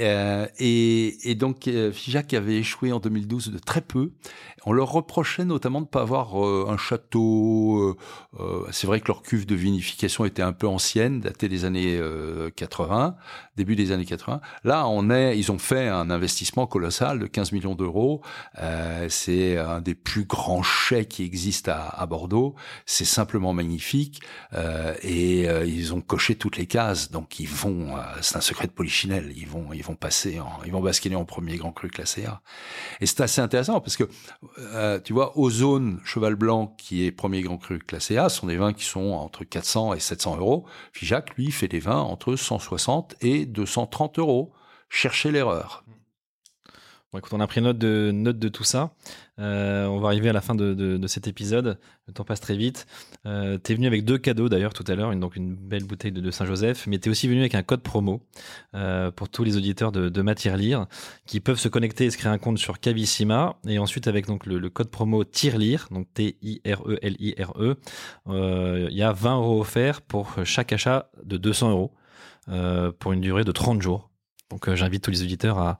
Euh, 0.00 0.46
et, 0.58 1.30
et, 1.30 1.34
donc 1.34 1.68
euh, 1.68 1.92
Figeac 1.92 2.32
avait 2.32 2.56
échoué 2.56 2.90
en 2.90 3.00
2012 3.00 3.50
de 3.50 3.58
très 3.58 3.82
peu. 3.82 4.12
On 4.68 4.72
leur 4.72 4.90
reprochait 4.90 5.44
notamment 5.44 5.80
de 5.80 5.86
ne 5.86 5.90
pas 5.90 6.02
avoir 6.02 6.44
euh, 6.44 6.66
un 6.68 6.76
château. 6.76 7.78
Euh, 7.78 7.96
euh, 8.40 8.66
c'est 8.72 8.88
vrai 8.88 9.00
que 9.00 9.06
leur 9.06 9.22
cuve 9.22 9.46
de 9.46 9.54
vinification 9.54 10.24
était 10.24 10.42
un 10.42 10.52
peu 10.52 10.66
ancienne, 10.66 11.20
datée 11.20 11.48
des 11.48 11.64
années 11.64 12.00
80, 12.56 13.16
début 13.56 13.76
des 13.76 13.92
années 13.92 14.04
80. 14.04 14.40
Là, 14.64 14.88
on 14.88 15.08
est, 15.08 15.38
ils 15.38 15.52
ont 15.52 15.58
fait 15.58 15.86
un 15.86 16.10
investissement 16.10 16.66
colossal 16.66 17.20
de 17.20 17.26
15 17.26 17.52
millions 17.52 17.76
d'euros. 17.76 18.22
c'est 19.08 19.56
un 19.56 19.80
des 19.80 19.94
plus 19.94 20.24
grands 20.24 20.64
chais 20.64 21.04
qui 21.04 21.22
existent 21.22 21.70
à, 21.70 22.02
à 22.02 22.06
Bordeaux. 22.06 22.56
C'est 22.86 23.04
simplement 23.04 23.52
magnifique 23.52 24.20
et 25.02 25.42
ils 25.44 25.94
ont 25.94 26.00
coché 26.00 26.34
toutes 26.34 26.56
les 26.56 26.66
cases. 26.66 27.12
Donc 27.12 27.38
ils 27.38 27.48
vont, 27.48 27.94
c'est 28.20 28.36
un 28.36 28.40
secret 28.40 28.66
de 28.66 28.72
polichinelle. 28.72 29.32
Ils 29.36 29.46
vont, 29.46 29.72
ils 29.72 29.84
vont 29.84 29.94
passer, 29.94 30.40
en, 30.40 30.50
ils 30.64 30.72
vont 30.72 30.82
basculer 30.82 31.14
en 31.14 31.24
premier 31.24 31.56
grand 31.56 31.72
cru 31.72 31.88
classé 31.88 32.24
A. 32.24 32.42
Et 33.00 33.06
c'est 33.06 33.20
assez 33.20 33.40
intéressant 33.40 33.80
parce 33.80 33.96
que 33.96 34.08
euh, 34.58 35.00
tu 35.00 35.12
vois, 35.12 35.38
Ozone 35.38 36.00
Cheval 36.04 36.34
Blanc, 36.34 36.74
qui 36.78 37.04
est 37.04 37.12
premier 37.12 37.42
grand 37.42 37.58
cru 37.58 37.78
classé 37.78 38.16
A, 38.16 38.28
sont 38.28 38.46
des 38.46 38.56
vins 38.56 38.72
qui 38.72 38.84
sont 38.84 39.12
entre 39.12 39.44
400 39.44 39.94
et 39.94 40.00
700 40.00 40.38
euros. 40.38 40.66
Figeac, 40.92 41.34
lui, 41.36 41.50
fait 41.50 41.68
des 41.68 41.80
vins 41.80 42.00
entre 42.00 42.36
160 42.36 43.16
et 43.20 43.46
230 43.46 44.18
euros. 44.18 44.52
Cherchez 44.88 45.30
l'erreur. 45.30 45.84
On 47.12 47.40
a 47.40 47.46
pris 47.46 47.62
note 47.62 47.78
de, 47.78 48.48
tout 48.48 48.64
ça. 48.64 48.94
Euh, 49.38 49.86
on 49.86 50.00
va 50.00 50.08
arriver 50.08 50.28
à 50.28 50.32
la 50.32 50.40
fin 50.40 50.54
de, 50.54 51.06
cet 51.06 51.28
épisode. 51.28 51.78
Le 52.06 52.12
temps 52.12 52.24
passe 52.24 52.40
très 52.40 52.56
vite. 52.56 52.86
Euh, 53.26 53.58
tu 53.62 53.72
es 53.72 53.74
venu 53.74 53.86
avec 53.86 54.04
deux 54.04 54.18
cadeaux 54.18 54.48
d'ailleurs 54.48 54.74
tout 54.74 54.84
à 54.86 54.94
l'heure, 54.94 55.12
une, 55.12 55.20
donc 55.20 55.36
une 55.36 55.54
belle 55.54 55.84
bouteille 55.84 56.12
de, 56.12 56.30
Saint-Joseph, 56.30 56.86
mais 56.86 56.98
tu 56.98 57.08
es 57.08 57.10
aussi 57.10 57.28
venu 57.28 57.40
avec 57.40 57.54
un 57.54 57.62
code 57.62 57.82
promo 57.82 58.22
euh, 58.74 59.10
pour 59.10 59.28
tous 59.28 59.44
les 59.44 59.56
auditeurs 59.56 59.92
de, 59.92 60.08
de 60.08 60.22
Matière 60.22 60.56
Lire 60.56 60.86
qui 61.26 61.40
peuvent 61.40 61.58
se 61.58 61.68
connecter 61.68 62.06
et 62.06 62.10
se 62.10 62.18
créer 62.18 62.32
un 62.32 62.38
compte 62.38 62.58
sur 62.58 62.80
Cavissima. 62.80 63.56
Et 63.66 63.78
ensuite, 63.78 64.08
avec 64.08 64.26
le, 64.28 64.68
code 64.68 64.90
promo 64.90 65.24
TIRLIRE, 65.24 65.88
donc 65.90 66.12
T-I-R-E-L-I-R-E, 66.12 67.76
euh, 68.28 68.88
il 68.90 68.96
y 68.96 69.02
a 69.02 69.12
20 69.12 69.36
euros 69.36 69.60
offerts 69.60 70.02
pour 70.02 70.34
chaque 70.44 70.72
achat 70.72 71.10
de 71.24 71.36
200 71.36 71.70
euros 71.70 71.92
pour 72.98 73.12
une 73.12 73.20
durée 73.20 73.44
de 73.44 73.52
30 73.52 73.80
jours. 73.82 74.10
Donc 74.50 74.72
j'invite 74.74 75.02
tous 75.02 75.10
les 75.10 75.22
auditeurs 75.22 75.58
à, 75.58 75.78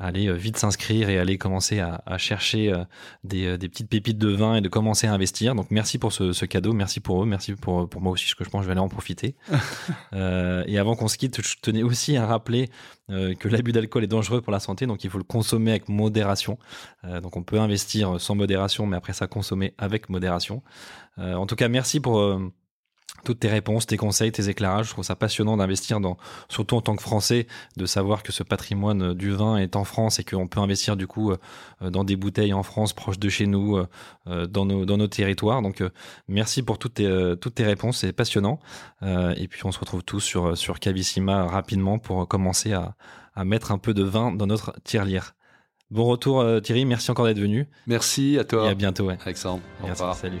aller 0.00 0.28
euh, 0.28 0.34
vite 0.34 0.56
s'inscrire 0.56 1.08
et 1.10 1.18
aller 1.18 1.38
commencer 1.38 1.78
à, 1.78 2.02
à 2.06 2.18
chercher 2.18 2.72
euh, 2.72 2.84
des, 3.22 3.46
euh, 3.46 3.56
des, 3.58 3.68
petites 3.68 3.88
pépites 3.88 4.18
de 4.18 4.28
vin 4.28 4.56
et 4.56 4.60
de 4.60 4.68
commencer 4.68 5.06
à 5.06 5.12
investir. 5.12 5.54
Donc 5.54 5.66
merci 5.70 5.98
pour 5.98 6.12
ce, 6.12 6.32
ce, 6.32 6.44
cadeau, 6.46 6.72
merci 6.72 7.00
pour 7.00 7.22
eux, 7.22 7.26
merci 7.26 7.54
pour, 7.54 7.88
pour 7.88 8.00
moi 8.00 8.12
aussi, 8.12 8.26
ce 8.26 8.34
que 8.34 8.42
je 8.42 8.50
pense 8.50 8.60
que 8.60 8.64
je 8.64 8.68
vais 8.68 8.72
aller 8.72 8.80
en 8.80 8.88
profiter. 8.88 9.36
euh, 10.14 10.64
et 10.66 10.78
avant 10.78 10.96
qu'on 10.96 11.08
se 11.08 11.18
quitte, 11.18 11.42
je 11.42 11.56
tenais 11.60 11.82
aussi 11.82 12.16
à 12.16 12.26
rappeler 12.26 12.70
euh, 13.10 13.34
que 13.34 13.48
l'abus 13.48 13.72
d'alcool 13.72 14.04
est 14.04 14.08
dangereux 14.08 14.40
pour 14.40 14.52
la 14.52 14.60
santé, 14.60 14.86
donc 14.86 15.04
il 15.04 15.10
faut 15.10 15.18
le 15.18 15.24
consommer 15.24 15.70
avec 15.70 15.88
modération. 15.88 16.58
Euh, 17.04 17.20
donc 17.20 17.36
on 17.36 17.42
peut 17.42 17.60
investir 17.60 18.20
sans 18.20 18.34
modération, 18.34 18.86
mais 18.86 18.96
après 18.96 19.12
ça 19.12 19.26
consommer 19.26 19.74
avec 19.78 20.08
modération. 20.08 20.62
en 21.18 21.46
tout 21.46 21.56
cas, 21.56 21.68
merci 21.68 22.00
pour 22.00 22.18
toutes 23.24 23.40
tes 23.40 23.48
réponses, 23.48 23.86
tes 23.86 23.96
conseils, 23.96 24.32
tes 24.32 24.48
éclairages. 24.48 24.86
Je 24.86 24.90
trouve 24.92 25.04
ça 25.04 25.16
passionnant 25.16 25.56
d'investir 25.56 26.00
dans, 26.00 26.16
surtout 26.48 26.76
en 26.76 26.80
tant 26.80 26.96
que 26.96 27.02
Français, 27.02 27.46
de 27.76 27.86
savoir 27.86 28.22
que 28.22 28.32
ce 28.32 28.42
patrimoine 28.42 29.14
du 29.14 29.30
vin 29.30 29.56
est 29.56 29.76
en 29.76 29.84
France 29.84 30.18
et 30.18 30.24
qu'on 30.24 30.48
peut 30.48 30.60
investir 30.60 30.96
du 30.96 31.06
coup 31.06 31.32
euh, 31.32 31.90
dans 31.90 32.04
des 32.04 32.16
bouteilles 32.16 32.52
en 32.52 32.62
France, 32.62 32.92
proches 32.92 33.18
de 33.18 33.28
chez 33.28 33.46
nous, 33.46 33.76
euh, 33.76 33.86
euh, 34.28 34.46
dans 34.46 34.64
nos, 34.64 34.84
dans 34.84 34.96
nos 34.96 35.06
territoires. 35.08 35.62
Donc, 35.62 35.82
merci 36.28 36.62
pour 36.62 36.78
toutes 36.78 36.94
tes, 36.94 37.34
toutes 37.40 37.54
tes 37.54 37.64
réponses, 37.64 37.98
c'est 37.98 38.12
passionnant. 38.12 38.58
Et 39.02 39.48
puis, 39.48 39.64
on 39.64 39.72
se 39.72 39.78
retrouve 39.78 40.02
tous 40.02 40.20
sur, 40.20 40.56
sur 40.56 40.78
Cavissima 40.78 41.46
rapidement 41.46 41.98
pour 41.98 42.26
commencer 42.28 42.72
à, 42.72 42.94
à 43.34 43.44
mettre 43.44 43.72
un 43.72 43.78
peu 43.78 43.94
de 43.94 44.02
vin 44.02 44.32
dans 44.32 44.46
notre 44.46 44.74
tirelire. 44.84 45.34
Bon 45.90 46.04
retour 46.04 46.44
Thierry, 46.62 46.84
merci 46.84 47.10
encore 47.10 47.26
d'être 47.26 47.40
venu. 47.40 47.68
Merci 47.86 48.38
à 48.38 48.44
toi. 48.44 48.66
Et 48.66 48.68
à 48.68 48.74
bientôt. 48.74 49.06
Ouais. 49.06 49.18
Alexandre. 49.24 49.62
Au 49.82 49.86
revoir. 49.86 50.14
Salut. 50.14 50.40